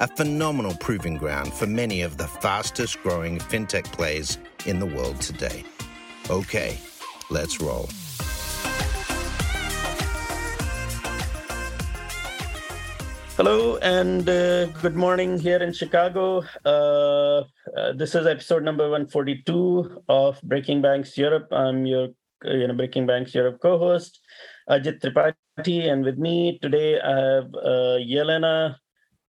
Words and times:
a 0.00 0.08
phenomenal 0.08 0.74
proving 0.80 1.18
ground 1.18 1.52
for 1.52 1.66
many 1.66 2.00
of 2.00 2.16
the 2.16 2.26
fastest 2.26 3.02
growing 3.02 3.38
fintech 3.38 3.84
plays 3.92 4.38
in 4.64 4.78
the 4.78 4.86
world 4.86 5.20
today. 5.20 5.62
Okay, 6.30 6.78
let's 7.28 7.60
roll. 7.60 7.86
Hello 13.36 13.76
and 13.78 14.28
uh, 14.28 14.66
good 14.82 14.96
morning 14.96 15.38
here 15.38 15.62
in 15.62 15.72
Chicago. 15.72 16.44
Uh, 16.64 17.44
uh, 17.76 17.92
this 17.94 18.14
is 18.14 18.26
episode 18.26 18.62
number 18.62 18.84
142 18.84 20.02
of 20.08 20.40
Breaking 20.42 20.80
Banks 20.80 21.16
Europe. 21.18 21.48
I'm 21.52 21.84
your 21.84 22.08
you 22.44 22.66
know 22.66 22.74
Breaking 22.74 23.06
Banks 23.06 23.34
Europe 23.34 23.58
co-host 23.60 24.18
Ajit 24.68 25.00
Tripathi, 25.00 25.90
and 25.90 26.04
with 26.04 26.16
me 26.16 26.58
today 26.60 26.98
I 27.00 27.18
have 27.34 27.54
uh, 27.54 27.96
Yelena 28.00 28.76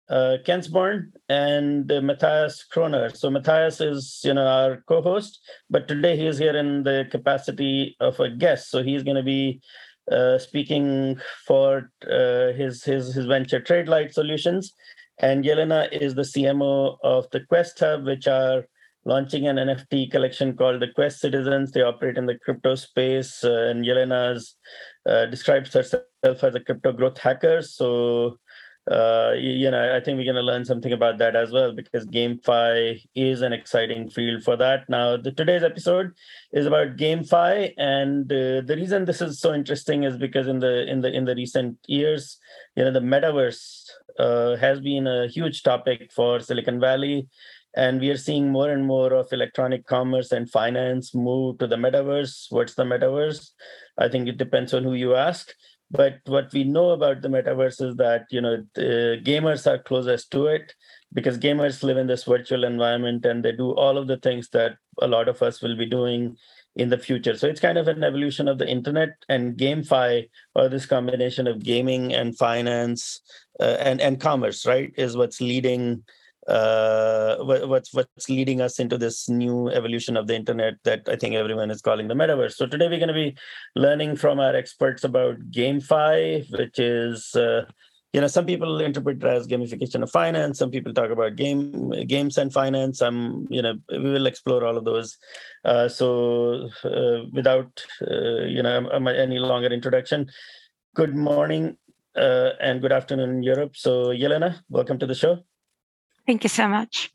uh, 0.10 0.38
Kensborn 0.46 1.12
and 1.30 1.92
uh, 1.92 2.02
Matthias 2.02 2.66
Kroner. 2.72 3.16
So 3.16 3.30
Matthias 3.30 3.82
is, 3.82 4.22
you 4.24 4.34
know, 4.34 4.46
our 4.46 4.84
co-host, 4.88 5.40
but 5.70 5.88
today 5.88 6.16
he 6.16 6.28
is 6.28 6.38
here 6.38 6.56
in 6.56 6.84
the 6.84 7.08
capacity 7.10 7.96
of 8.00 8.20
a 8.20 8.30
guest. 8.30 8.70
So 8.70 8.84
he's 8.84 9.04
going 9.04 9.18
to 9.18 9.24
be 9.24 9.62
uh, 10.12 10.38
speaking 10.38 11.20
for 11.48 11.92
uh, 12.04 12.54
his 12.54 12.84
his 12.84 13.16
his 13.16 13.26
venture 13.26 13.60
Tradelight 13.60 14.14
Solutions, 14.14 14.74
and 15.18 15.44
Yelena 15.44 15.92
is 15.92 16.14
the 16.14 16.22
CMO 16.22 16.98
of 17.04 17.28
the 17.32 17.40
Quest 17.40 17.80
Hub, 17.80 18.06
which 18.06 18.28
are 18.28 18.68
launching 19.06 19.48
an 19.48 19.56
NFT 19.58 20.12
collection 20.12 20.56
called 20.56 20.82
the 20.82 20.92
Quest 20.94 21.20
Citizens. 21.20 21.72
They 21.72 21.82
operate 21.82 22.18
in 22.18 22.28
the 22.28 22.38
crypto 22.38 22.76
space, 22.76 23.44
uh, 23.44 23.68
and 23.70 23.84
Yelena 23.84 24.40
uh, 25.08 25.26
describes 25.26 25.74
herself 25.74 26.04
as 26.24 26.56
a 26.56 26.60
crypto 26.60 26.92
growth 26.92 27.18
hacker. 27.18 27.64
So 27.64 28.38
uh, 28.90 29.34
you 29.36 29.72
know, 29.72 29.96
I 29.96 30.00
think 30.00 30.18
we're 30.18 30.32
going 30.32 30.36
to 30.36 30.42
learn 30.42 30.64
something 30.64 30.92
about 30.92 31.18
that 31.18 31.36
as 31.36 31.52
well 31.52 31.74
because 31.74 32.06
GameFi 32.06 33.02
is 33.16 33.42
an 33.42 33.52
exciting 33.52 34.12
field 34.12 34.44
for 34.44 34.56
that. 34.58 34.88
Now, 34.90 35.18
the, 35.18 35.32
today's 35.32 35.64
episode 35.64 36.12
is 36.54 36.68
about 36.68 36.96
GameFi, 36.96 37.74
and 37.78 38.32
uh, 38.32 38.62
the 38.62 38.76
reason 38.78 39.06
this 39.06 39.22
is 39.22 39.40
so 39.40 39.56
interesting 39.56 40.04
is 40.04 40.18
because 40.18 40.48
in 40.48 40.60
the 40.60 40.86
in 40.88 41.02
the 41.02 41.12
in 41.12 41.26
the 41.26 41.34
recent 41.34 41.78
years, 41.88 42.38
you 42.76 42.84
know, 42.84 42.92
the 42.92 43.00
metaverse 43.00 43.90
uh, 44.20 44.56
has 44.58 44.80
been 44.80 45.08
a 45.08 45.28
huge 45.28 45.64
topic 45.64 46.12
for 46.12 46.40
Silicon 46.40 46.80
Valley, 46.80 47.28
and 47.76 48.00
we 48.00 48.12
are 48.12 48.18
seeing 48.18 48.52
more 48.52 48.70
and 48.70 48.86
more 48.86 49.14
of 49.14 49.34
electronic 49.34 49.88
commerce 49.88 50.32
and 50.32 50.48
finance 50.52 51.16
move 51.16 51.58
to 51.58 51.66
the 51.66 51.76
metaverse. 51.76 52.52
What's 52.52 52.76
the 52.76 52.84
metaverse? 52.84 53.50
I 53.98 54.10
think 54.10 54.28
it 54.28 54.38
depends 54.38 54.76
on 54.76 54.84
who 54.84 54.94
you 54.94 55.16
ask 55.16 55.54
but 55.96 56.20
what 56.26 56.52
we 56.54 56.64
know 56.64 56.92
about 56.92 57.22
the 57.22 57.28
metaverse 57.28 57.82
is 57.82 57.96
that 57.96 58.26
you 58.30 58.42
know 58.42 58.64
gamers 58.76 59.68
are 59.68 59.78
closest 59.80 60.32
to 60.32 60.48
it 60.48 60.74
because 61.14 61.38
gamers 61.38 61.84
live 61.84 61.98
in 61.98 62.08
this 62.08 62.24
virtual 62.24 62.64
environment 62.64 63.26
and 63.26 63.44
they 63.44 63.52
do 63.52 63.72
all 63.72 63.98
of 63.98 64.08
the 64.08 64.18
things 64.18 64.50
that 64.50 64.76
a 65.02 65.08
lot 65.08 65.30
of 65.30 65.42
us 65.42 65.62
will 65.62 65.76
be 65.78 65.86
doing 65.86 66.36
in 66.76 66.90
the 66.90 66.98
future. 66.98 67.38
So 67.38 67.48
it's 67.48 67.62
kind 67.62 67.78
of 67.78 67.88
an 67.88 68.04
evolution 68.04 68.48
of 68.48 68.58
the 68.58 68.68
internet 68.68 69.10
and 69.30 69.58
gamefi 69.58 70.30
or 70.56 70.68
this 70.68 70.86
combination 70.86 71.48
of 71.48 71.64
gaming 71.64 72.14
and 72.14 72.38
finance 72.38 73.22
uh, 73.60 73.78
and 73.80 74.02
and 74.02 74.20
commerce 74.20 74.66
right 74.66 74.92
is 74.98 75.16
what's 75.16 75.40
leading 75.40 76.04
uh, 76.48 77.38
what's 77.38 77.94
what's 77.94 78.30
leading 78.30 78.62
us 78.62 78.80
into 78.80 78.98
this 78.98 79.28
new 79.28 79.70
evolution 79.70 80.16
of 80.16 80.28
the 80.28 80.36
internet 80.36 80.76
that 80.84 81.08
I 81.10 81.16
think 81.16 81.36
everyone 81.36 81.72
is 81.72 81.82
calling 81.82 82.08
the 82.08 82.14
metaverse. 82.14 82.54
So 82.54 82.68
today 82.68 82.88
we're 82.88 83.00
going 83.00 83.08
to 83.08 83.14
be 83.14 83.36
learning 83.76 84.18
from 84.18 84.40
our 84.40 84.56
experts 84.56 85.04
about 85.04 85.40
GameFi, 85.50 86.52
which 86.52 86.78
is 86.78 87.34
uh, 87.36 87.66
you 88.14 88.22
know 88.22 88.28
some 88.28 88.46
people 88.46 88.80
interpret 88.80 89.18
it 89.18 89.24
as 89.24 89.48
gamification 89.48 90.04
of 90.04 90.12
finance. 90.12 90.60
Some 90.60 90.70
people 90.70 90.94
talk 90.94 91.10
about 91.10 91.36
game 91.36 91.90
games 92.06 92.38
and 92.38 92.54
finance. 92.54 93.02
Um, 93.02 93.48
you 93.50 93.64
know 93.64 93.74
we 93.90 94.12
will 94.12 94.28
explore 94.28 94.66
all 94.66 94.78
of 94.78 94.86
those. 94.86 95.18
Uh, 95.64 95.88
so 95.88 96.70
uh, 96.84 97.26
without 97.34 97.84
uh, 98.02 98.44
you 98.46 98.62
know 98.62 98.88
any 99.08 99.40
longer 99.40 99.70
introduction, 99.70 100.30
good 100.94 101.16
morning 101.16 101.76
uh, 102.16 102.52
and 102.62 102.82
good 102.82 102.92
afternoon 102.92 103.42
Europe. 103.42 103.76
So 103.76 104.08
Yelena, 104.10 104.60
welcome 104.70 105.00
to 105.00 105.08
the 105.08 105.16
show. 105.16 105.44
Thank 106.26 106.44
you 106.44 106.50
so 106.50 106.68
much. 106.68 107.12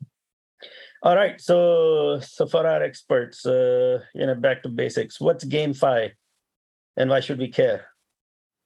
All 1.03 1.15
right, 1.15 1.41
so 1.41 2.19
so 2.19 2.45
for 2.45 2.65
our 2.67 2.83
experts, 2.83 3.45
uh, 3.45 3.99
you 4.13 4.25
know, 4.25 4.35
back 4.35 4.61
to 4.63 4.69
basics. 4.69 5.19
What's 5.19 5.43
GameFi, 5.43 6.11
and 6.95 7.09
why 7.09 7.21
should 7.21 7.39
we 7.39 7.49
care? 7.49 7.87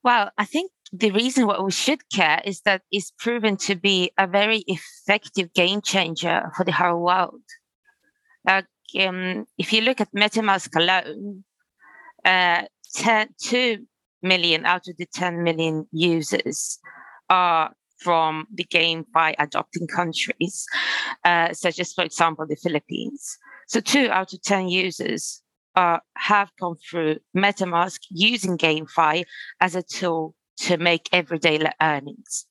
Well, 0.04 0.32
I 0.38 0.46
think 0.46 0.72
the 0.92 1.12
reason 1.12 1.48
why 1.48 1.60
we 1.60 1.72
should 1.72 2.10
care 2.10 2.42
is 2.46 2.62
that 2.62 2.82
it's 2.92 3.12
proven 3.18 3.58
to 3.58 3.76
be 3.76 4.12
a 4.18 4.28
very 4.28 4.64
effective 4.68 5.54
game 5.54 5.82
changer 5.82 6.52
for 6.56 6.64
the 6.64 6.74
whole 6.74 7.02
world. 7.02 7.42
Like, 8.46 8.68
um, 9.00 9.46
if 9.58 9.74
you 9.74 9.82
look 9.82 10.02
at 10.02 10.14
MetaMask 10.14 10.76
alone, 10.76 11.44
uh, 12.24 12.64
10, 12.96 13.30
2 13.42 13.86
million 14.22 14.66
out 14.66 14.88
of 14.88 14.98
the 14.98 15.06
10 15.06 15.42
million 15.42 15.88
users 15.92 16.80
are 17.30 17.74
from 17.98 18.48
the 18.54 18.66
GameFi 18.66 19.36
adopting 19.40 19.88
countries, 19.88 20.66
uh, 21.24 21.54
such 21.54 21.80
as, 21.80 21.94
for 21.94 22.04
example, 22.04 22.46
the 22.48 22.56
Philippines. 22.56 23.38
So, 23.68 23.80
two 23.80 24.10
out 24.12 24.34
of 24.34 24.42
10 24.42 24.70
users 24.70 25.42
uh, 25.76 26.00
have 26.16 26.52
come 26.60 26.76
through 26.90 27.18
MetaMask 27.36 28.00
using 28.10 28.58
GameFi 28.58 29.26
as 29.60 29.76
a 29.76 29.84
tool 29.84 30.36
to 30.58 30.78
make 30.78 31.10
everyday 31.12 31.60
earnings. 31.82 32.46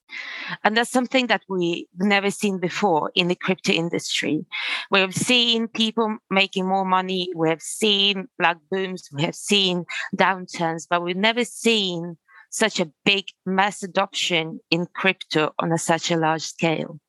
And 0.62 0.77
that's 0.77 0.91
something 0.91 1.27
that 1.28 1.43
we've 1.49 1.87
never 1.97 2.31
seen 2.31 2.59
before 2.59 3.10
in 3.15 3.28
the 3.28 3.34
crypto 3.34 3.72
industry. 3.72 4.44
We 4.91 5.00
have 5.00 5.15
seen 5.15 5.69
people 5.69 6.19
making 6.31 6.69
more 6.69 6.84
money, 6.84 7.31
we 7.34 7.49
have 7.49 7.62
seen 7.62 8.28
black 8.38 8.59
booms, 8.71 9.09
we 9.12 9.22
have 9.22 9.34
seen 9.34 9.84
downturns, 10.16 10.87
but 10.88 11.03
we've 11.03 11.16
never 11.16 11.44
seen 11.44 12.16
such 12.54 12.78
a 12.78 12.88
big 13.04 13.25
mass 13.44 13.82
adoption 13.82 14.60
in 14.70 14.87
crypto 14.94 15.53
on 15.59 15.72
a 15.72 15.78
such 15.78 16.12
a 16.12 16.16
large 16.16 16.42
scale. 16.42 17.00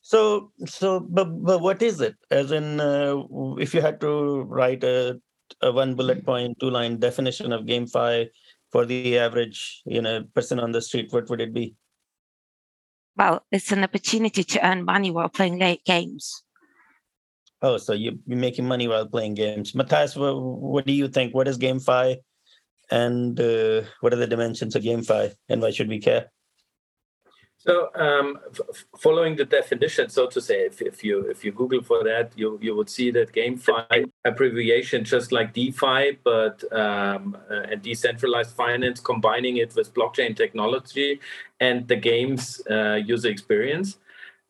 So 0.00 0.52
so 0.66 1.00
but, 1.00 1.28
but 1.44 1.60
what 1.60 1.82
is 1.82 2.00
it? 2.00 2.16
As 2.30 2.50
in 2.50 2.80
uh, 2.80 3.20
if 3.60 3.74
you 3.74 3.82
had 3.82 4.00
to 4.00 4.42
write 4.48 4.84
a, 4.84 5.20
a 5.60 5.70
one 5.70 5.94
bullet 5.94 6.24
point 6.24 6.58
two 6.58 6.70
line 6.70 6.98
definition 6.98 7.52
of 7.52 7.66
gamefi 7.66 8.28
for 8.70 8.86
the 8.86 9.18
average 9.18 9.82
you 9.84 10.00
know 10.00 10.24
person 10.34 10.58
on 10.58 10.72
the 10.72 10.80
street 10.80 11.12
what 11.12 11.28
would 11.28 11.42
it 11.42 11.52
be? 11.52 11.74
Well 13.16 13.44
it's 13.52 13.70
an 13.70 13.84
opportunity 13.84 14.44
to 14.44 14.66
earn 14.66 14.84
money 14.84 15.10
while 15.10 15.28
playing 15.28 15.60
games. 15.84 16.42
Oh 17.60 17.76
so 17.76 17.92
you, 17.92 18.18
you're 18.26 18.38
making 18.38 18.66
money 18.66 18.88
while 18.88 19.06
playing 19.06 19.34
games. 19.34 19.74
Matthias 19.74 20.16
what, 20.16 20.40
what 20.40 20.86
do 20.86 20.94
you 20.94 21.08
think? 21.08 21.34
What 21.34 21.48
is 21.48 21.58
gamefi 21.58 22.16
and 22.92 23.40
uh, 23.40 23.82
what 24.00 24.12
are 24.12 24.16
the 24.16 24.26
dimensions 24.26 24.76
of 24.76 24.82
GameFi, 24.82 25.34
and 25.48 25.62
why 25.62 25.70
should 25.70 25.88
we 25.88 25.98
care? 25.98 26.30
So, 27.56 27.90
um, 27.94 28.38
f- 28.50 28.84
following 28.98 29.36
the 29.36 29.44
definition, 29.44 30.10
so 30.10 30.26
to 30.26 30.40
say, 30.40 30.66
if, 30.66 30.82
if 30.82 31.02
you 31.04 31.20
if 31.30 31.44
you 31.44 31.52
Google 31.52 31.82
for 31.82 32.04
that, 32.04 32.32
you 32.36 32.58
you 32.60 32.76
would 32.76 32.90
see 32.90 33.10
that 33.12 33.32
GameFi 33.32 34.10
abbreviation, 34.24 35.04
just 35.04 35.32
like 35.32 35.54
DeFi, 35.54 36.18
but 36.22 36.64
um, 36.72 37.36
uh, 37.50 37.70
and 37.70 37.80
decentralized 37.80 38.54
finance, 38.54 39.00
combining 39.00 39.56
it 39.56 39.74
with 39.74 39.94
blockchain 39.94 40.36
technology 40.36 41.20
and 41.60 41.88
the 41.88 41.96
game's 41.96 42.60
uh, 42.68 42.98
user 43.12 43.30
experience, 43.30 43.98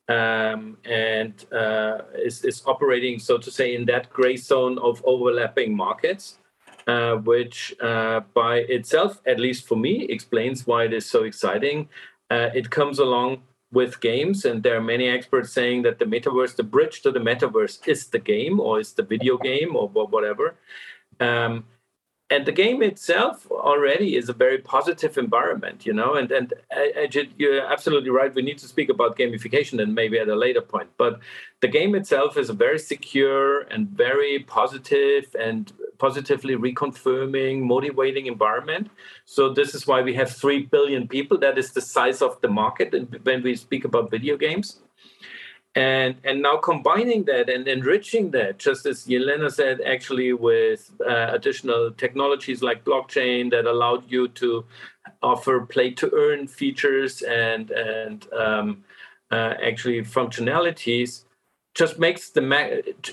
um, 0.08 0.78
and 0.84 1.34
uh, 1.52 1.99
is 2.14 2.44
is 2.44 2.62
operating, 2.67 3.20
so 3.20 3.38
to 3.38 3.50
say, 3.50 3.75
in 3.75 3.84
that 3.87 4.11
gray 4.11 4.37
zone 4.37 4.78
of 4.78 5.00
overlapping 5.05 5.76
markets 5.76 6.38
uh, 6.87 7.17
which 7.17 7.75
uh, 7.81 8.20
by 8.34 8.56
itself, 8.56 9.20
at 9.26 9.38
least 9.38 9.67
for 9.67 9.76
me, 9.76 10.06
explains 10.08 10.67
why 10.67 10.84
it 10.84 10.93
is 10.93 11.06
so 11.06 11.25
exciting. 11.25 11.88
Uh, 12.31 12.50
it 12.55 12.70
comes 12.70 12.99
along 12.99 13.43
with 13.73 14.00
games, 14.00 14.44
and 14.44 14.62
there 14.62 14.76
are 14.76 14.82
many 14.82 15.08
experts 15.08 15.52
saying 15.52 15.82
that 15.82 15.99
the 15.99 16.05
metaverse, 16.05 16.56
the 16.56 16.62
bridge 16.62 17.02
to 17.02 17.11
the 17.11 17.20
metaverse, 17.20 17.87
is 17.88 18.06
the 18.08 18.19
game 18.19 18.61
or 18.61 18.81
is 18.81 18.93
the 18.93 19.02
video 19.02 19.38
game 19.38 19.75
or 19.76 19.88
whatever. 19.88 20.55
Um, 21.20 21.64
and 22.32 22.46
the 22.46 22.52
game 22.52 22.82
itself 22.82 23.46
already 23.50 24.17
is 24.17 24.31
a 24.31 24.32
very 24.32 24.56
positive 24.56 25.19
environment, 25.19 25.84
you 25.84 25.93
know. 25.93 26.14
And 26.14 26.32
and 26.32 26.55
you're 27.37 27.67
absolutely 27.67 28.08
right. 28.08 28.34
We 28.34 28.40
need 28.40 28.58
to 28.58 28.69
speak 28.69 28.88
about 28.88 29.19
gamification 29.19 29.82
and 29.82 29.94
maybe 29.94 30.19
at 30.19 30.29
a 30.29 30.34
later 30.34 30.62
point. 30.62 30.88
But 30.96 31.20
the 31.61 31.69
game 31.69 31.94
itself 31.94 32.38
is 32.38 32.49
a 32.49 32.55
very 32.55 32.79
secure 32.79 33.61
and 33.73 33.87
very 33.88 34.38
positive 34.38 35.25
and 35.38 35.70
positively 36.04 36.54
reconfirming, 36.69 37.54
motivating 37.75 38.26
environment. 38.26 38.84
So 39.25 39.43
this 39.58 39.75
is 39.76 39.87
why 39.87 39.99
we 40.08 40.14
have 40.20 40.31
three 40.43 40.60
billion 40.75 41.02
people. 41.14 41.37
That 41.38 41.56
is 41.62 41.69
the 41.72 41.84
size 41.96 42.20
of 42.26 42.40
the 42.43 42.49
market 42.62 42.88
when 43.26 43.43
we 43.43 43.52
speak 43.66 43.84
about 43.84 44.10
video 44.10 44.37
games 44.37 44.66
and 45.75 46.16
and 46.25 46.43
now 46.43 46.56
combining 46.56 47.25
that 47.25 47.49
and 47.49 47.66
enriching 47.66 48.31
that 48.31 48.58
just 48.58 48.84
as 48.84 49.06
Yelena 49.06 49.50
said 49.50 49.81
actually 49.81 50.32
with 50.34 50.90
uh, 51.06 51.28
additional 51.32 51.90
technologies 51.93 52.62
like 52.62 52.84
blockchain 52.84 53.50
that 53.50 53.64
allowed 53.64 54.05
you 54.10 54.28
to 54.28 54.64
offer 55.22 55.60
play 55.75 55.90
to 55.90 56.10
earn 56.14 56.46
features 56.46 57.22
and 57.22 57.70
and 57.70 58.31
um, 58.34 58.84
uh, 59.31 59.55
actually 59.62 60.02
functionalities 60.02 61.25
just 61.74 61.98
makes 61.98 62.30
the 62.30 62.42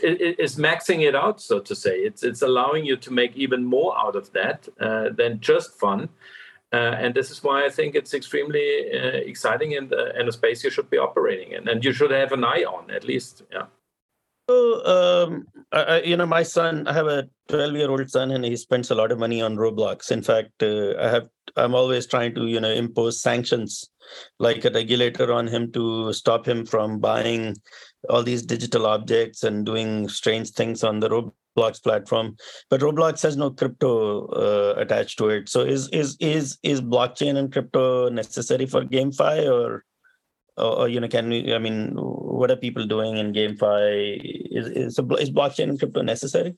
it 0.02 0.40
is 0.40 0.58
maxing 0.58 1.08
it 1.08 1.16
out 1.16 1.40
so 1.42 1.60
to 1.60 1.74
say 1.74 1.98
it's 1.98 2.24
it's 2.24 2.42
allowing 2.42 2.86
you 2.86 2.98
to 2.98 3.12
make 3.12 3.36
even 3.36 3.64
more 3.64 3.98
out 3.98 4.16
of 4.16 4.32
that 4.34 4.68
uh, 4.82 5.10
than 5.16 5.40
just 5.40 5.80
fun 5.80 6.10
uh, 6.72 6.96
and 7.00 7.16
this 7.16 7.32
is 7.32 7.44
why 7.44 7.66
I 7.66 7.70
think 7.70 7.96
it's 7.96 8.14
extremely 8.14 8.92
uh, 8.94 9.18
exciting 9.26 9.76
and, 9.76 9.92
uh, 9.92 10.12
and 10.16 10.30
a 10.30 10.32
space 10.32 10.64
you 10.64 10.70
should 10.70 10.90
be 10.90 11.00
operating 11.00 11.54
in, 11.54 11.68
and 11.68 11.84
you 11.84 11.92
should 11.92 12.12
have 12.12 12.32
an 12.32 12.44
eye 12.44 12.64
on 12.64 12.92
at 12.92 13.04
least. 13.04 13.42
Yeah. 13.52 13.66
So, 14.48 14.86
um, 14.86 15.48
I, 15.72 16.02
you 16.02 16.18
know, 16.18 16.26
my 16.26 16.44
son, 16.44 16.88
I 16.88 16.94
have 16.94 17.08
a 17.08 17.28
12 17.50 17.74
year 17.74 17.90
old 17.90 18.10
son, 18.10 18.32
and 18.32 18.46
he 18.46 18.56
spends 18.56 18.92
a 18.92 18.96
lot 18.96 19.12
of 19.12 19.18
money 19.20 19.42
on 19.42 19.56
Roblox. 19.56 20.12
In 20.12 20.22
fact, 20.22 20.62
uh, 20.62 20.96
I 21.00 21.10
have, 21.10 21.28
I'm 21.56 21.74
always 21.74 22.06
trying 22.06 22.36
to, 22.36 22.46
you 22.46 22.60
know, 22.60 22.72
impose 22.72 23.22
sanctions 23.22 23.90
like 24.40 24.66
a 24.66 24.72
regulator 24.72 25.32
on 25.34 25.48
him 25.48 25.72
to 25.72 26.14
stop 26.14 26.48
him 26.48 26.66
from 26.66 27.00
buying 27.00 27.56
all 28.08 28.24
these 28.24 28.44
digital 28.44 28.86
objects 28.86 29.44
and 29.44 29.66
doing 29.66 30.08
strange 30.08 30.52
things 30.52 30.84
on 30.84 31.00
the 31.00 31.10
Roblox 31.10 31.84
platform. 31.84 32.38
But 32.70 32.82
Roblox 32.82 33.22
has 33.24 33.36
no 33.36 33.52
crypto 33.52 34.28
uh, 34.28 34.76
attached 34.78 35.18
to 35.20 35.30
it. 35.30 35.50
So 35.50 35.62
is 35.62 35.90
is 35.90 36.16
is 36.20 36.58
is 36.64 36.82
blockchain 36.82 37.36
and 37.38 37.52
crypto 37.52 38.10
necessary 38.10 38.66
for 38.66 38.84
GameFi 38.84 39.52
or? 39.52 39.84
Or, 40.58 40.90
you 40.90 41.00
know, 41.00 41.08
can 41.08 41.30
we? 41.30 41.54
I 41.54 41.58
mean, 41.58 41.94
what 41.96 42.52
are 42.52 42.58
people 42.58 42.86
doing 42.86 43.16
in 43.16 43.32
GameFi? 43.32 44.20
Is 44.52 44.68
is, 44.68 45.00
is 45.00 45.32
blockchain 45.32 45.70
and 45.70 45.80
crypto 45.80 46.02
necessary? 46.02 46.58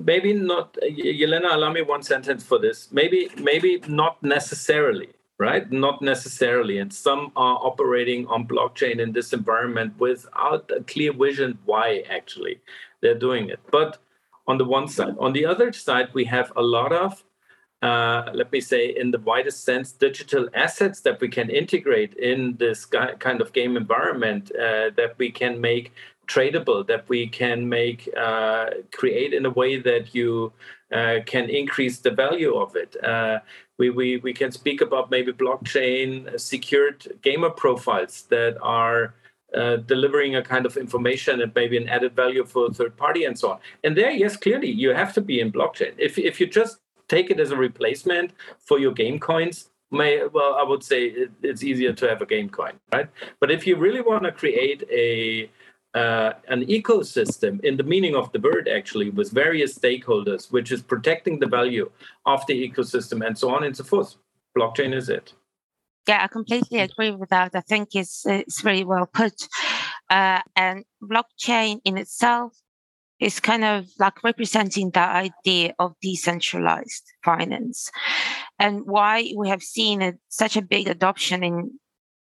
Maybe 0.00 0.32
not. 0.32 0.78
Yelena, 0.80 1.54
allow 1.54 1.72
me 1.72 1.82
one 1.82 2.04
sentence 2.04 2.44
for 2.44 2.60
this. 2.60 2.92
Maybe 2.92 3.30
maybe 3.36 3.82
not 3.88 4.22
necessarily 4.22 5.08
right? 5.44 5.70
Not 5.70 5.96
necessarily. 6.00 6.76
And 6.78 6.90
some 7.06 7.22
are 7.36 7.56
operating 7.70 8.26
on 8.34 8.48
blockchain 8.54 8.96
in 9.04 9.12
this 9.12 9.32
environment 9.40 9.90
without 9.98 10.70
a 10.78 10.80
clear 10.92 11.12
vision 11.12 11.50
why 11.70 11.86
actually 12.18 12.56
they're 13.00 13.22
doing 13.28 13.44
it. 13.54 13.60
But 13.70 13.92
on 14.50 14.56
the 14.58 14.68
one 14.78 14.88
side, 14.88 15.14
on 15.26 15.32
the 15.34 15.44
other 15.52 15.70
side, 15.72 16.08
we 16.18 16.24
have 16.36 16.48
a 16.56 16.62
lot 16.62 16.92
of, 17.04 17.10
uh, 17.82 18.22
let 18.40 18.48
me 18.52 18.60
say, 18.60 18.82
in 19.02 19.10
the 19.10 19.22
widest 19.30 19.64
sense, 19.64 19.92
digital 19.92 20.48
assets 20.54 20.98
that 21.06 21.20
we 21.20 21.28
can 21.28 21.48
integrate 21.50 22.14
in 22.30 22.56
this 22.64 22.86
kind 23.26 23.40
of 23.42 23.52
game 23.52 23.76
environment 23.76 24.44
uh, 24.56 24.88
that 24.98 25.12
we 25.18 25.28
can 25.40 25.60
make 25.60 25.92
tradable, 26.34 26.86
that 26.86 27.04
we 27.08 27.20
can 27.40 27.68
make 27.68 28.00
uh, 28.26 28.66
create 28.98 29.32
in 29.38 29.44
a 29.44 29.54
way 29.60 29.72
that 29.90 30.14
you 30.14 30.52
uh, 30.92 31.18
can 31.32 31.46
increase 31.50 31.98
the 31.98 32.10
value 32.10 32.54
of 32.64 32.76
it. 32.76 32.92
Uh, 33.04 33.38
we, 33.78 33.90
we, 33.90 34.18
we 34.18 34.32
can 34.32 34.52
speak 34.52 34.80
about 34.80 35.10
maybe 35.10 35.32
blockchain 35.32 36.38
secured 36.38 37.18
gamer 37.22 37.50
profiles 37.50 38.22
that 38.28 38.56
are 38.62 39.14
uh, 39.54 39.76
delivering 39.76 40.36
a 40.36 40.42
kind 40.42 40.66
of 40.66 40.76
information 40.76 41.40
and 41.40 41.52
maybe 41.54 41.76
an 41.76 41.88
added 41.88 42.14
value 42.14 42.44
for 42.44 42.66
a 42.66 42.72
third 42.72 42.96
party 42.96 43.24
and 43.24 43.38
so 43.38 43.50
on. 43.50 43.58
And 43.82 43.96
there, 43.96 44.10
yes, 44.10 44.36
clearly 44.36 44.70
you 44.70 44.90
have 44.90 45.12
to 45.14 45.20
be 45.20 45.40
in 45.40 45.52
blockchain. 45.52 45.94
If, 45.98 46.18
if 46.18 46.40
you 46.40 46.46
just 46.46 46.78
take 47.08 47.30
it 47.30 47.38
as 47.38 47.50
a 47.50 47.56
replacement 47.56 48.32
for 48.58 48.78
your 48.78 48.92
game 48.92 49.18
coins, 49.18 49.70
may 49.90 50.26
well, 50.26 50.54
I 50.54 50.64
would 50.64 50.82
say 50.82 51.04
it, 51.04 51.30
it's 51.42 51.62
easier 51.62 51.92
to 51.92 52.08
have 52.08 52.20
a 52.20 52.26
game 52.26 52.48
coin, 52.48 52.72
right? 52.92 53.08
But 53.40 53.50
if 53.50 53.66
you 53.66 53.76
really 53.76 54.00
want 54.00 54.24
to 54.24 54.32
create 54.32 54.82
a 54.90 55.48
uh, 55.94 56.32
an 56.48 56.66
ecosystem 56.66 57.62
in 57.64 57.76
the 57.76 57.82
meaning 57.82 58.16
of 58.16 58.30
the 58.32 58.40
word 58.40 58.68
actually 58.68 59.10
with 59.10 59.30
various 59.30 59.78
stakeholders 59.78 60.50
which 60.50 60.72
is 60.72 60.82
protecting 60.82 61.38
the 61.38 61.46
value 61.46 61.90
of 62.26 62.44
the 62.46 62.68
ecosystem 62.68 63.24
and 63.24 63.38
so 63.38 63.54
on 63.54 63.64
and 63.64 63.76
so 63.76 63.84
forth. 63.84 64.16
Blockchain 64.56 64.94
is 64.94 65.08
it. 65.08 65.32
Yeah 66.06 66.24
i 66.24 66.28
completely 66.28 66.80
agree 66.80 67.12
with 67.12 67.30
that. 67.30 67.54
I 67.54 67.60
think 67.60 67.94
it's 67.94 68.26
it's 68.26 68.60
very 68.60 68.84
well 68.84 69.06
put. 69.06 69.36
Uh, 70.10 70.42
and 70.54 70.84
blockchain 71.02 71.80
in 71.84 71.96
itself 71.96 72.52
is 73.20 73.40
kind 73.40 73.64
of 73.64 73.86
like 73.98 74.22
representing 74.22 74.90
that 74.90 75.14
idea 75.16 75.74
of 75.78 75.94
decentralized 76.02 77.04
finance. 77.24 77.90
And 78.58 78.82
why 78.86 79.32
we 79.36 79.48
have 79.48 79.62
seen 79.62 80.02
a, 80.02 80.14
such 80.28 80.56
a 80.56 80.62
big 80.62 80.88
adoption 80.88 81.42
in 81.42 81.78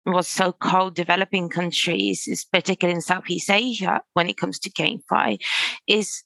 was 0.05 0.27
so-called 0.27 0.95
developing 0.95 1.49
countries, 1.49 2.45
particularly 2.51 2.95
in 2.95 3.01
Southeast 3.01 3.49
Asia, 3.49 4.01
when 4.13 4.29
it 4.29 4.37
comes 4.37 4.59
to 4.59 4.69
GameFi, 4.71 5.39
is 5.87 6.23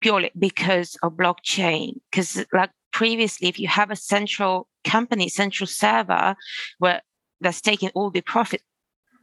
purely 0.00 0.30
because 0.38 0.96
of 1.02 1.12
blockchain. 1.12 1.94
Because 2.10 2.44
like 2.52 2.70
previously, 2.92 3.48
if 3.48 3.58
you 3.58 3.68
have 3.68 3.90
a 3.90 3.96
central 3.96 4.68
company, 4.84 5.28
central 5.28 5.66
server, 5.66 6.36
where 6.78 7.02
that's 7.40 7.60
taking 7.60 7.90
all 7.94 8.10
the 8.10 8.22
profit, 8.22 8.62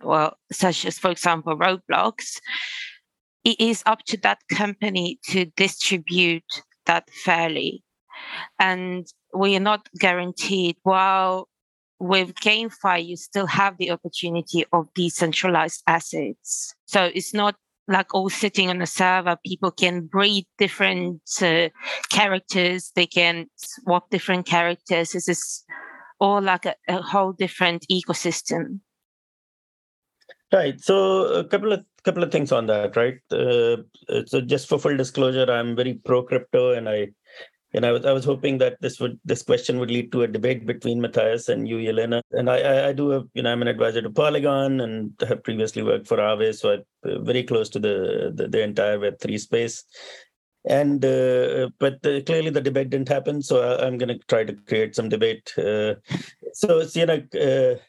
well, 0.03 0.37
such 0.51 0.85
as 0.85 0.99
for 0.99 1.09
example 1.09 1.57
Roblox, 1.57 2.39
it 3.43 3.59
is 3.59 3.83
up 3.85 4.03
to 4.05 4.17
that 4.17 4.39
company 4.49 5.19
to 5.29 5.45
distribute 5.57 6.61
that 6.85 7.09
fairly. 7.09 7.83
And 8.59 9.07
we 9.33 9.55
are 9.55 9.61
not 9.61 9.89
guaranteed, 9.99 10.77
well, 10.83 11.49
with 11.99 12.33
GameFi, 12.35 13.05
you 13.05 13.17
still 13.17 13.47
have 13.47 13.77
the 13.77 13.91
opportunity 13.91 14.65
of 14.73 14.93
decentralized 14.93 15.83
assets. 15.87 16.75
So 16.85 17.09
it's 17.13 17.33
not 17.33 17.55
like 17.87 18.13
all 18.13 18.29
sitting 18.29 18.69
on 18.69 18.81
a 18.81 18.87
server. 18.87 19.37
People 19.45 19.71
can 19.71 20.05
breed 20.05 20.45
different 20.57 21.21
uh, 21.41 21.69
characters. 22.09 22.91
They 22.95 23.05
can 23.07 23.47
swap 23.57 24.09
different 24.09 24.45
characters. 24.45 25.11
This 25.11 25.27
is 25.27 25.63
all 26.19 26.41
like 26.41 26.65
a, 26.65 26.75
a 26.87 27.01
whole 27.01 27.33
different 27.33 27.85
ecosystem. 27.91 28.79
Right. 30.53 30.79
So 30.79 31.25
a 31.33 31.43
couple 31.43 31.73
of 31.73 31.83
couple 32.03 32.23
of 32.23 32.31
things 32.31 32.51
on 32.51 32.67
that, 32.67 32.95
right? 32.95 33.17
Uh, 33.31 33.77
so 34.25 34.41
just 34.41 34.67
for 34.67 34.77
full 34.77 34.95
disclosure, 34.95 35.49
I'm 35.49 35.75
very 35.75 35.95
pro 35.95 36.21
crypto, 36.21 36.73
and 36.73 36.87
I 36.87 37.09
and 37.73 37.85
I 37.85 37.91
was 37.91 38.05
I 38.05 38.11
was 38.11 38.25
hoping 38.25 38.59
that 38.59 38.79
this 38.81 38.99
would 38.99 39.19
this 39.25 39.41
question 39.41 39.79
would 39.79 39.89
lead 39.89 40.11
to 40.11 40.23
a 40.23 40.27
debate 40.27 40.65
between 40.65 41.01
Matthias 41.01 41.49
and 41.49 41.67
you, 41.67 41.77
Yelena. 41.77 42.21
And 42.31 42.49
I 42.49 42.59
I, 42.59 42.87
I 42.89 42.93
do 42.93 43.13
a, 43.13 43.23
you 43.33 43.41
know 43.43 43.51
I'm 43.51 43.61
an 43.61 43.67
advisor 43.67 44.01
to 44.01 44.09
Polygon 44.09 44.81
and 44.81 45.11
have 45.27 45.43
previously 45.43 45.81
worked 45.81 46.07
for 46.07 46.17
Aave, 46.17 46.55
so 46.55 46.73
I'm 46.73 46.83
uh, 47.11 47.19
very 47.19 47.43
close 47.43 47.69
to 47.69 47.79
the 47.79 48.31
the, 48.35 48.47
the 48.47 48.61
entire 48.61 48.99
Web 48.99 49.19
three 49.19 49.37
space. 49.37 49.83
And 50.65 51.03
uh, 51.03 51.69
but 51.79 52.01
the, 52.03 52.21
clearly 52.25 52.51
the 52.51 52.61
debate 52.61 52.89
didn't 52.89 53.09
happen, 53.09 53.41
so 53.41 53.61
I, 53.61 53.85
am 53.85 53.97
going 53.97 54.17
to 54.17 54.25
try 54.27 54.45
to 54.45 54.53
create 54.53 54.95
some 54.95 55.09
debate. 55.09 55.51
Uh, 55.57 55.95
so 56.53 56.79
it's 56.79 56.95
you 56.95 57.05
know. 57.05 57.21
Uh, 57.33 57.79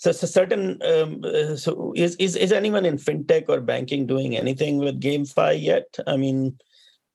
so, 0.00 0.12
so 0.12 0.28
certain 0.28 0.80
um, 0.84 1.24
uh, 1.24 1.56
so 1.56 1.92
is, 1.96 2.14
is 2.16 2.36
is 2.36 2.52
anyone 2.52 2.84
in 2.84 2.98
fintech 2.98 3.46
or 3.48 3.60
banking 3.60 4.06
doing 4.06 4.36
anything 4.36 4.78
with 4.78 5.00
GameFi 5.00 5.60
yet? 5.60 5.98
I 6.06 6.16
mean, 6.16 6.56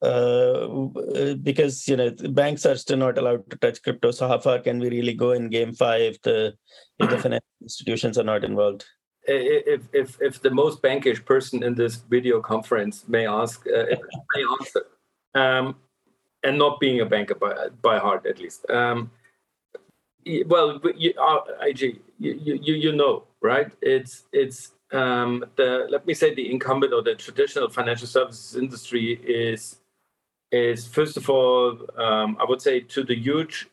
uh, 0.04 1.36
because 1.42 1.88
you 1.88 1.96
know 1.96 2.12
banks 2.32 2.66
are 2.66 2.76
still 2.76 2.98
not 2.98 3.18
allowed 3.18 3.50
to 3.50 3.58
touch 3.58 3.82
crypto. 3.82 4.12
So 4.12 4.28
how 4.28 4.40
far 4.40 4.60
can 4.60 4.80
we 4.80 4.90
really 4.90 5.14
go 5.14 5.32
in 5.32 5.50
GameFi 5.50 6.10
if 6.10 6.22
the 6.22 6.54
if 7.00 7.10
the 7.10 7.18
financial 7.18 7.48
institutions 7.62 8.18
are 8.18 8.24
not 8.24 8.44
involved? 8.44 8.86
If 9.26 9.84
if 9.94 10.22
if 10.22 10.42
the 10.42 10.52
most 10.52 10.82
bankish 10.82 11.24
person 11.24 11.64
in 11.64 11.76
this 11.76 11.96
video 11.96 12.42
conference 12.42 13.08
may 13.08 13.26
ask, 13.26 13.66
uh, 13.68 13.86
may 14.36 14.44
answer, 14.60 14.86
um, 15.36 15.76
and 16.44 16.58
not 16.58 16.80
being 16.80 17.00
a 17.00 17.06
banker 17.06 17.36
by 17.36 17.70
by 17.82 17.98
heart 17.98 18.26
at 18.26 18.40
least. 18.40 18.70
Um, 18.70 19.12
well, 20.46 20.82
you, 20.96 21.14
uh, 21.20 21.40
IG, 21.62 22.00
you, 22.20 22.60
you 22.62 22.74
you 22.76 22.92
know, 22.92 23.24
right? 23.42 23.72
It's 23.82 24.24
it's 24.34 24.74
um, 24.92 25.46
the 25.56 25.88
let 25.90 26.06
me 26.06 26.14
say 26.14 26.36
the 26.36 26.52
incumbent 26.52 26.94
or 26.94 27.02
the 27.02 27.16
traditional 27.16 27.70
financial 27.70 28.08
services 28.08 28.58
industry 28.58 29.14
is 29.24 29.78
is 30.54 30.88
first 30.88 31.18
of 31.18 31.30
all, 31.30 31.78
um, 31.98 32.38
I 32.40 32.46
would 32.48 32.62
say 32.62 32.80
to 32.80 33.04
the 33.04 33.16
huge, 33.16 33.68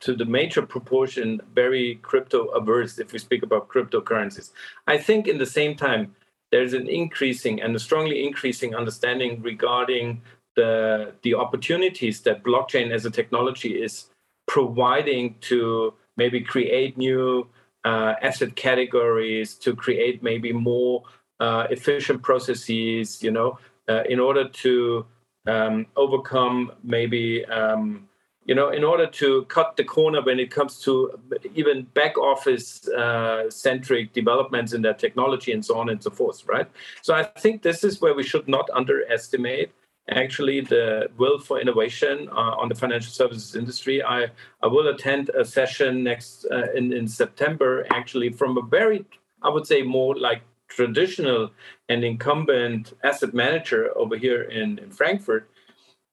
to 0.00 0.14
the 0.14 0.24
major 0.24 0.62
proportion, 0.62 1.40
very 1.54 1.96
crypto 2.02 2.46
averse 2.48 2.98
if 2.98 3.12
we 3.12 3.18
speak 3.18 3.42
about 3.42 3.68
cryptocurrencies. 3.68 4.50
I 4.86 4.98
think 4.98 5.28
in 5.28 5.38
the 5.38 5.46
same 5.46 5.76
time, 5.76 6.14
there's 6.50 6.72
an 6.72 6.88
increasing 6.88 7.62
and 7.62 7.74
a 7.74 7.78
strongly 7.78 8.26
increasing 8.26 8.74
understanding 8.74 9.42
regarding 9.42 10.22
the 10.56 11.12
the 11.22 11.34
opportunities 11.34 12.20
that 12.22 12.44
blockchain 12.44 12.90
as 12.90 13.06
a 13.06 13.10
technology 13.10 13.82
is 13.82 14.06
providing 14.46 15.36
to 15.40 15.94
maybe 16.16 16.40
create 16.40 16.96
new 16.96 17.46
uh, 17.84 18.14
asset 18.22 18.54
categories, 18.56 19.54
to 19.54 19.74
create 19.74 20.22
maybe 20.22 20.52
more 20.52 21.02
uh, 21.40 21.66
efficient 21.70 22.22
processes, 22.22 23.22
you 23.22 23.30
know, 23.30 23.58
uh, 23.88 24.02
in 24.08 24.20
order 24.20 24.48
to 24.48 25.04
um, 25.46 25.86
overcome 25.96 26.72
maybe 26.82 27.44
um, 27.46 28.08
you 28.44 28.54
know 28.54 28.70
in 28.70 28.84
order 28.84 29.06
to 29.06 29.44
cut 29.44 29.76
the 29.76 29.84
corner 29.84 30.22
when 30.22 30.38
it 30.38 30.50
comes 30.50 30.78
to 30.80 31.18
even 31.54 31.82
back 31.94 32.18
office 32.18 32.88
uh, 32.88 33.50
centric 33.50 34.12
developments 34.12 34.72
in 34.72 34.82
that 34.82 34.98
technology 34.98 35.52
and 35.52 35.64
so 35.64 35.78
on 35.78 35.88
and 35.88 36.02
so 36.02 36.10
forth 36.10 36.44
right? 36.46 36.68
So 37.02 37.14
i 37.14 37.22
think 37.22 37.62
this 37.62 37.84
is 37.84 38.00
where 38.00 38.14
we 38.14 38.22
should 38.22 38.48
not 38.48 38.68
underestimate 38.72 39.70
actually 40.10 40.60
the 40.60 41.08
will 41.16 41.38
for 41.38 41.60
innovation 41.60 42.28
uh, 42.30 42.54
on 42.60 42.68
the 42.68 42.74
financial 42.74 43.10
services 43.10 43.56
industry. 43.56 44.02
I 44.02 44.26
i 44.62 44.66
will 44.66 44.88
attend 44.88 45.30
a 45.30 45.44
session 45.44 46.02
next 46.04 46.46
uh, 46.50 46.72
in 46.74 46.92
in 46.92 47.08
september 47.08 47.86
actually 47.90 48.30
from 48.30 48.58
a 48.58 48.62
very 48.62 49.04
i 49.42 49.48
would 49.48 49.66
say 49.66 49.82
more 49.82 50.14
like 50.16 50.42
traditional 50.68 51.50
and 51.88 52.04
incumbent 52.04 52.94
asset 53.04 53.34
manager 53.34 53.96
over 53.96 54.16
here 54.16 54.42
in, 54.42 54.78
in 54.78 54.90
Frankfurt. 54.90 55.50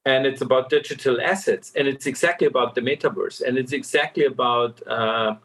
And 0.06 0.26
it's 0.26 0.42
about 0.42 0.70
digital 0.70 1.22
assets. 1.22 1.72
And 1.76 1.88
it's 1.88 2.08
exactly 2.08 2.48
about 2.48 2.76
the 2.76 2.82
metaverse. 2.82 3.42
And 3.42 3.58
it's 3.58 3.72
exactly 3.72 4.26
about 4.26 4.82
uh, 4.88 5.36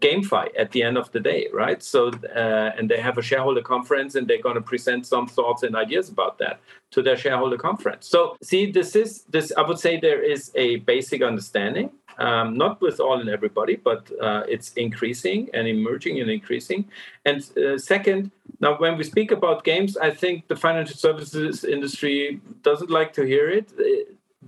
GameFi 0.00 0.48
at 0.56 0.70
the 0.70 0.82
end 0.82 0.96
of 0.96 1.10
the 1.12 1.20
day, 1.20 1.48
right? 1.52 1.82
So, 1.82 2.08
uh, 2.08 2.70
and 2.76 2.88
they 2.88 3.00
have 3.00 3.18
a 3.18 3.22
shareholder 3.22 3.62
conference 3.62 4.14
and 4.14 4.26
they're 4.26 4.40
going 4.40 4.54
to 4.54 4.60
present 4.60 5.06
some 5.06 5.26
thoughts 5.26 5.62
and 5.62 5.74
ideas 5.74 6.08
about 6.08 6.38
that 6.38 6.60
to 6.92 7.02
their 7.02 7.16
shareholder 7.16 7.58
conference. 7.58 8.08
So, 8.08 8.36
see, 8.42 8.70
this 8.70 8.94
is 8.94 9.24
this, 9.28 9.52
I 9.56 9.62
would 9.62 9.78
say 9.78 9.98
there 9.98 10.22
is 10.22 10.52
a 10.54 10.76
basic 10.76 11.22
understanding 11.22 11.90
um, 12.18 12.56
not 12.56 12.80
with 12.80 13.00
all 13.00 13.20
and 13.20 13.30
everybody, 13.30 13.76
but 13.76 14.10
uh, 14.20 14.42
it's 14.48 14.72
increasing 14.74 15.48
and 15.54 15.66
emerging 15.68 16.20
and 16.20 16.30
increasing. 16.30 16.84
And 17.24 17.38
uh, 17.56 17.78
second, 17.78 18.30
now 18.60 18.76
when 18.76 18.98
we 18.98 19.04
speak 19.04 19.30
about 19.30 19.64
games, 19.64 19.96
I 19.96 20.10
think 20.10 20.48
the 20.48 20.56
financial 20.56 20.96
services 20.96 21.64
industry 21.64 22.40
doesn't 22.62 22.90
like 22.90 23.12
to 23.14 23.22
hear 23.22 23.48
it. 23.48 23.72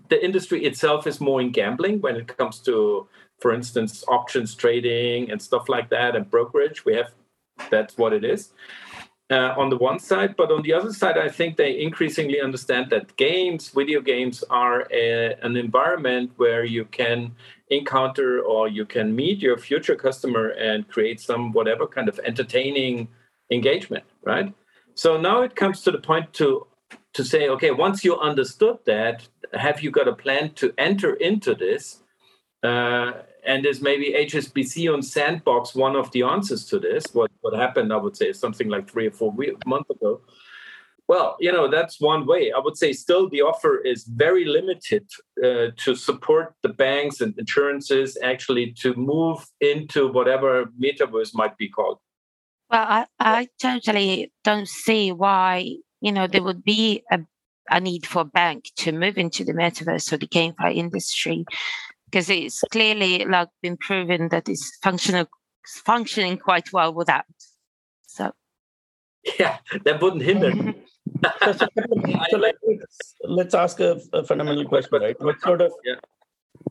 The 0.09 0.25
industry 0.25 0.65
itself 0.65 1.07
is 1.07 1.21
more 1.21 1.41
in 1.41 1.53
gambling 1.53 2.00
when 2.00 2.17
it 2.17 2.37
comes 2.37 2.59
to, 2.61 3.07
for 3.39 3.53
instance, 3.53 4.05
options 4.09 4.55
trading 4.55 5.31
and 5.31 5.41
stuff 5.41 5.69
like 5.69 5.89
that, 5.91 6.17
and 6.17 6.29
brokerage. 6.29 6.85
We 6.85 6.95
have 6.95 7.12
that's 7.71 7.97
what 7.99 8.12
it 8.12 8.25
is. 8.25 8.53
Uh, 9.31 9.55
on 9.57 9.71
the 9.71 9.77
one 9.77 10.00
side, 10.00 10.35
but 10.37 10.50
on 10.50 10.61
the 10.62 10.73
other 10.73 10.93
side, 10.93 11.17
I 11.17 11.29
think 11.29 11.57
they 11.57 11.81
increasingly 11.81 12.41
understand 12.41 12.91
that 12.91 13.17
games, 13.17 13.69
video 13.69 14.00
games, 14.00 14.43
are 14.50 14.89
a, 14.91 15.37
an 15.43 15.57
environment 15.57 16.33
where 16.37 16.65
you 16.65 16.85
can 16.87 17.31
encounter 17.71 18.41
or 18.41 18.69
you 18.69 18.85
can 18.85 19.15
meet 19.15 19.41
your 19.41 19.57
future 19.57 19.95
customer 19.95 20.49
and 20.50 20.89
create 20.89 21.21
some 21.21 21.53
whatever 21.53 21.87
kind 21.87 22.09
of 22.09 22.19
entertaining 22.25 23.09
engagement 23.50 24.05
right? 24.23 24.53
So 24.95 25.19
now 25.21 25.43
it 25.43 25.57
comes 25.57 25.83
to 25.83 25.91
the 25.91 25.99
point 25.99 26.33
to 26.35 26.67
to 27.15 27.25
say 27.25 27.49
okay 27.49 27.71
once 27.71 28.05
you 28.05 28.19
understood 28.19 28.79
that 28.87 29.27
have 29.55 29.81
you 29.83 29.91
got 29.91 30.09
a 30.09 30.15
plan 30.15 30.53
to 30.55 30.73
enter 30.79 31.15
into 31.15 31.55
this? 31.55 32.03
Uh, 32.62 33.12
and 33.47 33.65
is 33.65 33.81
maybe 33.81 34.12
hsbc 34.12 34.93
on 34.93 35.00
sandbox 35.03 35.75
one 35.75 35.97
of 35.97 36.11
the 36.12 36.23
answers 36.23 36.67
to 36.67 36.79
this? 36.79 37.07
What 37.15 37.31
what 37.41 37.55
happened 37.55 37.93
i 37.93 37.97
would 37.97 38.17
say 38.17 38.33
something 38.33 38.69
like 38.69 38.91
three 38.91 39.07
or 39.07 39.12
four 39.12 39.35
months 39.65 39.91
ago 39.91 40.21
well, 41.11 41.35
you 41.40 41.50
know, 41.50 41.69
that's 41.69 42.00
one 42.00 42.25
way. 42.25 42.52
I 42.52 42.61
would 42.61 42.76
say 42.76 42.93
still 42.93 43.29
the 43.29 43.43
offer 43.43 43.79
is 43.79 44.05
very 44.05 44.45
limited 44.45 45.11
uh, 45.45 45.73
to 45.79 45.97
support 45.97 46.55
the 46.62 46.69
banks 46.69 47.21
and 47.21 47.37
insurances 47.37 48.17
actually 48.23 48.71
to 48.83 48.95
move 48.95 49.45
into 49.61 50.07
whatever 50.07 50.67
metaverse 50.81 51.35
might 51.35 51.59
be 51.59 51.69
called. 51.69 51.99
Well, 52.71 52.87
I, 52.88 53.07
I 53.19 53.49
totally 53.61 54.33
don't 54.45 54.69
see 54.69 55.11
why, 55.11 55.79
you 56.00 56.12
know, 56.12 56.29
there 56.29 56.45
would 56.45 56.62
be 56.62 57.02
a, 57.11 57.19
a 57.69 57.81
need 57.81 58.07
for 58.07 58.23
a 58.23 58.33
bank 58.43 58.71
to 58.76 58.93
move 58.93 59.19
into 59.19 59.43
the 59.43 59.52
metaverse 59.52 60.12
or 60.12 60.17
the 60.17 60.29
GameFi 60.29 60.76
industry 60.76 61.45
because 62.05 62.31
it's 62.31 62.61
clearly 62.71 63.25
like 63.25 63.49
been 63.62 63.79
proven 63.79 64.29
that 64.29 64.49
it's 64.49 64.79
functional 64.81 65.26
functioning 65.85 66.38
quite 66.38 66.73
well 66.73 66.95
without. 66.95 67.25
So 68.07 68.31
yeah, 69.40 69.59
that 69.85 70.00
wouldn't 70.00 70.23
hinder. 70.23 70.52
so, 71.55 72.37
let, 72.37 72.55
us 72.55 73.14
let's 73.25 73.55
ask 73.55 73.81
a, 73.81 74.00
a, 74.12 74.25
fundamental 74.25 74.64
question, 74.67 75.00
right? 75.00 75.17
What 75.21 75.40
sort 75.40 75.61
of 75.61 75.73
yeah. 75.85 75.97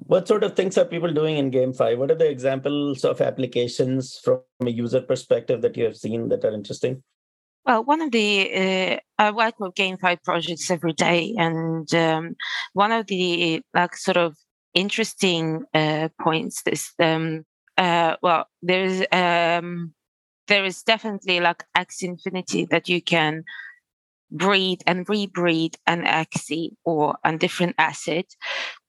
what 0.08 0.27
sort 0.27 0.43
of 0.43 0.55
things 0.55 0.77
are 0.77 0.86
people 0.86 1.13
doing 1.13 1.38
in 1.38 1.51
GameFi? 1.51 1.98
What 1.98 2.12
are 2.12 2.15
the 2.15 2.29
examples 2.29 3.03
of 3.05 3.22
applications 3.22 4.19
from 4.24 4.41
a 4.62 4.69
user 4.69 5.01
perspective 5.01 5.62
that 5.62 5.77
you 5.77 5.84
have 5.86 5.98
seen 5.98 6.29
that 6.29 6.46
are 6.46 6.53
interesting? 6.53 7.03
Well, 7.65 7.84
one 7.84 8.01
of 8.01 8.12
the 8.12 8.51
uh, 8.55 8.98
I 9.22 9.31
work 9.31 9.60
with 9.60 9.75
GameFi 9.75 10.24
projects 10.24 10.72
every 10.72 10.93
day, 10.93 11.36
and 11.38 11.93
um, 11.93 12.36
one 12.74 12.91
of 12.91 13.08
the 13.08 13.62
like 13.74 13.96
sort 13.96 14.17
of 14.17 14.36
interesting 14.74 15.65
uh, 15.74 16.10
points 16.22 16.63
is 16.65 16.91
um, 17.00 17.46
uh, 17.77 18.15
well, 18.22 18.48
there's 18.62 19.03
um, 19.12 19.93
there 20.48 20.65
is 20.65 20.84
definitely 20.84 21.39
like 21.39 21.63
Axie 21.77 22.03
Infinity 22.03 22.65
that 22.65 22.89
you 22.89 23.01
can 23.01 23.43
breed 24.31 24.83
and 24.86 25.05
rebreed 25.07 25.75
an 25.88 26.03
axie 26.03 26.71
or 26.83 27.17
a 27.24 27.38
different 27.38 27.75
asset 27.77 28.25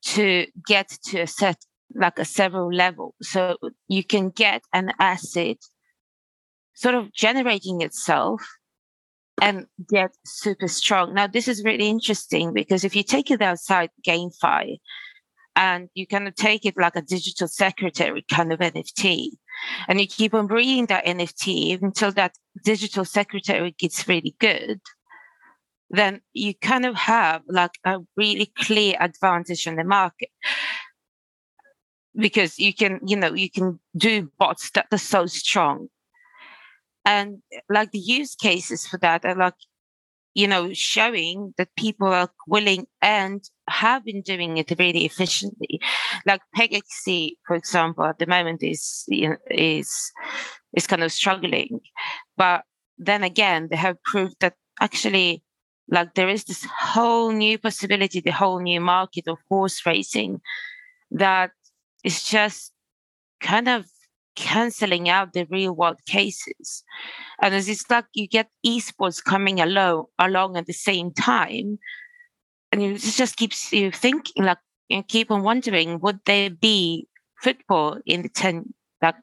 to 0.03 0.45
get 0.67 0.89
to 1.05 1.21
a 1.21 1.27
set 1.27 1.57
like 1.95 2.19
a 2.19 2.25
several 2.25 2.73
level. 2.73 3.15
So 3.21 3.57
you 3.87 4.03
can 4.03 4.29
get 4.29 4.63
an 4.73 4.93
asset 4.99 5.57
sort 6.73 6.95
of 6.95 7.11
generating 7.13 7.81
itself 7.81 8.41
and 9.41 9.65
get 9.89 10.11
super 10.25 10.67
strong. 10.67 11.13
Now 11.13 11.27
this 11.27 11.47
is 11.47 11.63
really 11.63 11.89
interesting 11.89 12.53
because 12.53 12.83
if 12.83 12.95
you 12.95 13.03
take 13.03 13.31
it 13.31 13.41
outside 13.41 13.89
gamefi 14.07 14.77
and 15.55 15.89
you 15.95 16.07
kind 16.07 16.27
of 16.27 16.35
take 16.35 16.65
it 16.65 16.75
like 16.77 16.95
a 16.95 17.01
digital 17.01 17.47
secretary 17.47 18.23
kind 18.31 18.53
of 18.53 18.59
nft 18.59 19.27
and 19.87 19.99
you 19.99 20.07
keep 20.07 20.33
on 20.33 20.47
breeding 20.47 20.85
that 20.85 21.05
nft 21.05 21.81
until 21.81 22.11
that 22.11 22.33
digital 22.63 23.03
secretary 23.03 23.75
gets 23.77 24.07
really 24.07 24.35
good 24.39 24.79
then 25.91 26.21
you 26.33 26.53
kind 26.55 26.85
of 26.85 26.95
have 26.95 27.41
like 27.47 27.77
a 27.85 27.99
really 28.15 28.51
clear 28.57 28.95
advantage 28.99 29.67
in 29.67 29.75
the 29.75 29.83
market. 29.83 30.29
Because 32.15 32.57
you 32.57 32.73
can 32.73 32.99
you 33.05 33.15
know 33.15 33.33
you 33.33 33.49
can 33.49 33.79
do 33.95 34.31
bots 34.39 34.71
that 34.71 34.87
are 34.91 34.97
so 34.97 35.25
strong. 35.25 35.87
And 37.05 37.41
like 37.69 37.91
the 37.91 37.99
use 37.99 38.35
cases 38.35 38.87
for 38.87 38.97
that 38.99 39.25
are 39.25 39.35
like 39.35 39.55
you 40.33 40.47
know 40.47 40.73
showing 40.73 41.53
that 41.57 41.75
people 41.77 42.07
are 42.07 42.29
willing 42.47 42.87
and 43.01 43.43
have 43.69 44.05
been 44.05 44.21
doing 44.21 44.57
it 44.57 44.73
really 44.79 45.05
efficiently. 45.05 45.79
Like 46.25 46.41
Pegaxy, 46.55 47.33
for 47.45 47.55
example 47.55 48.05
at 48.05 48.19
the 48.19 48.27
moment 48.27 48.63
is 48.63 49.05
is 49.49 50.11
is 50.73 50.87
kind 50.87 51.03
of 51.03 51.11
struggling. 51.11 51.79
But 52.37 52.63
then 52.97 53.23
again 53.23 53.67
they 53.69 53.77
have 53.77 54.01
proved 54.03 54.35
that 54.39 54.55
actually 54.81 55.43
like 55.91 56.15
there 56.15 56.29
is 56.29 56.45
this 56.45 56.65
whole 56.79 57.31
new 57.31 57.57
possibility, 57.57 58.21
the 58.21 58.31
whole 58.31 58.59
new 58.59 58.79
market 58.79 59.27
of 59.27 59.37
horse 59.49 59.85
racing 59.85 60.41
that 61.11 61.51
is 62.03 62.23
just 62.23 62.71
kind 63.41 63.67
of 63.67 63.85
canceling 64.35 65.09
out 65.09 65.33
the 65.33 65.45
real 65.51 65.73
world 65.73 65.99
cases. 66.07 66.83
And 67.41 67.53
it's 67.53 67.89
like 67.89 68.05
you 68.13 68.27
get 68.27 68.47
esports 68.65 69.23
coming 69.23 69.59
along 69.59 70.05
along 70.17 70.57
at 70.57 70.65
the 70.65 70.73
same 70.73 71.11
time, 71.11 71.77
and 72.71 72.81
it 72.81 72.99
just 72.99 73.35
keeps 73.35 73.73
you 73.73 73.91
thinking, 73.91 74.45
like 74.45 74.59
you 74.87 75.03
keep 75.03 75.29
on 75.29 75.43
wondering, 75.43 75.99
would 75.99 76.19
there 76.25 76.49
be 76.49 77.07
football 77.41 77.99
in 78.05 78.21
the 78.21 78.29
ten 78.29 78.73
like 79.01 79.15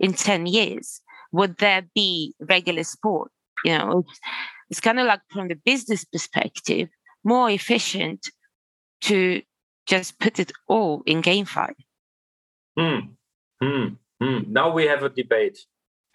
in 0.00 0.14
ten 0.14 0.46
years? 0.46 1.00
Would 1.32 1.58
there 1.58 1.82
be 1.94 2.34
regular 2.40 2.82
sport? 2.82 3.30
You 3.64 3.78
know, 3.78 4.04
it's 4.70 4.80
kind 4.80 4.98
of 4.98 5.06
like 5.06 5.20
from 5.30 5.48
the 5.48 5.54
business 5.54 6.04
perspective, 6.04 6.88
more 7.24 7.50
efficient 7.50 8.28
to 9.02 9.42
just 9.86 10.18
put 10.18 10.38
it 10.38 10.52
all 10.68 11.02
in 11.06 11.22
GameFi. 11.22 11.72
Hmm. 12.78 12.98
Hmm. 13.62 13.86
Hmm. 14.20 14.38
Now 14.48 14.72
we 14.72 14.86
have 14.86 15.02
a 15.02 15.08
debate. 15.08 15.58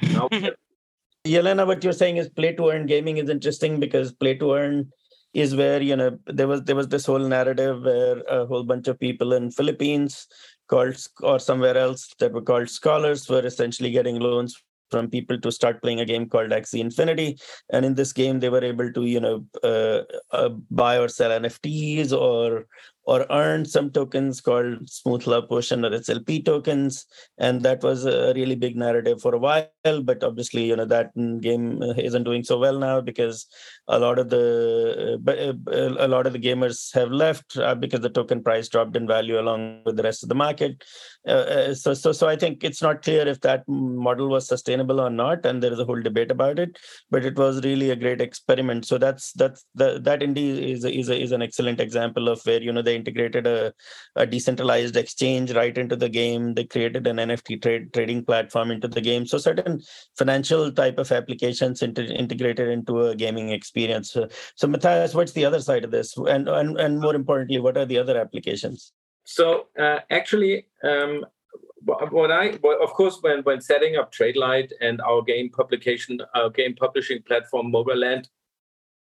Now 0.02 0.28
have... 0.32 0.56
Yelena, 1.26 1.68
what 1.68 1.84
you're 1.84 1.94
saying 1.94 2.18
is 2.18 2.30
play 2.30 2.54
to 2.54 2.70
earn 2.70 2.88
gaming 2.88 3.18
is 3.18 3.30
interesting 3.30 3.80
because 3.80 4.12
play 4.12 4.36
to 4.36 4.54
earn 4.54 4.92
is 5.34 5.56
where 5.56 5.82
you 5.82 5.96
know 5.96 6.18
there 6.26 6.48
was 6.48 6.64
there 6.64 6.76
was 6.76 6.88
this 6.90 7.06
whole 7.06 7.20
narrative 7.20 7.84
where 7.84 8.20
a 8.28 8.46
whole 8.46 8.64
bunch 8.64 8.88
of 8.88 9.00
people 9.00 9.32
in 9.34 9.52
Philippines 9.52 10.28
called 10.68 10.98
or 11.22 11.40
somewhere 11.40 11.78
else 11.78 12.14
that 12.20 12.34
were 12.34 12.42
called 12.42 12.70
scholars 12.70 13.30
were 13.30 13.46
essentially 13.46 13.92
getting 13.92 14.20
loans 14.20 14.62
from 14.92 15.10
people 15.10 15.40
to 15.40 15.52
start 15.52 15.82
playing 15.82 16.02
a 16.02 16.06
game 16.06 16.28
called 16.30 16.52
Axie 16.52 16.80
Infinity. 16.80 17.40
And 17.72 17.86
in 17.86 17.96
this 17.96 18.14
game, 18.14 18.40
they 18.40 18.50
were 18.50 18.64
able 18.64 18.92
to, 18.92 19.06
you 19.06 19.20
know, 19.20 19.46
uh, 19.64 20.02
uh, 20.32 20.50
buy 20.70 20.98
or 20.98 21.08
sell 21.08 21.32
NFTs 21.32 22.12
or 22.12 22.68
or 23.12 23.26
earned 23.30 23.68
some 23.68 23.90
tokens 23.92 24.40
called 24.40 24.90
Smooth 24.90 25.28
Love 25.28 25.50
Potion 25.50 25.84
or 25.84 25.90
SLP 25.90 26.46
tokens, 26.46 27.06
and 27.38 27.62
that 27.64 27.84
was 27.84 28.06
a 28.06 28.32
really 28.36 28.56
big 28.56 28.78
narrative 28.78 29.22
for 29.22 29.36
a 29.36 29.38
while. 29.38 29.98
But 30.10 30.24
obviously, 30.24 30.64
you 30.70 30.78
know 30.78 30.86
that 30.86 31.12
game 31.42 31.82
isn't 32.10 32.24
doing 32.24 32.46
so 32.46 32.58
well 32.58 32.80
now 32.80 33.02
because 33.02 33.48
a 33.90 34.00
lot 34.00 34.18
of 34.18 34.30
the 34.30 34.48
a 36.02 36.08
lot 36.08 36.26
of 36.26 36.34
the 36.34 36.40
gamers 36.40 36.94
have 36.94 37.12
left 37.12 37.58
uh, 37.58 37.76
because 37.76 38.00
the 38.00 38.10
token 38.10 38.42
price 38.42 38.70
dropped 38.70 38.96
in 38.96 39.06
value 39.08 39.38
along 39.40 39.82
with 39.86 39.98
the 39.98 40.04
rest 40.04 40.24
of 40.24 40.30
the 40.30 40.42
market. 40.46 40.82
Uh, 41.28 41.32
uh, 41.56 41.74
so, 41.74 41.94
so, 41.94 42.12
so 42.12 42.28
I 42.28 42.36
think 42.36 42.64
it's 42.64 42.82
not 42.82 43.04
clear 43.04 43.28
if 43.28 43.42
that 43.42 43.64
model 43.68 44.30
was 44.30 44.48
sustainable 44.48 45.00
or 45.00 45.10
not, 45.10 45.46
and 45.46 45.62
there 45.62 45.74
is 45.74 45.80
a 45.80 45.86
whole 45.86 46.02
debate 46.02 46.32
about 46.32 46.58
it. 46.60 46.80
But 47.12 47.26
it 47.26 47.38
was 47.38 47.64
really 47.64 47.92
a 47.92 47.96
great 47.96 48.22
experiment. 48.22 48.86
So 48.86 48.98
that's 48.98 49.34
that's 49.34 49.66
that 49.76 50.24
indeed 50.24 50.64
is 50.64 50.86
a, 50.86 50.92
is 50.92 51.10
a, 51.10 51.22
is 51.22 51.32
an 51.32 51.42
excellent 51.42 51.80
example 51.82 52.30
of 52.30 52.42
where 52.46 52.62
you 52.62 52.72
know 52.72 52.82
they 52.82 53.01
integrated 53.02 53.46
a, 53.48 53.74
a 54.16 54.26
decentralized 54.26 54.96
exchange 54.96 55.54
right 55.54 55.78
into 55.78 55.96
the 55.96 56.10
game. 56.10 56.54
They 56.54 56.66
created 56.66 57.08
an 57.08 57.18
NFT 57.18 57.62
trade 57.62 57.94
trading 57.94 58.24
platform 58.24 58.72
into 58.72 58.88
the 58.88 59.02
game. 59.02 59.26
So 59.26 59.38
certain 59.38 59.82
financial 60.18 60.72
type 60.72 60.98
of 60.98 61.12
applications 61.12 61.82
inter, 61.82 62.04
integrated 62.04 62.70
into 62.70 63.02
a 63.08 63.16
gaming 63.16 63.50
experience. 63.50 64.12
So, 64.12 64.28
so 64.56 64.68
Matthias, 64.68 65.14
what's 65.14 65.34
the 65.34 65.46
other 65.46 65.60
side 65.60 65.84
of 65.84 65.92
this? 65.92 66.16
And 66.18 66.48
and 66.48 66.80
and 66.80 67.00
more 67.00 67.16
importantly, 67.16 67.60
what 67.60 67.78
are 67.78 67.86
the 67.86 67.98
other 67.98 68.18
applications? 68.18 68.94
So 69.24 69.68
uh, 69.78 70.00
actually, 70.10 70.68
um, 70.84 71.26
what 71.86 72.32
I 72.32 72.60
of 72.82 72.92
course 72.94 73.18
when 73.22 73.42
when 73.44 73.62
setting 73.62 73.96
up 73.96 74.12
TradeLight 74.14 74.72
and 74.82 75.02
our 75.02 75.22
game 75.22 75.50
publication, 75.50 76.20
our 76.36 76.50
game 76.50 76.76
publishing 76.76 77.22
platform 77.24 77.72
MobileLand, 77.72 78.28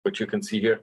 which 0.02 0.20
you 0.20 0.26
can 0.26 0.42
see 0.42 0.60
here, 0.60 0.80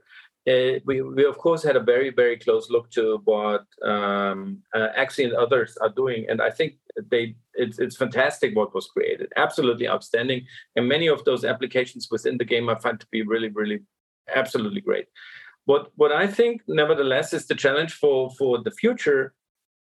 uh, 0.47 0.79
we, 0.85 1.01
we 1.01 1.25
of 1.25 1.37
course 1.37 1.63
had 1.63 1.75
a 1.75 1.79
very 1.79 2.09
very 2.09 2.37
close 2.37 2.69
look 2.69 2.89
to 2.91 3.21
what 3.25 3.65
um, 3.83 4.61
uh, 4.73 4.87
Axie 4.97 5.25
and 5.25 5.33
others 5.33 5.77
are 5.77 5.89
doing, 5.89 6.25
and 6.29 6.41
I 6.41 6.49
think 6.49 6.75
they 7.09 7.35
it's 7.53 7.79
it's 7.79 7.97
fantastic 7.97 8.55
what 8.55 8.73
was 8.73 8.87
created, 8.87 9.31
absolutely 9.35 9.87
outstanding, 9.87 10.45
and 10.75 10.87
many 10.87 11.07
of 11.07 11.23
those 11.25 11.43
applications 11.43 12.07
within 12.09 12.37
the 12.37 12.45
game 12.45 12.69
I 12.69 12.75
find 12.75 12.99
to 12.99 13.07
be 13.11 13.21
really 13.23 13.49
really 13.49 13.79
absolutely 14.33 14.81
great. 14.81 15.07
What 15.65 15.91
what 15.95 16.11
I 16.11 16.27
think, 16.27 16.61
nevertheless, 16.67 17.33
is 17.33 17.45
the 17.45 17.55
challenge 17.55 17.93
for 17.93 18.29
for 18.37 18.63
the 18.63 18.71
future 18.71 19.33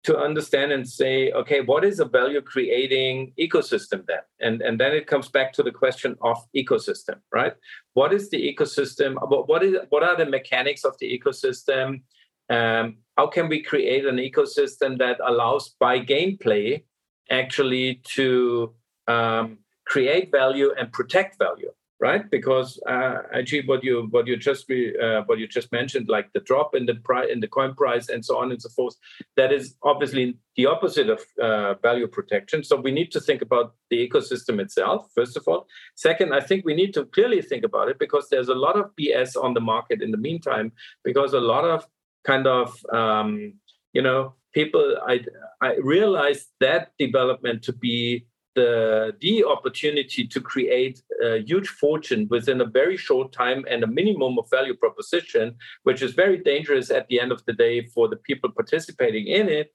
to 0.08 0.18
understand 0.18 0.72
and 0.72 0.88
say, 0.88 1.34
okay, 1.34 1.60
what 1.60 1.84
is 1.84 2.00
a 2.00 2.06
value 2.06 2.40
creating 2.40 3.34
ecosystem 3.38 4.06
then? 4.08 4.24
And, 4.40 4.62
and 4.62 4.80
then 4.80 4.94
it 4.94 5.06
comes 5.06 5.28
back 5.28 5.52
to 5.54 5.64
the 5.64 5.72
question 5.72 6.16
of 6.22 6.38
ecosystem, 6.56 7.16
right? 7.34 7.52
What 7.94 8.14
is 8.14 8.30
the 8.30 8.42
ecosystem? 8.42 9.16
What 9.20 9.64
is 9.64 9.76
what 9.90 10.04
are 10.04 10.16
the 10.16 10.26
mechanics 10.26 10.86
of 10.86 10.98
the 11.00 11.08
ecosystem? 11.20 12.04
Um, 12.50 13.00
how 13.18 13.28
can 13.28 13.50
we 13.50 13.62
create 13.62 14.06
an 14.06 14.16
ecosystem 14.16 14.98
that 15.00 15.18
allows 15.26 15.76
by 15.78 16.00
gameplay 16.00 16.84
actually 17.30 17.96
to 18.16 18.74
um, 19.10 19.58
create 19.88 20.32
value 20.32 20.74
and 20.80 20.90
protect 20.94 21.38
value? 21.38 21.72
Right? 22.00 22.30
Because 22.30 22.80
uh, 22.88 23.24
actually, 23.34 23.66
what 23.66 23.84
you 23.84 24.08
what 24.12 24.28
you 24.28 24.38
just 24.38 24.70
re, 24.70 24.96
uh, 24.98 25.24
what 25.26 25.40
you 25.40 25.48
just 25.48 25.72
mentioned, 25.72 26.08
like 26.10 26.32
the 26.34 26.40
drop 26.42 26.76
in 26.76 26.86
the 26.86 26.96
price 26.96 27.30
in 27.32 27.40
the 27.40 27.48
coin 27.48 27.74
price 27.74 28.10
and 28.10 28.24
so 28.24 28.38
on 28.38 28.52
and 28.52 28.62
so 28.62 28.70
forth, 28.70 28.96
that 29.36 29.52
is 29.52 29.76
obviously 29.84 30.38
the 30.56 30.66
opposite 30.66 31.10
of 31.10 31.22
uh, 31.42 31.74
value 31.76 32.08
protection. 32.08 32.64
So 32.64 32.76
we 32.76 32.92
need 32.92 33.12
to 33.12 33.20
think 33.20 33.42
about 33.42 33.76
the 33.90 34.08
ecosystem 34.08 34.60
itself 34.60 35.10
first 35.16 35.38
of 35.38 35.48
all. 35.48 35.68
Second, 35.96 36.34
I 36.34 36.42
think 36.42 36.66
we 36.66 36.76
need 36.76 36.94
to 36.94 37.06
clearly 37.06 37.42
think 37.42 37.64
about 37.64 37.90
it 37.90 38.00
because 38.00 38.30
there's 38.30 38.50
a 38.50 38.56
lot 38.56 38.78
of 38.78 38.92
BS 39.00 39.42
on 39.42 39.54
the 39.54 39.62
market 39.62 40.02
in 40.02 40.12
the 40.12 40.18
meantime. 40.18 40.72
Because 41.04 41.34
a 41.34 41.40
lot 41.40 41.66
of 41.66 41.88
kind 42.24 42.46
of 42.46 42.78
um, 42.94 43.54
you 43.94 44.02
know 44.02 44.34
people, 44.54 44.98
I 45.08 45.22
I 45.62 45.76
realized 45.78 46.48
that 46.60 46.92
development 47.00 47.64
to 47.64 47.74
be 47.74 48.26
the 48.58 49.14
the 49.22 49.44
opportunity 49.56 50.24
to 50.34 50.40
create 50.52 50.98
a 51.24 51.38
huge 51.50 51.70
fortune 51.84 52.28
within 52.36 52.60
a 52.62 52.72
very 52.80 52.98
short 53.08 53.32
time 53.32 53.62
and 53.72 53.84
a 53.84 53.94
minimum 54.00 54.34
of 54.40 54.50
value 54.58 54.76
proposition, 54.84 55.56
which 55.84 56.02
is 56.02 56.22
very 56.24 56.40
dangerous 56.52 56.88
at 56.98 57.08
the 57.08 57.20
end 57.24 57.32
of 57.32 57.42
the 57.46 57.54
day 57.66 57.76
for 57.94 58.06
the 58.10 58.20
people 58.28 58.50
participating 58.60 59.28
in 59.28 59.46
it. 59.60 59.68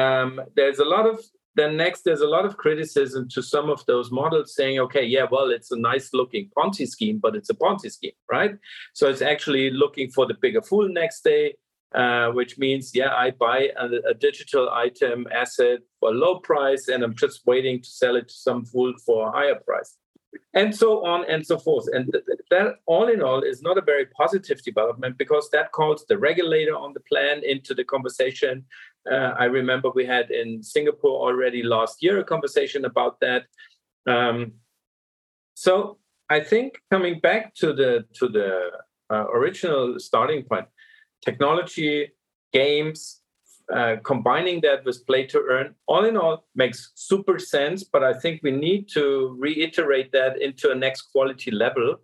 Um, 0.00 0.30
there's 0.56 0.80
a 0.80 0.90
lot 0.96 1.06
of 1.06 1.16
then 1.56 1.76
next 1.76 2.02
there's 2.02 2.26
a 2.28 2.34
lot 2.36 2.44
of 2.44 2.56
criticism 2.56 3.28
to 3.34 3.40
some 3.40 3.70
of 3.70 3.80
those 3.86 4.10
models 4.10 4.54
saying 4.58 4.80
okay 4.84 5.04
yeah 5.16 5.26
well 5.30 5.48
it's 5.56 5.70
a 5.70 5.78
nice 5.78 6.08
looking 6.12 6.50
ponzi 6.56 6.86
scheme 6.94 7.18
but 7.24 7.36
it's 7.36 7.50
a 7.50 7.54
ponzi 7.54 7.90
scheme 7.96 8.18
right 8.36 8.54
so 8.92 9.08
it's 9.08 9.22
actually 9.22 9.70
looking 9.70 10.10
for 10.10 10.26
the 10.26 10.38
bigger 10.42 10.62
fool 10.62 10.88
next 10.88 11.22
day 11.22 11.54
uh, 11.94 12.30
which 12.32 12.58
means, 12.58 12.92
yeah, 12.94 13.14
I 13.14 13.30
buy 13.30 13.70
a, 13.78 13.86
a, 14.10 14.14
digital 14.14 14.68
item 14.70 15.28
asset 15.32 15.78
for 16.00 16.08
a 16.08 16.12
low 16.12 16.40
price 16.40 16.88
and 16.88 17.04
I'm 17.04 17.14
just 17.14 17.46
waiting 17.46 17.80
to 17.80 17.88
sell 17.88 18.16
it 18.16 18.28
to 18.28 18.34
some 18.34 18.64
fool 18.64 18.92
for 19.06 19.28
a 19.28 19.30
higher 19.30 19.54
price. 19.54 19.96
And 20.54 20.74
so 20.74 21.06
on 21.06 21.24
and 21.28 21.46
so 21.46 21.56
forth. 21.56 21.86
And 21.92 22.10
th- 22.12 22.24
that, 22.50 22.74
all 22.86 23.08
in 23.08 23.22
all, 23.22 23.42
is 23.42 23.62
not 23.62 23.78
a 23.78 23.80
very 23.80 24.06
positive 24.06 24.60
development 24.64 25.16
because 25.18 25.48
that 25.50 25.70
calls 25.70 26.04
the 26.08 26.18
regulator 26.18 26.74
on 26.74 26.92
the 26.94 27.00
plan 27.00 27.42
into 27.44 27.74
the 27.74 27.84
conversation. 27.84 28.64
Uh, 29.08 29.34
I 29.38 29.44
remember 29.44 29.90
we 29.90 30.04
had 30.04 30.32
in 30.32 30.64
Singapore 30.64 31.20
already 31.28 31.62
last 31.62 32.02
year 32.02 32.18
a 32.18 32.24
conversation 32.24 32.84
about 32.84 33.20
that. 33.20 33.44
Um, 34.08 34.54
so 35.54 35.98
I 36.28 36.40
think 36.40 36.80
coming 36.90 37.20
back 37.20 37.54
to 37.56 37.72
the 37.72 38.04
to 38.14 38.28
the 38.28 38.70
uh, 39.10 39.26
original 39.32 40.00
starting 40.00 40.42
point, 40.42 40.66
technology, 41.24 42.12
games, 42.52 43.20
uh, 43.72 43.96
combining 44.04 44.60
that 44.60 44.84
with 44.84 45.06
play 45.06 45.26
to 45.26 45.42
earn, 45.48 45.74
all 45.86 46.04
in 46.04 46.16
all, 46.16 46.44
makes 46.54 46.92
super 46.94 47.38
sense. 47.38 47.82
But 47.82 48.04
I 48.04 48.12
think 48.12 48.40
we 48.42 48.50
need 48.50 48.88
to 48.90 49.34
reiterate 49.38 50.12
that 50.12 50.40
into 50.40 50.70
a 50.70 50.74
next 50.74 51.02
quality 51.12 51.50
level 51.50 51.96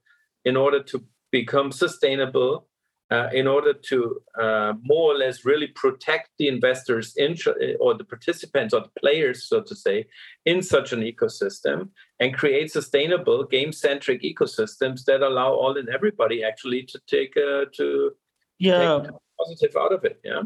in 0.45 0.57
order 0.57 0.83
to 0.85 1.05
become 1.31 1.71
sustainable, 1.71 2.67
uh, 3.11 3.29
in 3.33 3.47
order 3.47 3.75
to 3.75 4.23
uh, 4.41 4.73
more 4.83 5.13
or 5.13 5.19
less 5.19 5.45
really 5.45 5.67
protect 5.67 6.31
the 6.39 6.49
investors 6.49 7.15
in, 7.17 7.37
or 7.79 7.95
the 7.95 8.05
participants 8.05 8.73
or 8.73 8.81
the 8.81 9.01
players, 9.01 9.47
so 9.47 9.61
to 9.61 9.75
say, 9.75 10.07
in 10.47 10.63
such 10.63 10.93
an 10.93 11.01
ecosystem 11.01 11.89
and 12.21 12.35
create 12.35 12.71
sustainable 12.71 13.45
game 13.45 13.73
centric 13.73 14.23
ecosystems 14.23 15.05
that 15.05 15.23
allow 15.23 15.53
all 15.53 15.77
and 15.77 15.89
everybody 15.89 16.43
actually 16.43 16.83
to 16.85 16.99
take 17.07 17.37
uh, 17.37 17.67
to 17.75 18.13
yeah. 18.61 19.01
Positive 19.39 19.77
out 19.77 19.93
of 19.93 20.05
it 20.05 20.21
yeah. 20.23 20.43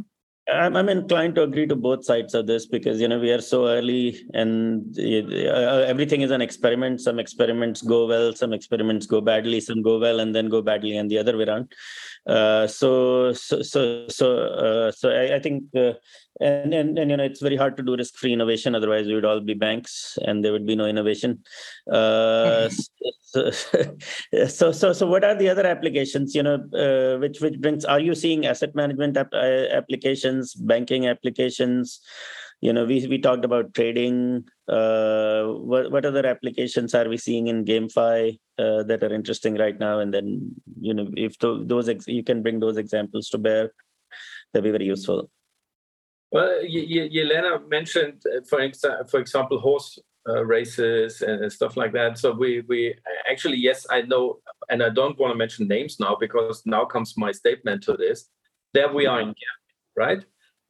I'm, 0.53 0.77
I'm 0.77 0.91
inclined 0.91 1.35
to 1.37 1.43
agree 1.43 1.67
to 1.67 1.77
both 1.77 2.05
sides 2.05 2.35
of 2.35 2.47
this 2.47 2.67
because 2.67 3.01
you 3.01 3.09
know 3.09 3.19
we 3.19 3.31
are 3.31 3.41
so 3.41 3.67
early 3.67 4.27
and 4.35 4.95
uh, 4.99 5.85
everything 5.87 6.21
is 6.21 6.31
an 6.31 6.43
experiment. 6.43 7.01
Some 7.01 7.19
experiments 7.19 7.81
go 7.81 8.07
well 8.07 8.35
some 8.35 8.53
experiments 8.53 9.07
go 9.07 9.23
badly 9.23 9.61
some 9.61 9.81
go 9.81 9.99
well 9.99 10.21
and 10.21 10.35
then 10.35 10.51
go 10.51 10.61
badly 10.61 10.99
and 10.99 11.11
the 11.11 11.19
other 11.19 11.37
way 11.39 11.45
around. 11.45 11.73
Uh, 12.27 12.67
so 12.67 13.33
so 13.33 13.63
so 13.63 14.07
so, 14.09 14.37
uh, 14.37 14.93
so 14.93 15.09
I, 15.09 15.37
I 15.37 15.39
think 15.39 15.65
uh, 15.75 15.95
and, 16.41 16.75
and 16.75 16.99
and 16.99 17.11
you 17.11 17.17
know 17.17 17.25
it's 17.25 17.41
very 17.41 17.57
hard 17.57 17.77
to 17.77 17.83
do 17.83 17.97
risk 17.97 18.17
free 18.17 18.33
innovation 18.33 18.75
otherwise 18.75 19.07
we 19.07 19.15
would 19.15 19.25
all 19.25 19.41
be 19.41 19.55
banks 19.55 20.19
and 20.23 20.45
there 20.45 20.53
would 20.53 20.67
be 20.67 20.75
no 20.75 20.87
innovation. 20.87 21.43
Uh, 21.91 22.69
so, 23.21 23.51
so 24.49 24.73
so 24.73 24.93
so 24.93 25.07
what 25.07 25.25
are 25.25 25.37
the 25.37 25.49
other 25.49 25.67
applications 25.67 26.35
you 26.35 26.43
know 26.43 26.55
uh, 26.75 27.19
which 27.19 27.41
which 27.41 27.61
brings 27.61 27.85
are 27.85 28.01
you 28.01 28.15
seeing 28.15 28.47
asset 28.47 28.75
management 28.75 29.17
ap- 29.17 29.35
applications 29.35 30.55
banking 30.55 31.07
applications? 31.07 32.01
You 32.61 32.73
know 32.73 32.85
we 32.85 33.07
we 33.07 33.19
talked 33.19 33.45
about 33.45 33.75
trading 33.75 34.45
uh, 34.69 35.45
what 35.45 35.93
what 35.93 36.05
other 36.05 36.27
applications 36.27 36.95
are 36.95 37.09
we 37.09 37.17
seeing 37.17 37.47
in 37.47 37.65
GameFi 37.65 38.39
uh, 38.59 38.83
that 38.85 39.05
are 39.05 39.15
interesting 39.15 39.57
right 39.57 39.79
now? 39.79 40.01
And 40.01 40.13
then 40.13 40.53
you 40.81 40.95
know 40.95 41.09
if 41.17 41.39
to, 41.41 41.65
those 41.65 41.89
ex- 41.89 42.09
you 42.09 42.25
can 42.25 42.43
bring 42.43 42.59
those 42.59 42.77
examples 42.77 43.29
to 43.31 43.39
bear. 43.39 43.73
That'd 44.53 44.65
be 44.65 44.71
very 44.71 44.87
useful 44.87 45.31
well 46.35 46.53
Yelena 47.17 47.53
mentioned 47.69 48.21
uh, 48.27 48.41
for, 48.49 48.59
exa- 48.59 49.09
for 49.11 49.21
example 49.21 49.59
horse 49.61 49.99
uh, 50.29 50.45
races 50.45 51.23
and 51.23 51.53
stuff 51.53 51.77
like 51.77 51.93
that. 51.93 52.19
So 52.19 52.33
we 52.33 52.63
we 52.69 52.95
actually 53.31 53.59
yes 53.59 53.87
i 53.91 54.01
know 54.03 54.39
and 54.71 54.83
i 54.83 54.89
don't 54.89 55.19
want 55.19 55.33
to 55.33 55.39
mention 55.45 55.69
names 55.69 56.01
now 56.01 56.17
because 56.19 56.63
now 56.65 56.85
comes 56.85 57.15
my 57.17 57.33
statement 57.33 57.83
to 57.85 57.93
this. 57.97 58.29
There 58.75 58.93
we 58.93 59.07
are 59.07 59.21
in 59.21 59.35
gambling 59.41 59.75
right? 59.97 60.25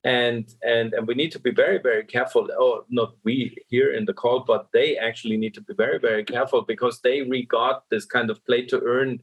And 0.04 0.44
and 0.62 0.92
and 0.92 1.06
we 1.06 1.14
need 1.14 1.32
to 1.32 1.38
be 1.38 1.50
very 1.50 1.78
very 1.78 2.04
careful. 2.04 2.48
Oh 2.58 2.84
not 2.90 3.10
we 3.24 3.56
here 3.68 3.94
in 3.98 4.04
the 4.04 4.12
call 4.22 4.40
but 4.40 4.68
they 4.72 4.98
actually 4.98 5.38
need 5.38 5.54
to 5.54 5.62
be 5.62 5.74
very 5.74 5.98
very 5.98 6.24
careful 6.24 6.62
because 6.62 7.00
they 7.00 7.22
regard 7.22 7.76
this 7.90 8.04
kind 8.04 8.28
of 8.30 8.44
play 8.44 8.66
to 8.66 8.82
earn 8.82 9.22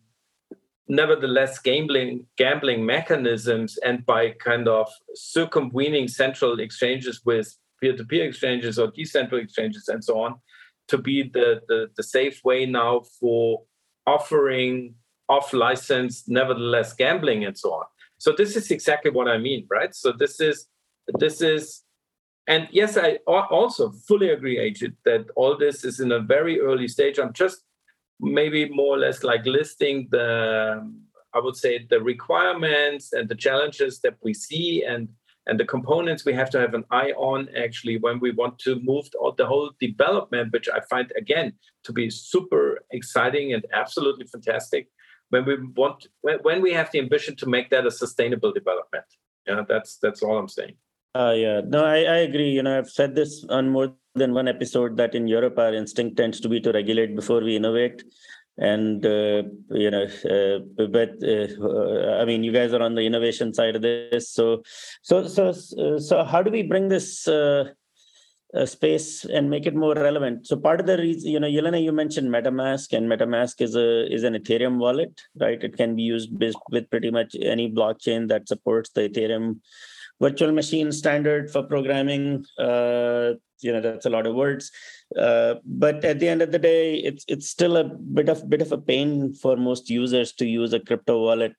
nevertheless 0.91 1.57
gambling 1.57 2.25
gambling 2.37 2.85
mechanisms 2.85 3.77
and 3.77 4.05
by 4.05 4.29
kind 4.31 4.67
of 4.67 4.91
circumventing 5.15 6.05
central 6.05 6.59
exchanges 6.59 7.21
with 7.23 7.47
peer-to-peer 7.79 8.25
exchanges 8.25 8.77
or 8.77 8.91
decentralized 8.91 9.45
exchanges 9.45 9.87
and 9.87 10.03
so 10.03 10.19
on 10.19 10.35
to 10.89 10.97
be 10.97 11.23
the, 11.23 11.61
the, 11.69 11.87
the 11.95 12.03
safe 12.03 12.41
way 12.43 12.65
now 12.65 13.01
for 13.19 13.63
offering 14.05 14.93
off 15.29 15.53
license, 15.53 16.27
nevertheless 16.27 16.91
gambling 16.93 17.45
and 17.45 17.57
so 17.57 17.73
on. 17.73 17.85
So 18.17 18.33
this 18.37 18.57
is 18.57 18.69
exactly 18.69 19.11
what 19.11 19.29
I 19.29 19.37
mean, 19.37 19.65
right? 19.69 19.95
So 19.95 20.11
this 20.11 20.41
is 20.41 20.67
this 21.19 21.41
is 21.41 21.83
and 22.47 22.67
yes, 22.71 22.97
I 22.97 23.19
also 23.27 23.91
fully 24.07 24.29
agree, 24.29 24.57
Ajit, 24.57 24.95
that 25.05 25.27
all 25.37 25.57
this 25.57 25.85
is 25.85 26.01
in 26.01 26.11
a 26.11 26.19
very 26.19 26.59
early 26.59 26.89
stage. 26.89 27.17
I'm 27.17 27.31
just 27.31 27.63
maybe 28.21 28.69
more 28.69 28.95
or 28.95 28.99
less 28.99 29.23
like 29.23 29.45
listing 29.45 30.07
the, 30.11 30.87
I 31.33 31.39
would 31.39 31.55
say, 31.55 31.85
the 31.89 31.99
requirements 31.99 33.13
and 33.13 33.27
the 33.27 33.35
challenges 33.35 33.99
that 34.01 34.15
we 34.21 34.33
see 34.33 34.83
and 34.83 35.09
and 35.47 35.59
the 35.59 35.65
components 35.65 36.23
we 36.23 36.33
have 36.33 36.51
to 36.51 36.59
have 36.59 36.75
an 36.75 36.85
eye 36.91 37.13
on 37.17 37.49
actually 37.57 37.97
when 37.97 38.19
we 38.19 38.31
want 38.31 38.59
to 38.59 38.79
move 38.81 39.09
the 39.37 39.45
whole 39.45 39.71
development, 39.79 40.53
which 40.53 40.69
I 40.69 40.81
find 40.81 41.11
again 41.17 41.53
to 41.83 41.91
be 41.91 42.11
super 42.11 42.83
exciting 42.91 43.53
and 43.53 43.65
absolutely 43.73 44.27
fantastic. 44.27 44.87
When 45.29 45.45
we 45.45 45.55
want, 45.75 46.07
when 46.21 46.61
we 46.61 46.73
have 46.73 46.91
the 46.91 46.99
ambition 46.99 47.35
to 47.37 47.47
make 47.47 47.69
that 47.71 47.87
a 47.87 47.91
sustainable 47.91 48.51
development, 48.51 49.05
yeah, 49.47 49.63
that's 49.67 49.97
that's 49.97 50.21
all 50.21 50.37
I'm 50.37 50.49
saying. 50.49 50.75
Uh, 51.13 51.33
yeah, 51.35 51.61
no, 51.67 51.83
I, 51.83 52.03
I 52.03 52.17
agree. 52.19 52.51
You 52.51 52.63
know, 52.63 52.77
I've 52.77 52.89
said 52.89 53.15
this 53.15 53.43
on 53.49 53.69
more 53.69 53.93
than 54.15 54.33
one 54.33 54.47
episode 54.47 54.95
that 54.97 55.13
in 55.13 55.27
Europe, 55.27 55.59
our 55.59 55.73
instinct 55.73 56.17
tends 56.17 56.39
to 56.39 56.49
be 56.49 56.61
to 56.61 56.71
regulate 56.71 57.15
before 57.15 57.41
we 57.41 57.55
innovate. 57.55 58.03
And, 58.57 59.05
uh, 59.05 59.43
you 59.71 59.91
know, 59.91 60.03
uh, 60.03 60.85
but 60.87 61.11
uh, 61.23 62.21
I 62.21 62.25
mean, 62.25 62.43
you 62.43 62.51
guys 62.51 62.73
are 62.73 62.81
on 62.81 62.95
the 62.95 63.01
innovation 63.01 63.53
side 63.53 63.75
of 63.75 63.81
this. 63.81 64.31
So, 64.31 64.63
so, 65.01 65.27
so, 65.27 65.49
uh, 65.49 65.99
so 65.99 66.23
how 66.23 66.43
do 66.43 66.51
we 66.51 66.63
bring 66.63 66.87
this 66.87 67.27
uh, 67.27 67.65
space 68.65 69.25
and 69.25 69.49
make 69.49 69.65
it 69.65 69.75
more 69.75 69.95
relevant? 69.95 70.47
So 70.47 70.57
part 70.57 70.79
of 70.79 70.85
the 70.85 70.97
reason, 70.97 71.31
you 71.31 71.39
know, 71.39 71.47
Yelena, 71.47 71.81
you 71.81 71.91
mentioned 71.91 72.29
MetaMask 72.29 72.95
and 72.95 73.09
MetaMask 73.09 73.61
is 73.61 73.75
a, 73.75 74.13
is 74.13 74.23
an 74.23 74.35
Ethereum 74.35 74.77
wallet, 74.77 75.21
right? 75.39 75.61
It 75.61 75.75
can 75.75 75.95
be 75.95 76.03
used 76.03 76.29
with 76.69 76.89
pretty 76.89 77.11
much 77.11 77.35
any 77.41 77.69
blockchain 77.71 78.27
that 78.29 78.47
supports 78.47 78.91
the 78.91 79.09
Ethereum 79.09 79.59
virtual 80.21 80.51
machine 80.51 80.91
standard 80.91 81.49
for 81.51 81.63
programming. 81.63 82.45
Uh, 82.57 83.33
you 83.63 83.71
know, 83.71 83.81
that's 83.81 84.07
a 84.07 84.09
lot 84.09 84.25
of 84.25 84.35
words. 84.35 84.71
Uh, 85.17 85.55
but 85.65 86.03
at 86.03 86.19
the 86.19 86.27
end 86.27 86.41
of 86.41 86.51
the 86.51 86.57
day, 86.57 86.95
it's 86.95 87.23
it's 87.27 87.47
still 87.49 87.77
a 87.77 87.83
bit 87.83 88.29
of 88.29 88.49
bit 88.49 88.61
of 88.61 88.71
a 88.71 88.77
pain 88.77 89.33
for 89.33 89.55
most 89.55 89.89
users 89.89 90.33
to 90.33 90.45
use 90.45 90.73
a 90.73 90.79
crypto 90.79 91.19
wallet. 91.19 91.53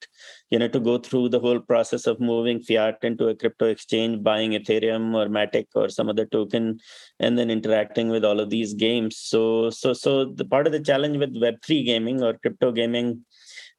You 0.50 0.58
know, 0.58 0.68
to 0.68 0.80
go 0.80 0.98
through 0.98 1.28
the 1.28 1.38
whole 1.38 1.60
process 1.60 2.06
of 2.06 2.18
moving 2.20 2.60
fiat 2.60 2.98
into 3.02 3.28
a 3.28 3.36
crypto 3.36 3.66
exchange, 3.66 4.22
buying 4.22 4.52
Ethereum 4.52 5.14
or 5.14 5.26
Matic 5.28 5.66
or 5.74 5.88
some 5.88 6.08
other 6.08 6.26
token, 6.26 6.80
and 7.20 7.38
then 7.38 7.50
interacting 7.50 8.08
with 8.08 8.24
all 8.24 8.40
of 8.40 8.50
these 8.50 8.74
games. 8.74 9.16
So 9.16 9.70
so 9.70 9.92
so 9.92 10.24
the 10.24 10.44
part 10.44 10.66
of 10.66 10.72
the 10.72 10.80
challenge 10.80 11.18
with 11.18 11.36
Web 11.40 11.56
three 11.64 11.84
gaming 11.84 12.22
or 12.22 12.34
crypto 12.34 12.72
gaming 12.72 13.24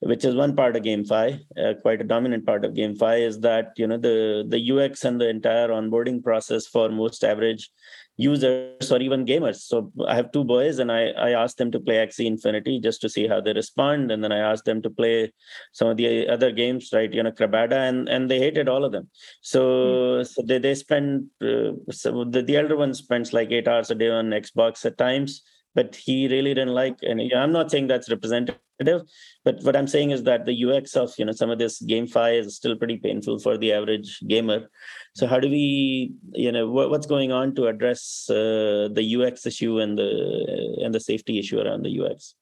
which 0.05 0.25
is 0.25 0.35
one 0.35 0.55
part 0.55 0.75
of 0.75 0.83
GameFi, 0.83 1.39
uh, 1.57 1.73
quite 1.81 2.01
a 2.01 2.03
dominant 2.03 2.45
part 2.45 2.65
of 2.65 2.73
GameFi, 2.73 3.21
is 3.21 3.39
that 3.39 3.71
you 3.77 3.87
know 3.87 3.97
the 3.97 4.45
the 4.47 4.71
UX 4.71 5.05
and 5.05 5.19
the 5.19 5.29
entire 5.29 5.69
onboarding 5.69 6.23
process 6.23 6.67
for 6.67 6.89
most 6.89 7.23
average 7.23 7.69
users 8.17 8.91
or 8.91 8.99
even 8.99 9.25
gamers. 9.25 9.61
So 9.61 9.91
I 10.07 10.15
have 10.15 10.31
two 10.31 10.43
boys, 10.43 10.79
and 10.79 10.91
I 10.91 11.07
I 11.11 11.31
asked 11.31 11.57
them 11.57 11.71
to 11.71 11.79
play 11.79 11.95
Axie 11.95 12.25
Infinity 12.25 12.79
just 12.79 13.01
to 13.01 13.09
see 13.09 13.27
how 13.27 13.39
they 13.39 13.53
respond, 13.53 14.11
and 14.11 14.23
then 14.23 14.31
I 14.31 14.39
asked 14.39 14.65
them 14.65 14.81
to 14.81 14.89
play 14.89 15.31
some 15.71 15.87
of 15.87 15.97
the 15.97 16.27
other 16.27 16.51
games, 16.51 16.89
right? 16.93 17.11
You 17.13 17.23
know, 17.23 17.31
Crabada, 17.31 17.87
and 17.89 18.09
and 18.09 18.29
they 18.29 18.39
hated 18.39 18.67
all 18.67 18.83
of 18.83 18.91
them. 18.91 19.09
So 19.41 19.61
mm. 19.61 20.27
so 20.27 20.41
they 20.41 20.59
they 20.59 20.75
spend 20.75 21.27
uh, 21.41 21.71
so 21.91 22.25
the 22.25 22.41
the 22.41 22.57
elder 22.57 22.75
one 22.75 22.93
spends 22.93 23.33
like 23.33 23.51
eight 23.51 23.67
hours 23.67 23.89
a 23.89 23.95
day 23.95 24.09
on 24.09 24.29
Xbox 24.29 24.85
at 24.85 24.97
times 24.97 25.43
but 25.75 25.95
he 25.95 26.27
really 26.27 26.53
didn't 26.53 26.73
like 26.73 26.97
and 27.01 27.21
i'm 27.33 27.51
not 27.51 27.71
saying 27.71 27.87
that's 27.87 28.09
representative 28.09 29.01
but 29.43 29.61
what 29.63 29.75
i'm 29.75 29.87
saying 29.87 30.11
is 30.11 30.23
that 30.23 30.45
the 30.45 30.55
ux 30.65 30.95
of 30.95 31.13
you 31.17 31.25
know 31.25 31.31
some 31.31 31.49
of 31.49 31.59
this 31.59 31.81
GameFi 31.81 32.39
is 32.39 32.55
still 32.55 32.75
pretty 32.75 32.97
painful 32.97 33.39
for 33.39 33.57
the 33.57 33.71
average 33.71 34.19
gamer. 34.27 34.69
So 35.15 35.27
how 35.27 35.39
do 35.39 35.49
we 35.49 36.13
you 36.33 36.51
know 36.51 36.69
what, 36.69 36.89
what's 36.89 37.07
going 37.07 37.31
on 37.31 37.55
to 37.55 37.67
address 37.67 38.27
uh, 38.29 38.89
the 38.91 39.15
ux 39.15 39.45
issue 39.45 39.79
and 39.79 39.97
the 39.97 40.79
and 40.83 40.93
the 40.93 40.99
safety 40.99 41.39
issue 41.39 41.59
around 41.59 41.83
the 41.83 41.99
ux 42.01 42.35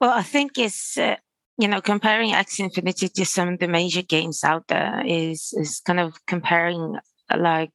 well 0.00 0.10
i 0.10 0.22
think 0.22 0.58
it's 0.58 0.98
uh, 0.98 1.16
you 1.58 1.68
know 1.68 1.80
comparing 1.80 2.30
Axie 2.30 2.60
Infinity 2.60 3.08
to 3.08 3.24
some 3.26 3.48
of 3.48 3.58
the 3.58 3.68
major 3.68 4.02
games 4.02 4.44
out 4.44 4.68
there 4.68 5.02
is 5.04 5.52
is 5.56 5.80
kind 5.84 6.00
of 6.00 6.14
comparing 6.26 6.96
like 7.36 7.72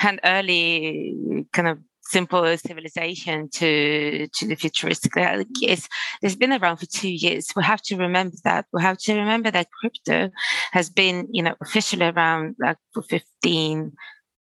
an 0.00 0.18
early 0.24 1.44
kind 1.52 1.68
of 1.68 1.78
simple 2.10 2.56
civilization 2.56 3.48
to 3.48 4.26
to 4.28 4.46
the 4.46 4.56
futuristic 4.56 5.12
it's, 5.16 5.88
it's 6.22 6.34
been 6.34 6.52
around 6.52 6.78
for 6.78 6.86
two 6.86 7.10
years. 7.10 7.48
We 7.54 7.62
have 7.62 7.82
to 7.82 7.96
remember 7.96 8.36
that. 8.44 8.66
We 8.72 8.82
have 8.82 8.98
to 8.98 9.14
remember 9.14 9.50
that 9.50 9.68
crypto 9.78 10.30
has 10.72 10.90
been 10.90 11.28
you 11.30 11.42
know 11.42 11.54
officially 11.60 12.06
around 12.06 12.56
like 12.58 12.78
for 12.92 13.02
15 13.02 13.92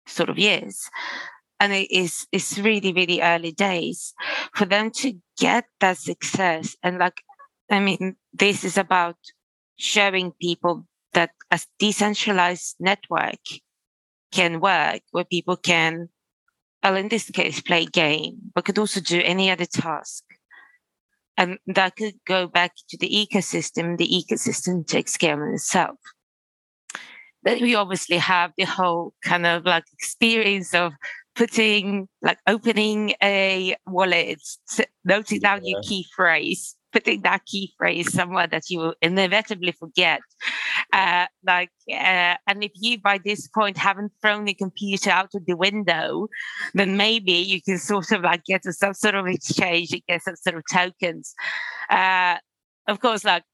sort 0.06 0.28
of 0.30 0.38
years. 0.38 0.88
And 1.60 1.72
it 1.72 1.90
is 1.90 2.26
it's 2.32 2.58
really 2.58 2.92
really 2.92 3.20
early 3.20 3.52
days 3.52 4.14
for 4.54 4.64
them 4.64 4.90
to 5.02 5.14
get 5.38 5.64
that 5.80 5.98
success. 5.98 6.76
And 6.82 6.98
like 6.98 7.20
i 7.70 7.80
mean 7.80 8.16
this 8.32 8.64
is 8.64 8.78
about 8.78 9.16
showing 9.76 10.32
people 10.40 10.86
that 11.12 11.30
a 11.50 11.60
decentralized 11.78 12.76
network 12.80 13.44
can 14.32 14.60
work 14.60 15.02
where 15.10 15.24
people 15.24 15.56
can 15.56 16.08
well, 16.82 16.96
in 16.96 17.08
this 17.08 17.30
case, 17.30 17.60
play 17.60 17.86
game, 17.86 18.36
but 18.54 18.64
could 18.64 18.78
also 18.78 19.00
do 19.00 19.20
any 19.24 19.50
other 19.50 19.66
task. 19.66 20.24
And 21.36 21.58
that 21.66 21.96
could 21.96 22.14
go 22.26 22.46
back 22.46 22.72
to 22.88 22.96
the 22.96 23.08
ecosystem. 23.08 23.96
The 23.96 24.08
ecosystem 24.08 24.86
takes 24.86 25.16
care 25.16 25.40
of 25.48 25.54
itself. 25.54 25.98
Then 27.44 27.62
we 27.62 27.74
obviously 27.74 28.16
have 28.16 28.52
the 28.56 28.64
whole 28.64 29.14
kind 29.22 29.46
of 29.46 29.64
like 29.64 29.84
experience 29.92 30.74
of 30.74 30.92
putting, 31.36 32.08
like 32.22 32.38
opening 32.48 33.14
a 33.22 33.76
wallet, 33.86 34.40
noting 35.04 35.40
down 35.40 35.64
yeah. 35.64 35.74
your 35.74 35.82
key 35.82 36.04
phrase, 36.14 36.74
putting 36.92 37.22
that 37.22 37.44
key 37.46 37.72
phrase 37.78 38.12
somewhere 38.12 38.46
that 38.46 38.68
you 38.68 38.78
will 38.78 38.94
inevitably 39.02 39.72
forget. 39.72 40.20
Uh, 40.92 41.26
like, 41.46 41.70
uh, 41.90 42.36
and 42.46 42.62
if 42.62 42.72
you 42.74 42.98
by 42.98 43.18
this 43.24 43.48
point 43.48 43.76
haven't 43.76 44.12
thrown 44.22 44.44
the 44.44 44.54
computer 44.54 45.10
out 45.10 45.34
of 45.34 45.44
the 45.46 45.56
window, 45.56 46.28
then 46.74 46.96
maybe 46.96 47.32
you 47.32 47.60
can 47.60 47.78
sort 47.78 48.10
of 48.12 48.22
like 48.22 48.44
get 48.44 48.64
some 48.64 48.94
sort 48.94 49.14
of 49.14 49.26
exchange 49.26 49.94
get 50.06 50.22
some 50.22 50.36
sort 50.36 50.56
of 50.56 50.62
tokens. 50.70 51.34
Uh, 51.90 52.36
of 52.86 53.00
course, 53.00 53.24
like, 53.24 53.44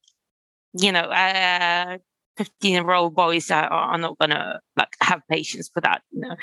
you 0.75 0.93
know, 0.93 1.01
uh, 1.01 1.99
15 2.37 2.73
year 2.73 2.91
old 2.93 3.15
boys 3.15 3.51
are, 3.51 3.67
are 3.67 3.99
not 3.99 4.19
gonna 4.19 4.61
like 4.77 4.95
have 5.01 5.21
patience 5.31 5.71
for 5.73 5.81
that, 5.81 6.03
you 6.11 6.21
know. 6.21 6.37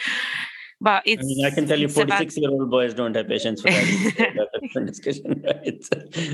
But 0.80 1.04
it's, 1.06 1.22
I 1.22 1.26
mean, 1.26 1.46
I 1.46 1.52
can 1.52 1.68
tell 1.68 1.80
you, 1.80 1.88
46 1.88 2.38
year 2.38 2.50
old 2.50 2.72
boys 2.72 2.96
don't 2.96 3.16
have 3.16 3.28
patience 3.28 3.62
for 3.62 3.70
that. 3.70 4.48
different 4.68 4.88
discussion, 4.88 5.44
right? 5.44 5.86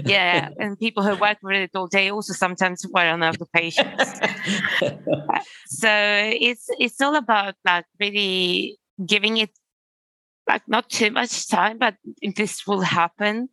yeah, 0.05 0.49
and 0.59 0.77
people 0.79 1.03
who 1.03 1.15
work 1.15 1.37
with 1.41 1.55
it 1.55 1.71
all 1.75 1.87
day 1.87 2.09
also 2.09 2.33
sometimes 2.33 2.85
run 2.93 3.23
out 3.23 3.41
of 3.41 3.51
patience. 3.51 4.19
so 5.67 5.89
it's 5.89 6.67
it's 6.79 6.99
all 7.01 7.15
about 7.15 7.55
like 7.65 7.85
really 7.99 8.77
giving 9.05 9.37
it 9.37 9.51
like 10.47 10.63
not 10.67 10.89
too 10.89 11.11
much 11.11 11.47
time, 11.49 11.77
but 11.77 11.95
this 12.35 12.65
will 12.65 12.81
happen. 12.81 13.49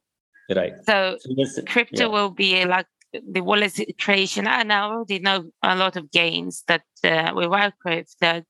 Right. 0.55 0.73
So, 0.85 1.17
so 1.19 1.35
this, 1.37 1.59
crypto 1.67 2.05
yeah. 2.05 2.07
will 2.07 2.31
be 2.31 2.65
like 2.65 2.87
the 3.13 3.41
wallet 3.41 3.79
creation. 3.99 4.47
And 4.47 4.73
I 4.73 4.83
already 4.83 5.19
know 5.19 5.51
a 5.63 5.77
lot 5.77 5.97
of 5.97 6.11
games 6.11 6.65
that 6.69 6.85
uh, 7.03 7.33
we 7.35 7.47
work 7.47 7.75
with 7.85 8.15
that 8.21 8.45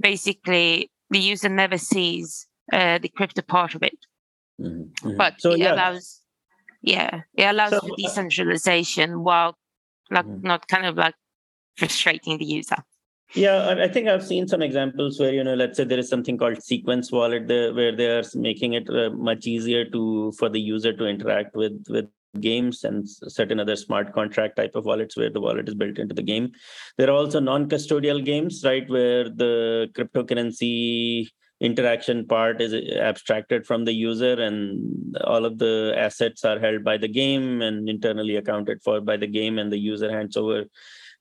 basically 0.00 0.90
the 1.10 1.18
user 1.18 1.48
never 1.48 1.78
sees 1.78 2.46
uh, 2.72 2.98
the 2.98 3.08
crypto 3.08 3.42
part 3.42 3.74
of 3.74 3.82
it. 3.82 3.98
Mm-hmm. 4.60 5.08
mm-hmm. 5.08 5.16
But 5.16 5.40
so, 5.40 5.52
it 5.52 5.60
yeah. 5.60 5.74
allows, 5.74 6.20
yeah, 6.82 7.20
it 7.34 7.44
allows 7.44 7.70
so, 7.70 7.80
for 7.80 7.92
uh, 7.92 7.96
decentralization 7.96 9.22
while 9.22 9.56
like 10.10 10.26
mm-hmm. 10.26 10.46
not 10.46 10.68
kind 10.68 10.86
of 10.86 10.96
like 10.96 11.14
frustrating 11.76 12.38
the 12.38 12.44
user. 12.44 12.76
Yeah, 13.34 13.76
I 13.78 13.86
think 13.86 14.08
I've 14.08 14.26
seen 14.26 14.48
some 14.48 14.60
examples 14.60 15.20
where 15.20 15.32
you 15.32 15.44
know, 15.44 15.54
let's 15.54 15.76
say 15.76 15.84
there 15.84 16.00
is 16.00 16.08
something 16.08 16.36
called 16.36 16.60
Sequence 16.62 17.12
Wallet, 17.12 17.46
there, 17.46 17.72
where 17.72 17.94
they 17.94 18.08
are 18.08 18.24
making 18.34 18.72
it 18.72 18.90
uh, 18.90 19.10
much 19.10 19.46
easier 19.46 19.84
to 19.90 20.32
for 20.32 20.48
the 20.48 20.60
user 20.60 20.92
to 20.92 21.06
interact 21.06 21.54
with 21.54 21.84
with 21.88 22.08
games 22.40 22.84
and 22.84 23.08
certain 23.08 23.58
other 23.58 23.76
smart 23.76 24.12
contract 24.12 24.56
type 24.56 24.74
of 24.74 24.84
wallets 24.84 25.16
where 25.16 25.30
the 25.30 25.40
wallet 25.40 25.68
is 25.68 25.74
built 25.74 25.98
into 25.98 26.14
the 26.14 26.22
game. 26.22 26.52
There 26.96 27.08
are 27.08 27.16
also 27.16 27.40
non-custodial 27.40 28.24
games, 28.24 28.62
right, 28.64 28.88
where 28.88 29.24
the 29.24 29.88
cryptocurrency 29.94 31.28
interaction 31.60 32.26
part 32.26 32.60
is 32.60 32.72
abstracted 32.96 33.66
from 33.66 33.84
the 33.84 33.92
user 33.92 34.40
and 34.40 35.16
all 35.24 35.44
of 35.44 35.58
the 35.58 35.94
assets 35.96 36.44
are 36.44 36.58
held 36.58 36.82
by 36.82 36.96
the 36.96 37.08
game 37.08 37.60
and 37.60 37.88
internally 37.88 38.36
accounted 38.36 38.82
for 38.82 39.00
by 39.00 39.16
the 39.16 39.26
game 39.26 39.58
and 39.58 39.70
the 39.70 39.78
user 39.78 40.10
hands 40.10 40.36
over 40.36 40.64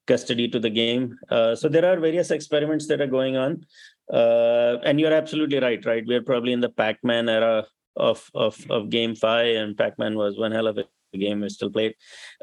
custody 0.07 0.47
to 0.47 0.59
the 0.59 0.69
game. 0.69 1.17
Uh, 1.29 1.55
so 1.55 1.67
there 1.67 1.85
are 1.85 1.99
various 1.99 2.31
experiments 2.31 2.87
that 2.87 3.01
are 3.01 3.07
going 3.07 3.37
on. 3.37 3.65
Uh, 4.11 4.77
and 4.83 4.99
you're 4.99 5.13
absolutely 5.13 5.59
right, 5.59 5.85
right? 5.85 6.03
We're 6.05 6.23
probably 6.23 6.53
in 6.53 6.61
the 6.61 6.69
Pac-Man 6.69 7.29
era 7.29 7.65
of 7.95 8.29
of 8.33 8.55
of 8.69 8.89
GameFi, 8.89 9.61
and 9.61 9.77
Pac-Man 9.77 10.15
was 10.15 10.37
one 10.37 10.51
hell 10.51 10.67
of 10.67 10.79
a 10.79 10.85
game 11.17 11.41
we 11.41 11.49
still 11.49 11.69
played, 11.69 11.93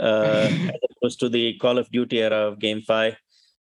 uh, 0.01 0.49
as 0.75 0.81
opposed 0.97 1.19
to 1.21 1.29
the 1.29 1.55
Call 1.59 1.79
of 1.79 1.91
Duty 1.91 2.23
era 2.23 2.47
of 2.49 2.59
GameFi. 2.59 3.17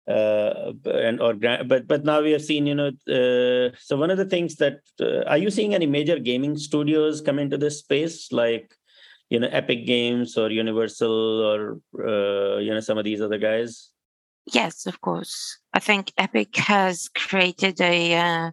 Uh, 0.08 0.72
and 0.86 1.20
or 1.20 1.34
but 1.34 1.86
but 1.86 2.04
now 2.04 2.22
we 2.22 2.30
have 2.32 2.42
seen 2.42 2.66
you 2.66 2.74
know 2.74 2.88
uh, 3.08 3.68
so 3.78 3.94
one 3.94 4.10
of 4.10 4.16
the 4.16 4.24
things 4.24 4.56
that 4.56 4.80
uh, 5.00 5.22
are 5.28 5.36
you 5.36 5.50
seeing 5.50 5.74
any 5.74 5.86
major 5.86 6.18
gaming 6.18 6.56
studios 6.56 7.20
come 7.20 7.38
into 7.38 7.58
this 7.58 7.80
space? 7.80 8.32
Like 8.32 8.74
you 9.28 9.38
know 9.38 9.48
epic 9.48 9.86
games 9.86 10.38
or 10.38 10.50
universal 10.50 11.12
or 11.12 11.80
uh, 11.98 12.58
you 12.58 12.72
know 12.72 12.80
some 12.80 12.96
of 12.96 13.04
these 13.04 13.20
other 13.20 13.38
guys? 13.38 13.90
Yes 14.52 14.86
of 14.86 15.00
course. 15.02 15.58
I 15.74 15.80
think 15.80 16.12
epic 16.16 16.56
has 16.56 17.10
created 17.14 17.78
a 17.80 18.14
uh, 18.16 18.50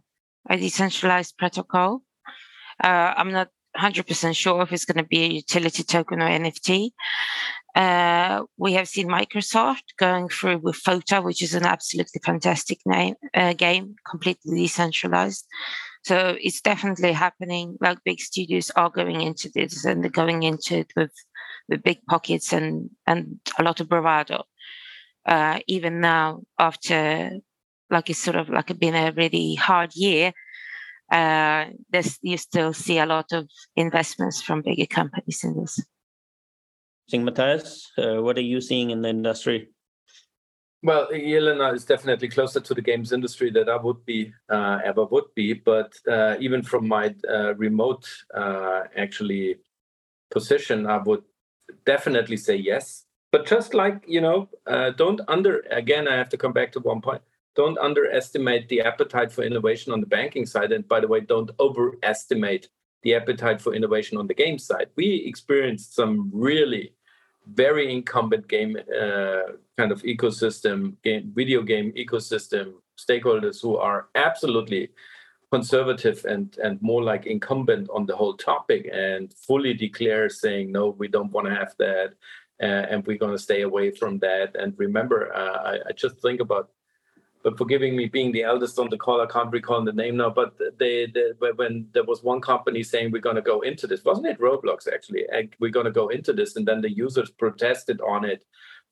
a 0.50 0.58
decentralized 0.58 1.38
protocol. 1.38 2.02
Uh, 2.84 3.13
i'm 3.15 3.32
not 3.32 3.48
100% 3.78 4.36
sure 4.36 4.62
if 4.62 4.72
it's 4.72 4.86
going 4.86 4.98
to 4.98 5.04
be 5.04 5.24
a 5.24 5.28
utility 5.28 5.84
token 5.84 6.22
or 6.22 6.30
NFT. 6.30 6.91
Uh, 7.76 8.44
we 8.58 8.72
have 8.74 8.88
seen 8.88 9.08
Microsoft 9.08 9.84
going 9.98 10.30
through 10.30 10.60
with 10.60 10.78
FOTA, 10.78 11.22
which 11.22 11.42
is 11.42 11.54
an 11.54 11.66
absolutely 11.66 12.22
fantastic 12.24 12.80
name, 12.86 13.16
uh, 13.34 13.52
game, 13.54 13.96
completely 14.10 14.56
decentralized. 14.56 15.46
So 16.06 16.38
it's 16.40 16.62
definitely 16.62 17.12
happening. 17.12 17.78
Like 17.82 17.98
big 18.06 18.22
studios 18.22 18.72
are 18.78 18.90
going 18.90 19.22
into 19.22 19.50
this, 19.54 19.84
and 19.84 20.02
they're 20.02 20.12
going 20.12 20.44
into 20.44 20.78
it 20.80 20.92
with 20.96 21.12
with 21.68 21.84
big 21.84 22.00
pockets 22.08 22.54
and 22.54 22.90
and 23.08 23.40
a 23.60 23.64
lot 23.64 23.82
of 23.82 23.90
bravado. 23.90 24.44
Uh, 25.26 25.60
even 25.68 26.00
now, 26.00 26.44
after 26.58 27.32
like 27.90 28.10
it's 28.10 28.20
sort 28.20 28.38
of 28.38 28.50
like 28.50 28.78
been 28.80 28.96
a 28.96 29.12
really 29.12 29.56
hard 29.56 29.96
year, 29.96 30.32
uh, 31.12 31.66
you 32.22 32.38
still 32.38 32.72
see 32.72 33.00
a 33.00 33.06
lot 33.06 33.32
of 33.34 33.50
investments 33.76 34.42
from 34.42 34.62
bigger 34.62 34.86
companies 34.86 35.44
in 35.44 35.60
this. 35.60 35.82
Matthias, 37.13 37.91
uh, 37.98 38.22
what 38.22 38.38
are 38.38 38.41
you 38.41 38.62
seeing 38.62 38.89
in 38.89 39.02
the 39.02 39.10
industry? 39.10 39.70
Well, 40.84 41.08
Yelena 41.12 41.74
is 41.74 41.86
definitely 41.86 42.30
closer 42.30 42.60
to 42.60 42.74
the 42.74 42.82
games 42.82 43.12
industry 43.12 43.50
that 43.52 43.70
I 43.70 43.78
would 43.78 44.06
be 44.06 44.34
uh, 44.50 44.80
ever 44.84 45.06
would 45.06 45.34
be. 45.36 45.54
But 45.54 45.94
uh, 46.08 46.36
even 46.39 46.62
from 46.62 46.88
my 46.88 47.15
uh, 47.28 47.56
remote 47.56 48.08
uh, 48.34 48.84
actually 48.96 49.58
position, 50.30 50.86
I 50.86 50.98
would 50.98 51.24
definitely 51.86 52.38
say 52.38 52.56
yes. 52.56 53.06
But 53.32 53.48
just 53.48 53.74
like 53.74 54.04
you 54.08 54.22
know, 54.22 54.50
uh, 54.68 54.91
don't 54.91 55.22
under 55.28 55.62
again. 55.72 56.08
I 56.08 56.15
have 56.15 56.30
to 56.30 56.38
come 56.38 56.54
back 56.54 56.72
to 56.74 56.80
one 56.80 57.02
point 57.02 57.22
don't 57.56 57.78
underestimate 57.78 58.68
the 58.68 58.82
appetite 58.82 59.32
for 59.32 59.44
innovation 59.44 59.94
on 59.94 60.02
the 60.02 60.06
banking 60.06 60.46
side. 60.46 60.72
And 60.72 60.88
by 60.88 61.00
the 61.00 61.08
way, 61.08 61.22
don't 61.22 61.52
overestimate 61.60 62.70
the 63.06 63.13
appetite 63.15 63.62
for 63.62 63.74
innovation 63.74 64.18
on 64.18 64.28
the 64.28 64.34
game 64.34 64.58
side. 64.58 64.89
We 64.96 65.24
experienced 65.26 65.96
some 65.96 66.30
really 66.34 66.94
very 67.54 67.94
incumbent 67.94 68.48
game 68.48 68.76
uh, 68.76 69.54
kind 69.78 69.91
of 69.91 70.02
ecosystem, 70.02 70.96
game, 71.04 71.32
video 71.34 71.62
game 71.62 71.94
ecosystem 71.94 72.74
stakeholders 72.98 73.62
who 73.62 73.78
are 73.78 74.08
absolutely 74.15 74.89
conservative 75.52 76.26
and 76.26 76.58
and 76.63 76.82
more 76.82 77.04
like 77.04 77.28
incumbent 77.28 77.88
on 77.94 78.08
the 78.08 78.15
whole 78.15 78.36
topic 78.36 78.89
and 78.91 79.34
fully 79.34 79.74
declare 79.74 80.28
saying 80.28 80.72
no, 80.72 80.89
we 80.89 81.08
don't 81.08 81.32
want 81.32 81.48
to 81.48 81.54
have 81.54 81.74
that. 81.78 82.13
Uh, 82.63 82.86
and 82.89 83.06
we're 83.06 83.18
going 83.18 83.34
to 83.38 83.48
stay 83.50 83.62
away 83.63 83.91
from 83.91 84.18
that. 84.20 84.56
And 84.56 84.74
remember, 84.78 85.20
uh, 85.36 85.58
I, 85.72 85.74
I 85.89 85.91
just 85.91 86.15
think 86.22 86.39
about 86.39 86.70
but 87.45 87.60
forgiving 87.60 87.95
me 87.95 88.08
being 88.08 88.31
the 88.31 88.41
eldest 88.41 88.79
on 88.79 88.89
the 88.89 88.97
call, 88.97 89.21
I 89.21 89.27
can't 89.27 89.51
recall 89.51 89.84
the 89.84 89.93
name 89.93 90.17
now. 90.17 90.31
But 90.31 90.58
they, 90.79 91.05
they 91.05 91.29
when 91.55 91.88
there 91.93 92.03
was 92.03 92.23
one 92.23 92.41
company 92.41 92.81
saying 92.81 93.12
we're 93.12 93.21
going 93.21 93.36
to 93.36 93.41
go 93.43 93.62
into 93.62 93.86
this, 93.86 94.03
wasn't 94.03 94.25
it 94.25 94.39
Roblox 94.39 94.91
actually? 94.91 95.25
We're 95.60 95.69
going 95.69 95.86
to 95.86 95.91
go 95.91 96.08
into 96.08 96.34
this, 96.34 96.55
and 96.55 96.67
then 96.67 96.81
the 96.81 96.89
users 96.89 97.29
protested 97.29 98.01
on 98.01 98.25
it 98.25 98.43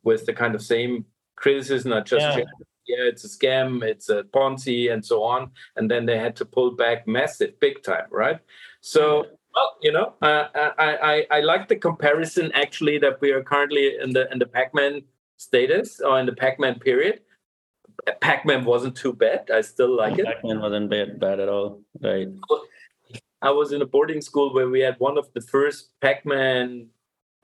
with 0.03 0.27
the 0.27 0.33
kind 0.33 0.53
of 0.53 0.61
same 0.61 1.05
criticism, 1.35 1.89
not 1.89 2.05
just 2.05 2.37
yeah. 2.37 2.43
yeah, 2.85 3.09
it's 3.09 3.25
a 3.25 3.27
scam, 3.27 3.81
it's 3.81 4.09
a 4.09 4.21
Ponzi, 4.21 4.93
and 4.93 5.03
so 5.03 5.23
on. 5.23 5.49
And 5.75 5.89
then 5.89 6.05
they 6.05 6.19
had 6.19 6.35
to 6.35 6.45
pull 6.45 6.75
back 6.75 7.07
massive, 7.07 7.59
big 7.59 7.81
time, 7.81 8.05
right? 8.11 8.39
So. 8.81 9.25
Well, 9.55 9.77
you 9.83 9.91
know, 9.91 10.13
uh, 10.23 10.47
I, 10.55 10.97
I 11.11 11.37
I 11.37 11.39
like 11.41 11.67
the 11.67 11.75
comparison 11.75 12.51
actually 12.55 12.97
that 12.97 13.21
we 13.21 13.29
are 13.29 13.43
currently 13.43 13.99
in 14.01 14.11
the 14.11 14.27
in 14.31 14.39
the 14.39 14.47
Pac-Man 14.47 15.03
status 15.37 16.01
or 16.01 16.19
in 16.19 16.25
the 16.25 16.33
Pac-Man 16.33 16.79
period 16.79 17.19
Pac-Man 18.21 18.65
wasn't 18.65 18.95
too 18.95 19.13
bad. 19.13 19.49
I 19.53 19.61
still 19.61 19.95
like 19.95 20.19
it. 20.19 20.25
Pac-Man 20.25 20.59
wasn't 20.59 20.89
bad, 20.89 21.19
bad 21.19 21.39
at 21.39 21.49
all. 21.49 21.81
Right. 22.01 22.27
I 23.41 23.51
was 23.51 23.71
in 23.71 23.81
a 23.81 23.85
boarding 23.85 24.21
school 24.21 24.53
where 24.53 24.69
we 24.69 24.79
had 24.79 24.95
one 24.99 25.17
of 25.17 25.27
the 25.33 25.41
first 25.41 25.89
Pac-Man 26.01 26.87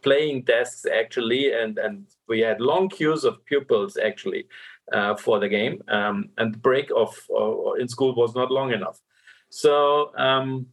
playing 0.02 0.44
desks 0.44 0.86
actually, 0.86 1.54
and 1.54 1.78
and 1.78 2.06
we 2.28 2.40
had 2.40 2.62
long 2.62 2.90
queues 2.90 3.24
of 3.26 3.44
pupils 3.46 3.98
actually 3.98 4.48
uh, 4.94 5.16
for 5.16 5.40
the 5.40 5.50
game. 5.50 5.82
Um, 5.88 6.30
and 6.38 6.54
the 6.54 6.60
break 6.60 6.90
of 6.96 7.16
uh, 7.30 7.74
in 7.74 7.88
school 7.88 8.16
was 8.16 8.36
not 8.36 8.52
long 8.52 8.72
enough. 8.72 9.00
So 9.50 10.16
um, 10.16 10.68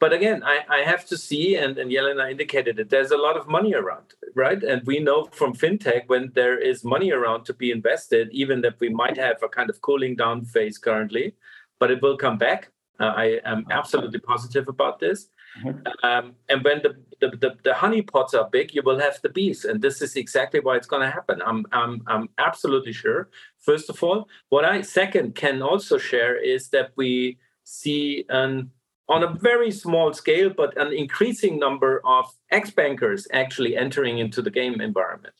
but 0.00 0.14
again, 0.14 0.42
I, 0.42 0.60
I 0.68 0.78
have 0.78 1.04
to 1.06 1.16
see, 1.18 1.56
and, 1.56 1.76
and 1.78 1.90
Yelena 1.90 2.30
indicated 2.30 2.80
it, 2.80 2.88
there's 2.88 3.10
a 3.10 3.18
lot 3.18 3.36
of 3.36 3.46
money 3.46 3.74
around, 3.74 4.14
right? 4.34 4.60
And 4.62 4.82
we 4.86 4.98
know 4.98 5.28
from 5.32 5.54
fintech 5.54 6.08
when 6.08 6.32
there 6.34 6.58
is 6.58 6.82
money 6.82 7.12
around 7.12 7.44
to 7.44 7.54
be 7.54 7.70
invested, 7.70 8.30
even 8.32 8.62
that 8.62 8.80
we 8.80 8.88
might 8.88 9.18
have 9.18 9.42
a 9.42 9.48
kind 9.48 9.68
of 9.68 9.80
cooling 9.82 10.16
down 10.16 10.44
phase 10.46 10.78
currently, 10.78 11.34
but 11.78 11.90
it 11.90 12.00
will 12.00 12.16
come 12.16 12.38
back. 12.38 12.72
Uh, 12.98 13.12
I 13.16 13.40
am 13.44 13.66
absolutely 13.70 14.20
positive 14.20 14.68
about 14.68 15.00
this. 15.00 15.28
Mm-hmm. 15.62 16.06
Um, 16.06 16.34
and 16.48 16.64
when 16.64 16.80
the, 16.82 16.96
the, 17.20 17.36
the, 17.36 17.56
the 17.62 17.74
honey 17.74 18.02
pots 18.02 18.34
are 18.34 18.48
big, 18.48 18.74
you 18.74 18.82
will 18.82 18.98
have 18.98 19.20
the 19.22 19.28
bees. 19.28 19.64
And 19.64 19.82
this 19.82 20.00
is 20.00 20.16
exactly 20.16 20.60
why 20.60 20.76
it's 20.76 20.86
going 20.86 21.02
to 21.02 21.10
happen. 21.10 21.42
I'm, 21.44 21.66
I'm, 21.72 22.02
I'm 22.06 22.28
absolutely 22.38 22.92
sure. 22.92 23.28
First 23.58 23.90
of 23.90 24.02
all, 24.02 24.28
what 24.48 24.64
I 24.64 24.80
second 24.80 25.34
can 25.34 25.60
also 25.60 25.98
share 25.98 26.36
is 26.36 26.68
that 26.70 26.92
we 26.96 27.38
see 27.64 28.24
an 28.28 28.70
on 29.10 29.24
a 29.24 29.34
very 29.34 29.72
small 29.72 30.14
scale, 30.14 30.50
but 30.56 30.76
an 30.78 30.92
increasing 30.92 31.58
number 31.58 32.00
of 32.06 32.32
ex-bankers 32.50 33.26
actually 33.32 33.76
entering 33.76 34.18
into 34.18 34.40
the 34.40 34.50
game 34.50 34.80
environment, 34.80 35.34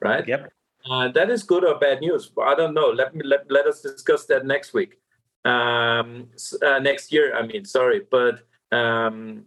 right? 0.00 0.28
Yep. 0.28 0.52
Uh, 0.88 1.08
that 1.08 1.30
is 1.30 1.42
good 1.42 1.64
or 1.64 1.78
bad 1.78 2.00
news. 2.00 2.30
I 2.40 2.54
don't 2.54 2.74
know. 2.74 2.90
Let 2.90 3.14
me 3.14 3.22
let, 3.24 3.50
let 3.50 3.66
us 3.66 3.80
discuss 3.80 4.26
that 4.26 4.44
next 4.44 4.74
week, 4.74 4.98
um, 5.44 6.28
uh, 6.64 6.78
next 6.78 7.10
year. 7.10 7.34
I 7.34 7.46
mean, 7.46 7.64
sorry, 7.64 8.02
but 8.08 8.42
um, 8.70 9.46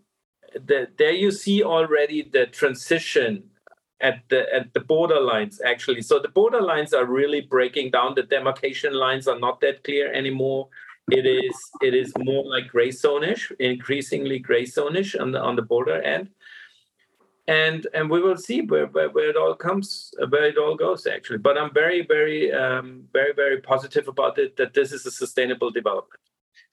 the, 0.54 0.88
there 0.98 1.14
you 1.14 1.32
see 1.32 1.64
already 1.64 2.24
the 2.24 2.48
transition 2.48 3.44
at 4.02 4.24
the 4.30 4.52
at 4.54 4.74
the 4.74 4.80
borderlines 4.80 5.60
actually. 5.64 6.02
So 6.02 6.20
the 6.20 6.30
borderlines 6.30 6.94
are 6.94 7.06
really 7.06 7.42
breaking 7.42 7.92
down. 7.92 8.16
The 8.16 8.24
demarcation 8.24 8.94
lines 8.94 9.28
are 9.28 9.40
not 9.40 9.62
that 9.62 9.84
clear 9.84 10.12
anymore 10.12 10.70
it 11.12 11.26
is 11.26 11.56
it 11.82 11.94
is 11.94 12.12
more 12.18 12.46
like 12.46 12.68
gray 12.68 12.92
zone-ish, 12.92 13.52
increasingly 13.60 14.40
gray 14.40 14.66
zone-ish 14.66 15.16
on 15.16 15.32
the 15.32 15.40
on 15.40 15.56
the 15.56 15.62
border 15.62 16.02
end. 16.02 16.30
And 17.48 17.88
and 17.96 18.10
we 18.10 18.22
will 18.22 18.38
see 18.38 18.62
where, 18.62 18.86
where, 18.88 19.10
where 19.10 19.30
it 19.30 19.36
all 19.36 19.56
comes, 19.56 20.14
where 20.30 20.46
it 20.46 20.58
all 20.58 20.76
goes 20.76 21.08
actually. 21.08 21.40
But 21.40 21.58
I'm 21.58 21.74
very, 21.74 22.06
very, 22.06 22.52
um, 22.54 23.06
very, 23.12 23.34
very 23.34 23.60
positive 23.62 24.08
about 24.08 24.38
it 24.38 24.56
that 24.58 24.74
this 24.74 24.92
is 24.92 25.06
a 25.06 25.12
sustainable 25.12 25.72
development. 25.72 26.22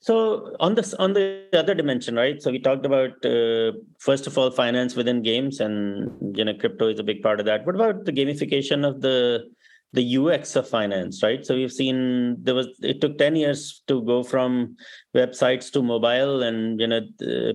So 0.01 0.55
on 0.61 0.75
this 0.75 0.95
on 0.95 1.15
the 1.15 1.45
other 1.53 1.75
dimension, 1.75 2.15
right? 2.15 2.41
So 2.43 2.51
we 2.51 2.59
talked 2.59 2.87
about 2.87 3.25
uh, 3.25 3.73
first 3.99 4.27
of 4.27 4.37
all 4.37 4.51
finance 4.51 4.95
within 4.95 5.23
games, 5.23 5.61
and 5.61 6.37
you 6.37 6.45
know 6.45 6.55
crypto 6.55 6.89
is 6.89 6.99
a 7.01 7.03
big 7.03 7.23
part 7.23 7.41
of 7.41 7.47
that. 7.47 7.65
What 7.67 7.75
about 7.75 8.05
the 8.05 8.13
gamification 8.13 8.87
of 8.87 9.01
the 9.01 9.51
the 9.93 10.17
UX 10.17 10.57
of 10.57 10.69
finance, 10.69 11.23
right? 11.23 11.45
So 11.45 11.55
we've 11.55 11.73
seen 11.73 12.37
there 12.43 12.55
was 12.55 12.69
it 12.83 13.01
took 13.01 13.19
10 13.19 13.37
years 13.37 13.83
to 13.87 14.03
go 14.03 14.23
from 14.23 14.77
websites 15.17 15.73
to 15.73 15.83
mobile, 15.83 16.43
and 16.43 16.81
you 16.81 16.87
know 16.87 17.01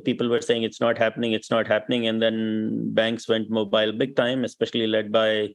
people 0.05 0.29
were 0.29 0.41
saying 0.41 0.63
it's 0.63 0.81
not 0.81 0.97
happening, 0.97 1.33
it's 1.33 1.51
not 1.51 1.67
happening, 1.67 2.07
and 2.07 2.21
then 2.21 2.93
banks 2.93 3.27
went 3.27 3.49
mobile 3.49 3.91
big 3.91 4.15
time, 4.15 4.43
especially 4.43 4.87
led 4.87 5.11
by 5.11 5.49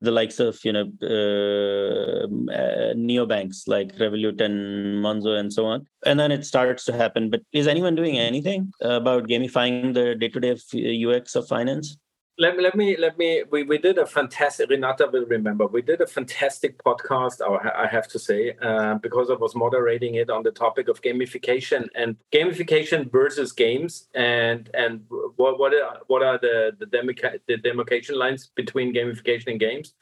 the 0.00 0.10
likes 0.10 0.40
of 0.40 0.58
you 0.64 0.72
know 0.72 0.90
uh, 1.02 2.24
uh, 2.52 2.94
neobanks 2.94 3.66
like 3.66 3.94
Revolut 3.96 4.40
and 4.40 5.04
Monzo 5.04 5.38
and 5.38 5.52
so 5.52 5.66
on, 5.66 5.86
and 6.06 6.18
then 6.18 6.32
it 6.32 6.46
starts 6.46 6.84
to 6.86 6.92
happen. 6.92 7.30
But 7.30 7.42
is 7.52 7.66
anyone 7.66 7.94
doing 7.94 8.18
anything 8.18 8.72
about 8.80 9.28
gamifying 9.28 9.94
the 9.94 10.14
day-to-day 10.14 11.04
UX 11.04 11.34
of 11.34 11.48
finance? 11.48 11.96
Let 12.36 12.56
me 12.56 12.62
let 12.62 12.74
me 12.74 12.96
let 12.96 13.16
me 13.16 13.44
we, 13.50 13.62
we 13.62 13.78
did 13.78 13.96
a 13.96 14.06
fantastic 14.06 14.68
renata 14.68 15.08
will 15.12 15.26
remember 15.26 15.66
we 15.66 15.80
did 15.80 16.00
a 16.00 16.06
fantastic 16.06 16.82
podcast 16.82 17.40
i 17.76 17.86
have 17.86 18.08
to 18.08 18.18
say 18.18 18.56
uh, 18.60 18.94
because 18.96 19.30
i 19.30 19.34
was 19.34 19.54
moderating 19.54 20.16
it 20.16 20.30
on 20.30 20.42
the 20.42 20.50
topic 20.50 20.88
of 20.88 21.00
gamification 21.00 21.86
and 21.94 22.16
gamification 22.32 23.10
versus 23.10 23.52
games 23.52 24.08
and 24.14 24.68
and 24.74 25.04
what 25.36 25.58
what 25.58 25.72
are, 25.74 26.00
what 26.08 26.22
are 26.22 26.38
the 26.38 26.72
the, 26.78 26.86
demarca- 26.86 27.38
the 27.46 27.56
demarcation 27.56 28.18
lines 28.18 28.50
between 28.54 28.94
gamification 28.94 29.48
and 29.48 29.60
games? 29.60 29.94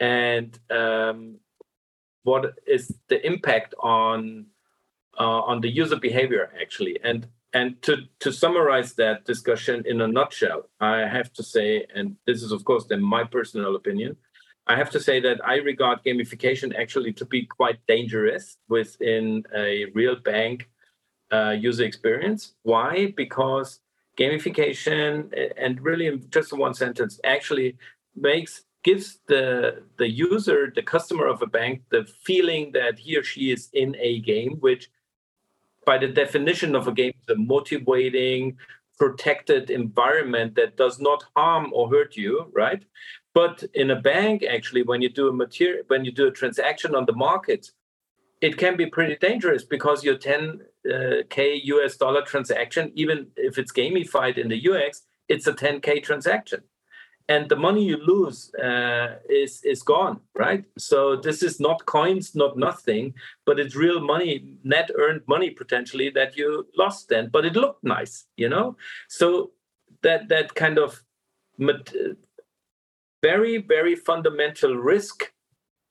And 0.00 0.58
um, 0.70 1.38
what 2.24 2.54
is 2.66 2.92
the 3.08 3.24
impact 3.26 3.74
on 3.80 4.46
uh, 5.18 5.40
on 5.42 5.60
the 5.60 5.68
user 5.68 5.96
behavior 5.96 6.52
actually? 6.60 6.98
And 7.02 7.28
and 7.52 7.80
to, 7.82 7.98
to 8.20 8.32
summarize 8.32 8.94
that 8.94 9.24
discussion 9.24 9.82
in 9.86 10.00
a 10.00 10.08
nutshell, 10.08 10.68
I 10.80 11.00
have 11.00 11.32
to 11.34 11.42
say, 11.42 11.86
and 11.94 12.16
this 12.26 12.42
is, 12.42 12.52
of 12.52 12.64
course, 12.64 12.86
then 12.86 13.02
my 13.02 13.24
personal 13.24 13.76
opinion, 13.76 14.16
I 14.66 14.76
have 14.76 14.90
to 14.90 15.00
say 15.00 15.20
that 15.20 15.44
I 15.44 15.56
regard 15.56 16.04
gamification 16.04 16.74
actually 16.78 17.12
to 17.14 17.24
be 17.24 17.44
quite 17.44 17.78
dangerous 17.86 18.58
within 18.68 19.44
a 19.54 19.86
real 19.94 20.16
bank 20.16 20.70
uh, 21.32 21.50
user 21.50 21.84
experience. 21.84 22.54
Why? 22.62 23.12
Because 23.16 23.80
gamification, 24.16 25.32
and 25.56 25.80
really 25.82 26.06
in 26.06 26.30
just 26.30 26.52
one 26.52 26.74
sentence, 26.74 27.18
actually 27.24 27.76
makes 28.14 28.64
gives 28.84 29.20
the 29.26 29.82
the 29.96 30.08
user, 30.08 30.72
the 30.74 30.82
customer 30.82 31.26
of 31.26 31.42
a 31.42 31.46
bank, 31.46 31.82
the 31.90 32.04
feeling 32.24 32.72
that 32.72 32.98
he 32.98 33.16
or 33.16 33.22
she 33.22 33.50
is 33.50 33.68
in 33.72 33.96
a 33.98 34.20
game, 34.20 34.56
which 34.60 34.88
by 35.84 35.98
the 35.98 36.08
definition 36.08 36.74
of 36.74 36.88
a 36.88 36.92
game 36.92 37.12
is 37.22 37.34
a 37.34 37.38
motivating, 37.38 38.56
protected 38.98 39.70
environment 39.70 40.54
that 40.54 40.76
does 40.76 41.00
not 41.00 41.24
harm 41.36 41.72
or 41.72 41.90
hurt 41.90 42.16
you, 42.16 42.50
right? 42.52 42.84
But 43.34 43.64
in 43.74 43.90
a 43.90 44.00
bank, 44.00 44.44
actually, 44.44 44.82
when 44.82 45.02
you 45.02 45.08
do 45.08 45.28
a 45.28 45.32
material, 45.32 45.84
when 45.88 46.04
you 46.04 46.12
do 46.12 46.26
a 46.26 46.30
transaction 46.30 46.94
on 46.94 47.06
the 47.06 47.14
market, 47.14 47.70
it 48.40 48.58
can 48.58 48.76
be 48.76 48.86
pretty 48.86 49.16
dangerous 49.16 49.64
because 49.64 50.04
your 50.04 50.16
10k 50.16 51.38
uh, 51.38 51.76
US 51.76 51.96
dollar 51.96 52.22
transaction, 52.22 52.92
even 52.94 53.28
if 53.36 53.58
it's 53.58 53.72
gamified 53.72 54.36
in 54.36 54.48
the 54.48 54.68
UX, 54.68 55.02
it's 55.28 55.46
a 55.46 55.52
10k 55.52 56.02
transaction 56.02 56.62
and 57.28 57.48
the 57.48 57.56
money 57.56 57.84
you 57.84 57.96
lose 57.96 58.54
uh, 58.54 59.18
is 59.28 59.62
is 59.64 59.82
gone 59.82 60.20
right? 60.34 60.64
So 60.78 61.16
this 61.16 61.42
is 61.42 61.60
not 61.60 61.84
coins 61.86 62.34
not 62.34 62.56
nothing 62.56 63.14
but 63.46 63.58
it's 63.60 63.76
real 63.76 64.00
money 64.00 64.56
net 64.64 64.90
earned 64.96 65.22
money 65.26 65.50
potentially 65.50 66.10
that 66.10 66.36
you 66.36 66.66
lost 66.76 67.08
then 67.08 67.28
but 67.32 67.44
it 67.44 67.54
looked 67.54 67.84
nice 67.84 68.24
you 68.36 68.48
know? 68.48 68.76
So 69.08 69.52
that 70.02 70.28
that 70.28 70.54
kind 70.54 70.78
of 70.78 71.02
very 73.22 73.58
very 73.58 73.94
fundamental 73.94 74.76
risk 74.76 75.32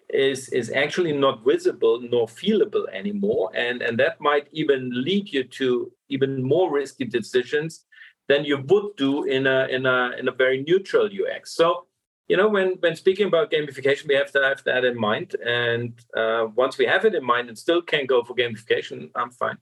is 0.10 0.50
is 0.50 0.72
actually 0.72 1.14
not 1.14 1.46
visible 1.46 2.02
nor 2.02 2.28
feelable 2.28 2.86
anymore 2.92 3.50
and 3.56 3.82
and 3.82 3.98
that 3.98 4.20
might 4.20 4.48
even 4.52 4.90
lead 4.94 5.32
you 5.32 5.44
to 5.44 5.92
even 6.10 6.44
more 6.44 6.72
risky 6.72 7.06
decisions 7.06 7.86
than 8.28 8.46
you 8.46 8.58
would 8.58 8.96
do 8.98 9.24
in 9.24 9.48
a 9.48 9.68
in 9.68 9.86
a 9.86 10.12
in 10.18 10.28
a 10.28 10.32
very 10.32 10.64
neutral 10.64 11.06
UX. 11.06 11.56
So 11.56 11.88
you 12.28 12.38
know 12.38 12.48
when 12.48 12.78
when 12.80 12.96
speaking 12.96 13.28
about 13.28 13.52
gamification, 13.52 14.08
we 14.08 14.16
have 14.16 14.32
to 14.32 14.42
have 14.42 14.64
that 14.64 14.86
in 14.86 14.98
mind. 14.98 15.36
And 15.46 15.94
uh, 16.16 16.48
once 16.56 16.78
we 16.78 16.86
have 16.86 17.06
it 17.06 17.16
in 17.16 17.24
mind 17.24 17.50
and 17.50 17.58
still 17.58 17.82
can 17.82 18.06
go 18.06 18.24
for 18.24 18.36
gamification, 18.36 19.10
I'm 19.16 19.32
fine. 19.32 19.58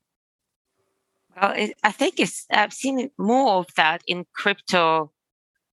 Well, 1.39 1.53
it, 1.55 1.77
I 1.83 1.91
think 1.91 2.19
it's 2.19 2.45
I've 2.51 2.73
seen 2.73 3.09
more 3.17 3.59
of 3.59 3.67
that 3.75 4.03
in 4.07 4.25
crypto 4.33 5.11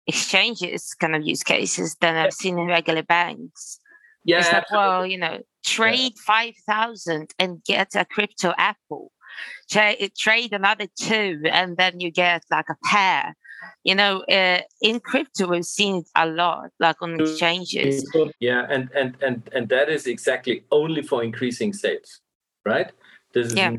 exchanges 0.06 0.94
kind 0.94 1.16
of 1.16 1.26
use 1.26 1.42
cases 1.42 1.96
than 2.00 2.16
I've 2.16 2.34
seen 2.34 2.58
in 2.58 2.66
regular 2.66 3.02
banks. 3.02 3.80
Yeah, 4.24 4.38
it's 4.38 4.52
like, 4.52 4.70
well, 4.70 5.06
you 5.06 5.18
know, 5.18 5.40
trade 5.64 6.12
yeah. 6.16 6.22
five 6.26 6.54
thousand 6.66 7.34
and 7.38 7.62
get 7.64 7.94
a 7.94 8.04
crypto 8.04 8.52
apple 8.56 9.12
tra- 9.70 10.08
trade 10.16 10.52
another 10.52 10.86
two, 10.98 11.42
and 11.50 11.76
then 11.76 12.00
you 12.00 12.10
get 12.10 12.44
like 12.50 12.68
a 12.68 12.76
pair. 12.84 13.36
You 13.82 13.94
know, 13.94 14.22
uh, 14.30 14.60
in 14.82 15.00
crypto, 15.00 15.48
we've 15.48 15.64
seen 15.64 15.96
it 15.96 16.08
a 16.16 16.26
lot, 16.26 16.70
like 16.80 17.00
on 17.00 17.20
exchanges. 17.20 18.04
Yeah, 18.40 18.66
and 18.68 18.90
and 18.94 19.16
and 19.22 19.48
and 19.52 19.68
that 19.68 19.88
is 19.88 20.06
exactly 20.06 20.64
only 20.70 21.02
for 21.02 21.22
increasing 21.22 21.72
sales, 21.72 22.20
right? 22.64 22.92
This 23.32 23.48
is 23.48 23.54
yeah. 23.54 23.76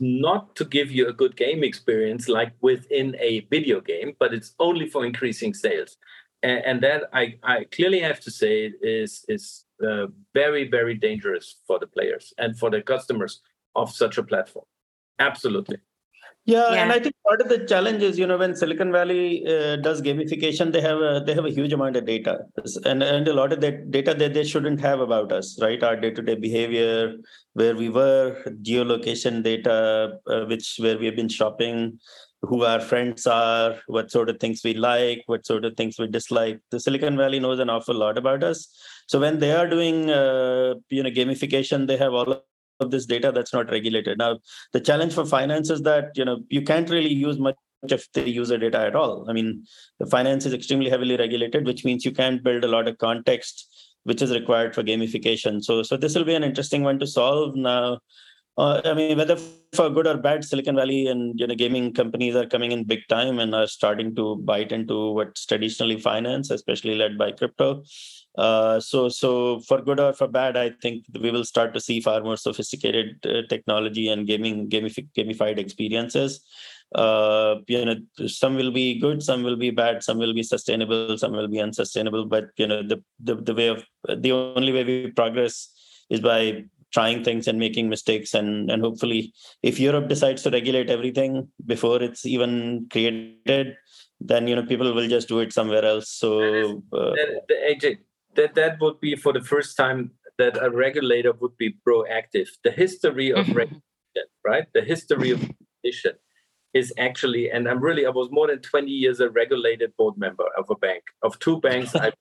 not 0.00 0.56
to 0.56 0.64
give 0.64 0.90
you 0.90 1.08
a 1.08 1.12
good 1.12 1.36
game 1.36 1.62
experience 1.62 2.28
like 2.28 2.52
within 2.60 3.16
a 3.20 3.40
video 3.50 3.80
game, 3.80 4.14
but 4.18 4.32
it's 4.32 4.54
only 4.58 4.88
for 4.88 5.04
increasing 5.04 5.54
sales. 5.54 5.96
And, 6.42 6.64
and 6.64 6.80
that 6.82 7.04
I, 7.12 7.36
I 7.42 7.64
clearly 7.64 8.00
have 8.00 8.20
to 8.20 8.30
say 8.30 8.72
is 8.80 9.24
is 9.28 9.64
uh, 9.86 10.06
very 10.34 10.68
very 10.68 10.94
dangerous 10.94 11.56
for 11.66 11.78
the 11.78 11.86
players 11.86 12.32
and 12.38 12.58
for 12.58 12.70
the 12.70 12.82
customers 12.82 13.40
of 13.74 13.92
such 13.92 14.18
a 14.18 14.22
platform. 14.22 14.64
Absolutely. 15.18 15.78
Yeah, 16.46 16.72
yeah, 16.72 16.82
and 16.82 16.92
I 16.92 16.98
think 16.98 17.14
part 17.28 17.42
of 17.42 17.48
the 17.48 17.66
challenge 17.66 18.02
is, 18.02 18.18
you 18.18 18.26
know, 18.26 18.38
when 18.38 18.56
Silicon 18.56 18.90
Valley 18.90 19.44
uh, 19.46 19.76
does 19.76 20.00
gamification, 20.00 20.72
they 20.72 20.80
have 20.80 20.98
a 20.98 21.22
they 21.24 21.34
have 21.34 21.44
a 21.44 21.50
huge 21.50 21.72
amount 21.74 21.96
of 21.96 22.06
data, 22.06 22.38
and 22.86 23.02
and 23.02 23.28
a 23.28 23.34
lot 23.34 23.52
of 23.52 23.60
that 23.60 23.90
data 23.90 24.14
that 24.14 24.32
they 24.32 24.42
shouldn't 24.42 24.80
have 24.80 25.00
about 25.00 25.32
us, 25.32 25.58
right? 25.60 25.82
Our 25.82 25.96
day 25.96 26.10
to 26.10 26.22
day 26.22 26.36
behavior, 26.36 27.16
where 27.52 27.76
we 27.76 27.90
were, 27.90 28.42
geolocation 28.62 29.42
data, 29.42 30.18
uh, 30.26 30.46
which 30.46 30.76
where 30.78 30.98
we 30.98 31.06
have 31.06 31.14
been 31.14 31.28
shopping, 31.28 32.00
who 32.42 32.64
our 32.64 32.80
friends 32.80 33.26
are, 33.26 33.76
what 33.86 34.10
sort 34.10 34.30
of 34.30 34.40
things 34.40 34.62
we 34.64 34.74
like, 34.74 35.22
what 35.26 35.44
sort 35.44 35.66
of 35.66 35.76
things 35.76 35.98
we 35.98 36.06
dislike. 36.06 36.58
The 36.70 36.80
Silicon 36.80 37.18
Valley 37.18 37.38
knows 37.38 37.58
an 37.58 37.68
awful 37.68 37.94
lot 37.94 38.16
about 38.16 38.42
us. 38.42 38.66
So 39.08 39.20
when 39.20 39.40
they 39.40 39.52
are 39.52 39.68
doing, 39.68 40.10
uh, 40.10 40.74
you 40.88 41.02
know, 41.02 41.10
gamification, 41.10 41.86
they 41.86 41.98
have 41.98 42.14
all 42.14 42.42
of 42.80 42.90
this 42.90 43.06
data 43.06 43.32
that's 43.32 43.52
not 43.52 43.70
regulated. 43.70 44.18
Now, 44.18 44.38
the 44.72 44.80
challenge 44.80 45.14
for 45.14 45.24
finance 45.24 45.70
is 45.70 45.82
that 45.82 46.10
you 46.14 46.24
know 46.24 46.40
you 46.48 46.62
can't 46.62 46.90
really 46.90 47.12
use 47.12 47.38
much 47.38 47.56
of 47.90 48.04
the 48.14 48.28
user 48.28 48.58
data 48.58 48.78
at 48.78 48.94
all. 48.94 49.26
I 49.28 49.32
mean, 49.32 49.64
the 49.98 50.06
finance 50.06 50.46
is 50.46 50.52
extremely 50.52 50.90
heavily 50.90 51.16
regulated, 51.16 51.66
which 51.66 51.84
means 51.84 52.04
you 52.04 52.12
can't 52.12 52.42
build 52.42 52.64
a 52.64 52.68
lot 52.68 52.88
of 52.88 52.98
context 52.98 53.68
which 54.04 54.22
is 54.22 54.32
required 54.32 54.74
for 54.74 54.82
gamification. 54.82 55.62
So, 55.62 55.82
so 55.82 55.96
this 55.96 56.14
will 56.14 56.24
be 56.24 56.34
an 56.34 56.44
interesting 56.44 56.82
one 56.82 56.98
to 57.00 57.06
solve 57.06 57.54
now. 57.54 57.98
Uh, 58.58 58.80
I 58.84 58.94
mean, 58.94 59.16
whether 59.16 59.36
for 59.72 59.88
good 59.88 60.06
or 60.06 60.16
bad, 60.18 60.44
Silicon 60.44 60.76
Valley 60.76 61.06
and 61.06 61.38
you 61.38 61.46
know 61.46 61.54
gaming 61.54 61.94
companies 61.94 62.34
are 62.36 62.46
coming 62.46 62.72
in 62.72 62.84
big 62.84 63.00
time 63.08 63.38
and 63.38 63.54
are 63.54 63.66
starting 63.66 64.14
to 64.16 64.36
bite 64.36 64.72
into 64.72 65.12
what's 65.12 65.46
traditionally 65.46 65.98
finance, 65.98 66.50
especially 66.50 66.94
led 66.96 67.16
by 67.16 67.32
crypto. 67.32 67.82
Uh, 68.36 68.78
so, 68.80 69.08
so 69.08 69.60
for 69.60 69.80
good 69.80 69.98
or 69.98 70.12
for 70.12 70.28
bad, 70.28 70.56
I 70.56 70.70
think 70.82 71.04
we 71.18 71.30
will 71.30 71.44
start 71.44 71.74
to 71.74 71.80
see 71.80 72.00
far 72.00 72.20
more 72.22 72.36
sophisticated 72.36 73.24
uh, 73.24 73.42
technology 73.48 74.08
and 74.08 74.26
gaming 74.26 74.68
gamifi- 74.68 75.08
gamified 75.16 75.58
experiences. 75.58 76.40
Uh, 76.94 77.56
you 77.68 77.84
know, 77.84 77.96
some 78.26 78.56
will 78.56 78.72
be 78.72 78.98
good, 78.98 79.22
some 79.22 79.42
will 79.42 79.56
be 79.56 79.70
bad, 79.70 80.02
some 80.02 80.18
will 80.18 80.34
be 80.34 80.42
sustainable, 80.42 81.16
some 81.16 81.32
will 81.32 81.48
be 81.48 81.60
unsustainable. 81.60 82.26
But 82.26 82.48
you 82.56 82.66
know, 82.66 82.82
the 82.82 83.02
the, 83.20 83.36
the 83.36 83.54
way 83.54 83.68
of 83.68 83.84
the 84.08 84.32
only 84.32 84.72
way 84.72 84.84
we 84.84 85.10
progress 85.12 85.68
is 86.08 86.20
by 86.20 86.64
trying 86.92 87.22
things 87.22 87.46
and 87.46 87.58
making 87.58 87.88
mistakes 87.88 88.34
and 88.34 88.70
and 88.70 88.82
hopefully 88.82 89.32
if 89.62 89.78
europe 89.78 90.08
decides 90.08 90.42
to 90.42 90.50
regulate 90.50 90.90
everything 90.90 91.48
before 91.66 92.02
it's 92.02 92.26
even 92.26 92.86
created 92.90 93.76
then 94.20 94.46
you 94.48 94.56
know 94.56 94.64
people 94.64 94.92
will 94.92 95.08
just 95.08 95.28
do 95.28 95.38
it 95.40 95.52
somewhere 95.52 95.84
else 95.84 96.10
so 96.10 96.40
uh, 96.92 97.12
the, 97.18 97.42
the 97.48 97.54
AJ, 97.54 97.98
that 98.36 98.54
that 98.54 98.80
would 98.80 99.00
be 99.00 99.16
for 99.16 99.32
the 99.32 99.40
first 99.40 99.76
time 99.76 100.12
that 100.40 100.56
a 100.60 100.70
regulator 100.70 101.32
would 101.40 101.56
be 101.58 101.76
proactive. 101.86 102.48
The 102.64 102.70
history 102.70 103.30
of 103.32 103.46
mm-hmm. 103.46 103.58
regulation, 103.62 104.28
right? 104.44 104.66
The 104.72 104.80
history 104.80 105.30
of 105.30 105.40
regulation 105.40 106.14
is 106.72 106.92
actually, 106.98 107.50
and 107.50 107.68
I'm 107.68 107.80
really, 107.80 108.06
I 108.06 108.10
was 108.10 108.28
more 108.30 108.46
than 108.46 108.60
20 108.60 108.90
years 108.90 109.20
a 109.20 109.28
regulated 109.28 109.94
board 109.98 110.16
member 110.16 110.46
of 110.56 110.70
a 110.70 110.76
bank, 110.76 111.02
of 111.22 111.38
two 111.40 111.60
banks 111.60 111.94
I 111.94 112.12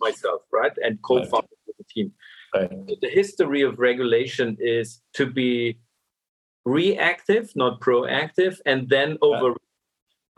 myself, 0.00 0.42
right? 0.52 0.72
And 0.84 1.02
co-founded 1.02 1.58
right. 1.66 1.76
the 1.78 1.84
team. 1.92 2.12
Right. 2.54 2.70
The 3.00 3.08
history 3.08 3.62
of 3.62 3.78
regulation 3.78 4.56
is 4.60 5.00
to 5.14 5.26
be 5.26 5.78
reactive, 6.64 7.50
not 7.56 7.80
proactive, 7.80 8.58
and 8.64 8.88
then 8.88 9.18
over 9.22 9.54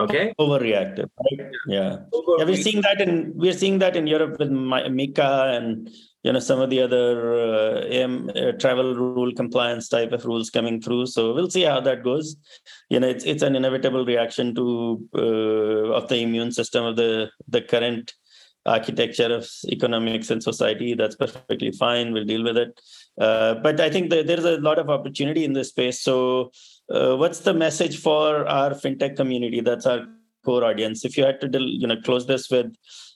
okay? 0.00 0.34
Overreactive 0.38 1.08
right? 1.20 1.52
yeah. 1.68 1.98
Yeah 2.10 2.44
we're 2.44 2.56
seeing 2.56 2.82
that 2.82 3.00
in 3.00 3.32
we're 3.34 3.52
seeing 3.52 3.78
that 3.78 3.96
in 3.96 4.06
europe 4.06 4.38
with 4.38 4.50
MiCA 4.50 5.56
and 5.56 5.90
you 6.22 6.32
know 6.32 6.40
some 6.40 6.60
of 6.60 6.70
the 6.70 6.80
other 6.80 7.34
uh, 7.34 7.84
AM, 7.86 8.30
uh, 8.34 8.52
travel 8.52 8.94
rule 8.94 9.32
compliance 9.32 9.88
type 9.88 10.12
of 10.12 10.24
rules 10.24 10.50
coming 10.50 10.82
through. 10.82 11.06
So 11.06 11.32
we'll 11.32 11.50
see 11.50 11.62
how 11.62 11.80
that 11.80 12.02
goes. 12.02 12.36
You 12.90 12.98
know 12.98 13.08
it's 13.08 13.24
it's 13.24 13.42
an 13.42 13.54
inevitable 13.54 14.04
reaction 14.04 14.54
to 14.56 15.08
uh, 15.14 15.94
of 15.98 16.08
the 16.08 16.16
immune 16.16 16.50
system 16.50 16.84
of 16.84 16.96
the 16.96 17.30
the 17.46 17.62
current 17.62 18.12
architecture 18.66 19.32
of 19.34 19.48
economics 19.68 20.30
and 20.30 20.42
society 20.42 20.94
that's 20.94 21.16
perfectly 21.16 21.70
fine 21.70 22.12
we'll 22.12 22.24
deal 22.24 22.42
with 22.42 22.56
it 22.56 22.80
uh, 23.20 23.54
but 23.54 23.80
i 23.80 23.88
think 23.88 24.10
there's 24.10 24.44
a 24.44 24.58
lot 24.58 24.78
of 24.78 24.90
opportunity 24.90 25.44
in 25.44 25.52
this 25.52 25.68
space 25.68 26.00
so 26.00 26.50
uh, 26.88 27.16
what's 27.16 27.40
the 27.40 27.54
message 27.54 28.00
for 28.00 28.46
our 28.46 28.70
fintech 28.70 29.16
community? 29.16 29.60
That's 29.60 29.86
our 29.86 30.06
core 30.44 30.64
audience. 30.64 31.04
If 31.04 31.16
you 31.16 31.24
had 31.24 31.40
to, 31.40 31.50
you 31.60 31.86
know, 31.86 32.00
close 32.00 32.26
this 32.26 32.48
with 32.50 32.74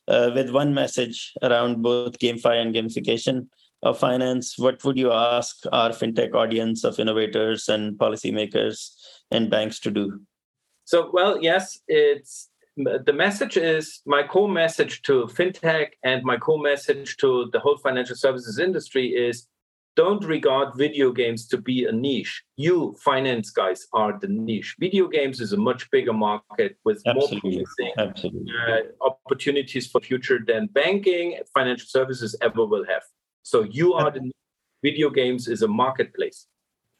uh, 0.08 0.30
with 0.34 0.50
one 0.50 0.74
message 0.74 1.32
around 1.42 1.82
both 1.82 2.18
GameFi 2.18 2.60
and 2.60 2.74
gamification 2.74 3.46
of 3.82 3.98
finance, 3.98 4.58
what 4.58 4.82
would 4.84 4.98
you 4.98 5.12
ask 5.12 5.64
our 5.72 5.90
fintech 5.90 6.34
audience 6.34 6.84
of 6.84 6.98
innovators 6.98 7.68
and 7.68 7.96
policymakers 7.96 8.90
and 9.30 9.50
banks 9.50 9.78
to 9.80 9.90
do? 9.90 10.20
So, 10.84 11.10
well, 11.12 11.40
yes, 11.40 11.78
it's 11.86 12.49
the 12.76 13.12
message 13.12 13.56
is 13.56 14.00
my 14.06 14.22
core 14.22 14.48
message 14.48 15.02
to 15.02 15.24
fintech 15.26 15.88
and 16.04 16.22
my 16.24 16.36
core 16.36 16.60
message 16.60 17.16
to 17.18 17.50
the 17.52 17.60
whole 17.60 17.76
financial 17.78 18.16
services 18.16 18.58
industry 18.58 19.08
is 19.08 19.46
don't 19.96 20.24
regard 20.24 20.68
video 20.76 21.10
games 21.10 21.46
to 21.48 21.58
be 21.58 21.84
a 21.84 21.92
niche. 21.92 22.42
You 22.56 22.96
finance 23.02 23.50
guys 23.50 23.86
are 23.92 24.18
the 24.18 24.28
niche. 24.28 24.76
Video 24.78 25.08
games 25.08 25.40
is 25.40 25.52
a 25.52 25.56
much 25.56 25.90
bigger 25.90 26.12
market 26.12 26.76
with 26.84 27.02
Absolutely. 27.06 27.56
more 27.56 27.64
promising 27.64 27.92
Absolutely. 27.98 28.52
uh, 28.68 29.04
opportunities 29.04 29.88
for 29.88 30.00
future 30.00 30.38
than 30.46 30.68
banking, 30.68 31.38
financial 31.52 31.88
services 31.88 32.36
ever 32.40 32.64
will 32.64 32.86
have. 32.86 33.02
So 33.42 33.62
you 33.62 33.94
are 33.94 34.10
the 34.10 34.30
video 34.82 35.10
games 35.10 35.48
is 35.48 35.62
a 35.62 35.68
marketplace. 35.68 36.46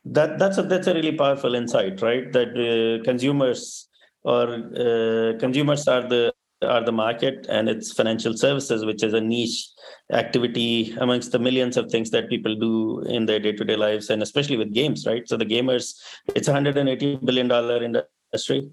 That 0.04 0.38
that's 0.38 0.58
a 0.58 0.62
that's 0.62 0.86
a 0.86 0.94
really 0.94 1.12
powerful 1.12 1.54
insight, 1.54 2.00
right? 2.00 2.32
That 2.32 2.50
uh, 2.56 3.04
consumers 3.04 3.89
or 4.22 4.44
uh, 4.54 5.38
consumers 5.38 5.88
are 5.88 6.06
the 6.08 6.32
are 6.62 6.84
the 6.84 6.92
market, 6.92 7.46
and 7.48 7.68
it's 7.70 7.92
financial 7.92 8.36
services, 8.36 8.84
which 8.84 9.02
is 9.02 9.14
a 9.14 9.20
niche 9.20 9.66
activity 10.12 10.94
amongst 11.00 11.32
the 11.32 11.38
millions 11.38 11.78
of 11.78 11.90
things 11.90 12.10
that 12.10 12.28
people 12.28 12.54
do 12.54 13.00
in 13.02 13.24
their 13.24 13.40
day 13.40 13.52
to 13.52 13.64
day 13.64 13.76
lives, 13.76 14.10
and 14.10 14.22
especially 14.22 14.56
with 14.56 14.74
games, 14.74 15.06
right? 15.06 15.26
So 15.26 15.36
the 15.36 15.46
gamers, 15.46 15.94
it's 16.34 16.48
a 16.48 16.52
hundred 16.52 16.76
and 16.76 16.88
eighty 16.88 17.16
billion 17.16 17.48
dollar 17.48 17.82
industry. 17.82 18.70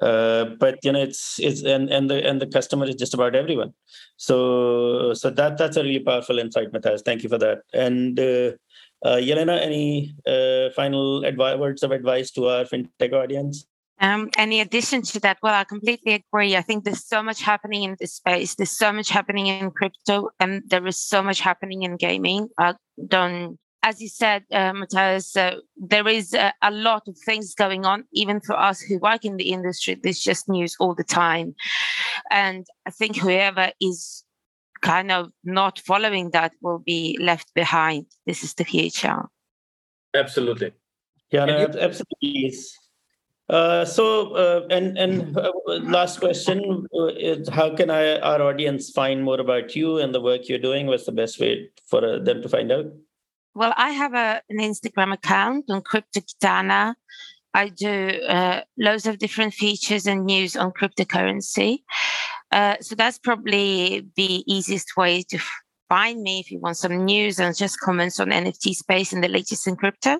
Uh, 0.00 0.46
but 0.58 0.78
you 0.82 0.90
know 0.90 1.02
it's 1.02 1.38
it's 1.38 1.62
and 1.62 1.90
and 1.90 2.10
the 2.10 2.26
and 2.26 2.40
the 2.40 2.46
customer 2.46 2.86
is 2.86 2.94
just 2.94 3.12
about 3.12 3.34
everyone 3.34 3.74
so 4.16 5.12
so 5.12 5.28
that 5.28 5.58
that's 5.58 5.76
a 5.76 5.82
really 5.82 5.98
powerful 5.98 6.38
insight 6.38 6.72
matthias 6.72 7.02
thank 7.02 7.22
you 7.22 7.28
for 7.28 7.36
that 7.36 7.58
and 7.74 8.18
uh, 8.18 8.50
uh, 9.04 9.16
Yelena, 9.16 9.60
any 9.60 10.14
uh, 10.26 10.70
final 10.74 11.22
advi- 11.22 11.58
words 11.58 11.82
of 11.82 11.90
advice 11.90 12.30
to 12.32 12.46
our 12.46 12.64
fintech 12.64 13.12
audience? 13.12 13.66
Um, 14.02 14.30
any 14.36 14.60
addition 14.60 15.02
to 15.02 15.20
that? 15.20 15.38
Well, 15.42 15.54
I 15.54 15.62
completely 15.62 16.14
agree. 16.14 16.56
I 16.56 16.60
think 16.60 16.82
there's 16.82 17.06
so 17.06 17.22
much 17.22 17.40
happening 17.40 17.84
in 17.84 17.96
this 18.00 18.14
space. 18.14 18.56
There's 18.56 18.76
so 18.76 18.92
much 18.92 19.08
happening 19.08 19.46
in 19.46 19.70
crypto, 19.70 20.30
and 20.40 20.62
there 20.66 20.84
is 20.88 20.98
so 20.98 21.22
much 21.22 21.40
happening 21.40 21.84
in 21.84 21.96
gaming. 21.96 22.48
I 22.58 22.74
don't, 23.06 23.58
as 23.84 24.02
you 24.02 24.08
said, 24.08 24.42
uh, 24.50 24.72
Matthias, 24.72 25.36
uh, 25.36 25.54
there 25.76 26.08
is 26.08 26.34
a, 26.34 26.52
a 26.62 26.72
lot 26.72 27.04
of 27.06 27.16
things 27.24 27.54
going 27.54 27.86
on, 27.86 28.04
even 28.12 28.40
for 28.40 28.58
us 28.58 28.80
who 28.80 28.98
work 28.98 29.24
in 29.24 29.36
the 29.36 29.52
industry. 29.52 29.94
There's 29.94 30.20
just 30.20 30.48
news 30.48 30.74
all 30.80 30.96
the 30.96 31.04
time, 31.04 31.54
and 32.32 32.66
I 32.84 32.90
think 32.90 33.16
whoever 33.16 33.70
is 33.80 34.24
kind 34.80 35.12
of 35.12 35.30
not 35.44 35.78
following 35.78 36.30
that 36.30 36.52
will 36.60 36.80
be 36.80 37.16
left 37.20 37.54
behind. 37.54 38.06
This 38.26 38.42
is 38.42 38.54
the 38.54 38.64
future. 38.64 39.28
Absolutely. 40.12 40.72
Yeah, 41.30 41.44
no, 41.44 41.54
absolutely. 41.78 42.46
is. 42.46 42.76
Uh, 43.48 43.84
so, 43.84 44.34
uh, 44.34 44.66
and 44.70 44.96
and 44.96 45.36
uh, 45.36 45.52
last 45.82 46.20
question: 46.20 46.86
uh, 46.94 47.06
is 47.06 47.48
How 47.48 47.74
can 47.74 47.90
I, 47.90 48.18
our 48.20 48.40
audience 48.40 48.90
find 48.90 49.22
more 49.22 49.40
about 49.40 49.76
you 49.76 49.98
and 49.98 50.14
the 50.14 50.20
work 50.20 50.48
you're 50.48 50.58
doing? 50.58 50.86
What's 50.86 51.06
the 51.06 51.12
best 51.12 51.40
way 51.40 51.70
for 51.86 52.18
them 52.18 52.42
to 52.42 52.48
find 52.48 52.72
out? 52.72 52.86
Well, 53.54 53.74
I 53.76 53.90
have 53.90 54.14
a, 54.14 54.40
an 54.48 54.58
Instagram 54.58 55.12
account 55.12 55.66
on 55.68 55.82
CryptoKitana. 55.82 56.94
I 57.54 57.68
do 57.68 58.12
loads 58.78 59.06
of 59.06 59.18
different 59.18 59.52
features 59.52 60.06
and 60.06 60.24
news 60.24 60.56
on 60.56 60.72
cryptocurrency. 60.72 61.82
Uh, 62.52 62.76
so 62.80 62.94
that's 62.94 63.18
probably 63.18 64.06
the 64.16 64.44
easiest 64.46 64.96
way 64.96 65.22
to 65.22 65.38
find 65.88 66.22
me 66.22 66.40
if 66.40 66.50
you 66.50 66.60
want 66.60 66.76
some 66.76 67.04
news 67.04 67.38
and 67.38 67.56
just 67.56 67.80
comments 67.80 68.20
on 68.20 68.28
NFT 68.28 68.74
space 68.74 69.12
and 69.12 69.24
the 69.24 69.28
latest 69.28 69.66
in 69.66 69.76
crypto. 69.76 70.12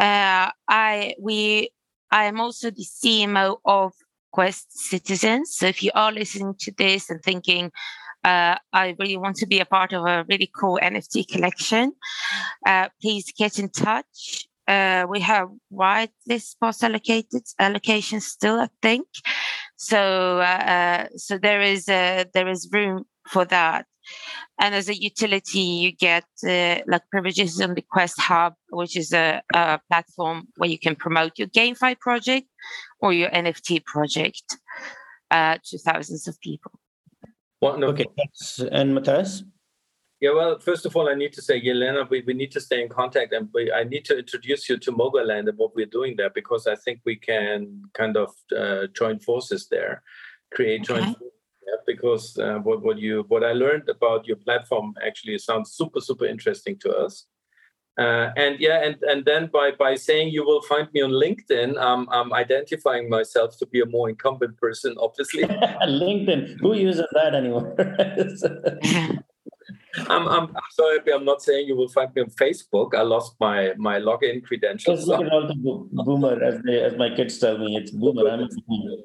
Uh, 0.00 0.50
I 0.68 1.14
we 1.20 1.70
I 2.10 2.24
am 2.24 2.40
also 2.40 2.70
the 2.70 2.84
CMO 2.84 3.58
of 3.64 3.92
Quest 4.32 4.78
Citizens. 4.78 5.56
So 5.56 5.66
if 5.66 5.82
you 5.82 5.90
are 5.94 6.12
listening 6.12 6.54
to 6.60 6.72
this 6.76 7.10
and 7.10 7.22
thinking, 7.22 7.70
uh, 8.24 8.56
I 8.72 8.96
really 8.98 9.16
want 9.16 9.36
to 9.36 9.46
be 9.46 9.60
a 9.60 9.66
part 9.66 9.92
of 9.92 10.06
a 10.06 10.24
really 10.28 10.50
cool 10.58 10.78
NFT 10.82 11.28
collection, 11.28 11.92
uh, 12.66 12.88
please 13.00 13.32
get 13.36 13.58
in 13.58 13.68
touch. 13.68 14.48
Uh, 14.66 15.04
we 15.08 15.20
have 15.20 15.48
whitelist 15.70 16.48
spots 16.54 16.82
allocated 16.82 17.42
allocations 17.60 18.22
still, 18.22 18.58
I 18.60 18.68
think. 18.80 19.06
So, 19.76 20.40
uh, 20.40 21.08
so 21.16 21.36
there 21.36 21.60
is 21.60 21.88
uh, 21.88 22.24
there 22.32 22.48
is 22.48 22.70
room 22.72 23.04
for 23.28 23.44
that. 23.44 23.86
And 24.60 24.74
as 24.74 24.88
a 24.88 24.94
utility, 24.94 25.60
you 25.60 25.92
get 25.92 26.24
uh, 26.46 26.82
like 26.86 27.02
privileges 27.10 27.60
on 27.60 27.74
the 27.74 27.82
Quest 27.82 28.20
Hub, 28.20 28.54
which 28.70 28.96
is 28.96 29.12
a, 29.12 29.42
a 29.54 29.80
platform 29.90 30.48
where 30.56 30.70
you 30.70 30.78
can 30.78 30.96
promote 30.96 31.38
your 31.38 31.48
GameFi 31.48 31.98
project 31.98 32.46
or 33.00 33.12
your 33.12 33.30
NFT 33.30 33.84
project 33.84 34.56
uh, 35.30 35.58
to 35.64 35.78
thousands 35.78 36.28
of 36.28 36.40
people. 36.40 36.72
Wonderful. 37.60 37.94
Okay, 37.94 38.06
thanks. 38.16 38.60
And 38.70 38.94
Matthias? 38.94 39.42
Yeah, 40.20 40.32
well, 40.32 40.58
first 40.58 40.86
of 40.86 40.96
all, 40.96 41.08
I 41.08 41.14
need 41.14 41.32
to 41.34 41.42
say, 41.42 41.60
Yelena, 41.60 42.08
we, 42.08 42.22
we 42.26 42.34
need 42.34 42.52
to 42.52 42.60
stay 42.60 42.80
in 42.82 42.88
contact 42.88 43.32
and 43.32 43.48
we, 43.52 43.70
I 43.72 43.84
need 43.84 44.04
to 44.06 44.18
introduce 44.18 44.68
you 44.68 44.78
to 44.78 44.92
Mogoland 44.92 45.48
and 45.48 45.58
what 45.58 45.74
we're 45.74 45.84
doing 45.86 46.14
there 46.16 46.30
because 46.30 46.66
I 46.66 46.76
think 46.76 47.00
we 47.04 47.16
can 47.16 47.82
kind 47.94 48.16
of 48.16 48.30
uh, 48.56 48.86
join 48.94 49.18
forces 49.18 49.68
there, 49.70 50.02
create 50.54 50.84
joint 50.84 51.02
Okay. 51.02 51.14
forces 51.18 51.33
there, 51.66 51.80
because 51.86 52.38
uh, 52.38 52.58
what, 52.58 52.82
what 52.82 52.98
you 52.98 53.24
what 53.28 53.44
I 53.44 53.52
learned 53.52 53.88
about 53.88 54.26
your 54.26 54.36
platform 54.36 54.94
actually 55.06 55.38
sounds 55.38 55.72
super 55.72 56.00
super 56.00 56.26
interesting 56.26 56.76
to 56.80 56.96
us. 56.96 57.26
Uh, 57.96 58.30
and 58.36 58.58
yeah, 58.58 58.82
and 58.82 58.96
and 59.02 59.24
then 59.24 59.48
by 59.52 59.70
by 59.70 59.94
saying 59.94 60.28
you 60.28 60.44
will 60.44 60.62
find 60.62 60.88
me 60.92 61.00
on 61.00 61.10
LinkedIn, 61.10 61.78
um, 61.78 62.08
I'm 62.10 62.32
identifying 62.32 63.08
myself 63.08 63.56
to 63.58 63.66
be 63.66 63.80
a 63.82 63.86
more 63.86 64.08
incumbent 64.08 64.56
person, 64.56 64.96
obviously. 64.98 65.42
LinkedIn. 65.86 66.58
Who 66.60 66.74
uses 66.74 67.06
that 67.12 67.34
anymore? 67.36 67.76
I'm, 70.08 70.28
I'm, 70.28 70.48
I'm 70.48 70.70
so 70.72 70.92
happy. 70.92 71.12
I'm 71.12 71.24
not 71.24 71.40
saying 71.42 71.68
you 71.68 71.76
will 71.76 71.88
find 71.88 72.12
me 72.14 72.22
on 72.22 72.30
Facebook. 72.30 72.94
I 72.94 73.02
lost 73.02 73.36
my 73.38 73.74
my 73.76 74.00
login 74.00 74.42
credentials. 74.44 74.98
Just 74.98 75.08
look 75.08 75.20
at 75.20 75.32
all 75.32 75.46
the 75.46 75.54
bo- 75.54 75.88
boomer, 75.92 76.42
as 76.42 76.60
they, 76.62 76.82
as 76.82 76.96
my 76.96 77.14
kids 77.14 77.38
tell 77.38 77.58
me, 77.58 77.76
it's 77.76 77.92
boomer. 77.92 78.28
I'm 78.28 78.40
a 78.40 78.48
boomer. 78.66 78.96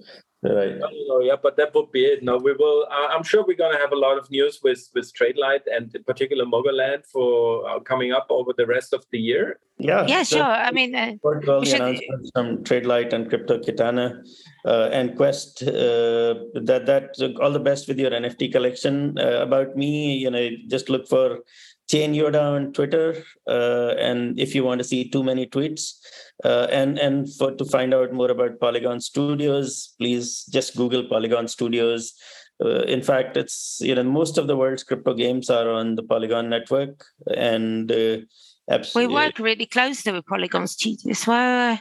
Right. 0.42 0.78
No, 0.78 0.88
no, 1.10 1.20
yeah, 1.20 1.36
but 1.42 1.58
that 1.58 1.76
would 1.76 1.92
be 1.92 2.06
it. 2.06 2.24
No, 2.24 2.38
we 2.38 2.54
will. 2.54 2.88
Uh, 2.90 3.08
I'm 3.08 3.24
sure 3.24 3.44
we're 3.46 3.58
going 3.58 3.74
to 3.74 3.78
have 3.78 3.92
a 3.92 3.98
lot 3.98 4.18
of 4.18 4.32
news 4.32 4.62
with 4.64 4.90
with 4.96 5.12
Tradelite 5.14 5.64
and 5.70 5.94
in 5.94 6.04
particular 6.06 6.46
Mogoland 6.46 7.06
for 7.06 7.70
uh, 7.70 7.80
coming 7.82 8.14
up 8.14 8.28
over 8.30 8.54
the 8.56 8.66
rest 8.66 8.94
of 8.94 9.04
the 9.12 9.20
year. 9.20 9.60
Yeah. 9.80 10.06
yeah, 10.08 10.24
so- 10.24 10.38
sure. 10.38 10.46
I 10.46 10.72
mean, 10.72 10.96
uh, 10.96 11.16
forward 11.22 11.44
to 11.44 11.54
all 11.54 11.60
We 11.60 11.66
should- 11.66 11.82
announcements 11.82 12.32
from 12.34 12.64
Tradelite 12.64 13.12
and 13.12 13.28
Crypto 13.28 13.60
Kitana 13.60 14.24
uh, 14.64 14.90
and 14.94 15.18
Quest. 15.18 15.62
Uh, 15.62 16.36
that 16.70 16.84
that 16.86 17.36
all 17.42 17.52
the 17.52 17.60
best 17.60 17.90
with 17.90 18.00
your 18.00 18.12
NFT 18.12 18.50
collection. 18.50 19.20
Uh, 19.20 19.40
about 19.42 19.76
me, 19.76 20.16
you 20.16 20.32
know, 20.32 20.48
just 20.70 20.90
look 20.90 21.06
for 21.10 21.40
Chain 21.90 22.14
Yoda 22.14 22.42
on 22.56 22.72
Twitter, 22.72 23.24
uh, 23.48 23.96
and 23.98 24.40
if 24.40 24.54
you 24.54 24.64
want 24.64 24.80
to 24.80 24.84
see 24.84 25.10
too 25.10 25.24
many 25.24 25.48
tweets, 25.48 25.96
uh, 26.44 26.68
and 26.72 27.00
and 27.00 27.34
for 27.34 27.52
to 27.52 27.66
find 27.66 27.94
out 27.94 28.14
more 28.14 28.30
about 28.30 28.60
Polygon 28.60 29.02
Studios, 29.02 29.96
please 29.98 30.46
just 30.46 30.76
Google 30.76 31.04
Polygon 31.06 31.48
Studios. 31.48 32.14
Uh, 32.64 32.84
in 32.84 33.02
fact, 33.02 33.38
it's 33.38 33.80
you 33.82 33.96
know 33.96 34.04
most 34.04 34.38
of 34.38 34.46
the 34.46 34.56
world's 34.56 34.84
crypto 34.84 35.16
games 35.16 35.50
are 35.50 35.70
on 35.70 35.96
the 35.96 36.04
Polygon 36.04 36.48
network, 36.48 37.04
and 37.36 37.92
uh, 37.92 38.18
we 38.94 39.08
work 39.08 39.40
really 39.40 39.66
closely 39.66 40.12
with 40.12 40.28
Polygon 40.28 40.68
Studios. 40.68 41.26
Well, 41.26 41.80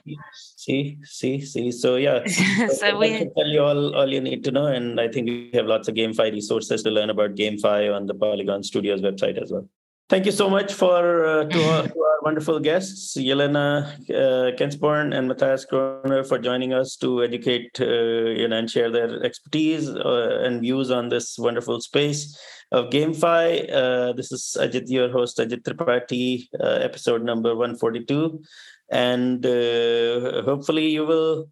See, 0.57 0.99
see, 1.03 1.41
see. 1.43 1.71
So 1.71 1.97
yeah, 1.97 2.25
so 2.69 2.99
we 2.99 3.19
should 3.19 3.35
tell 3.37 3.47
you 3.47 3.63
all 3.63 3.95
all 3.95 4.09
you 4.09 4.23
need 4.23 4.43
to 4.45 4.51
know, 4.51 4.67
and 4.67 4.99
I 4.99 5.09
think 5.09 5.27
we 5.29 5.51
have 5.53 5.67
lots 5.67 5.89
of 5.89 5.95
GameFi 5.95 6.33
resources 6.33 6.83
to 6.85 6.91
learn 6.91 7.11
about 7.11 7.35
GameFi 7.35 7.95
on 7.95 8.07
the 8.07 8.15
Polygon 8.15 8.63
Studios 8.63 9.03
website 9.03 9.41
as 9.43 9.53
well. 9.53 9.69
Thank 10.09 10.25
you 10.25 10.33
so 10.33 10.49
much 10.49 10.73
for 10.73 11.27
uh, 11.27 11.45
to, 11.45 11.63
our, 11.65 11.83
to 11.83 12.01
our 12.01 12.19
wonderful 12.23 12.59
guests, 12.61 13.15
Yelena 13.15 13.93
uh, 14.09 14.57
Kensborn 14.57 15.15
and 15.15 15.29
Matthias 15.29 15.67
Kroner, 15.67 16.25
for 16.25 16.39
joining 16.39 16.73
us 16.73 16.97
to 16.97 17.23
educate 17.23 17.79
uh, 17.79 17.85
you 17.85 18.49
know, 18.49 18.57
and 18.57 18.71
share 18.71 18.91
their 18.91 19.23
expertise 19.23 19.87
uh, 19.91 20.41
and 20.45 20.63
views 20.63 20.91
on 20.91 21.11
this 21.11 21.39
wonderful 21.39 21.83
space 21.83 22.41
of 22.73 22.87
GameFi. 22.87 23.71
Uh, 23.71 24.13
this 24.15 24.33
is 24.33 24.57
Ajit, 24.59 24.89
your 24.89 25.11
host, 25.11 25.37
Ajit 25.37 25.63
Tripathi, 25.63 26.49
uh, 26.59 26.79
episode 26.81 27.23
number 27.23 27.55
142. 27.55 28.43
And 28.91 29.45
uh, 29.45 30.43
hopefully, 30.43 30.89
you 30.89 31.05
will 31.05 31.51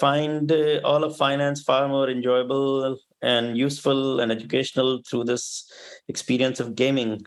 find 0.00 0.50
all 0.82 1.04
of 1.04 1.14
finance 1.14 1.62
far 1.62 1.88
more 1.88 2.08
enjoyable 2.08 2.98
and 3.20 3.54
useful 3.54 4.20
and 4.20 4.32
educational 4.32 5.02
through 5.06 5.24
this 5.24 5.70
experience 6.08 6.58
of 6.58 6.74
gaming. 6.74 7.26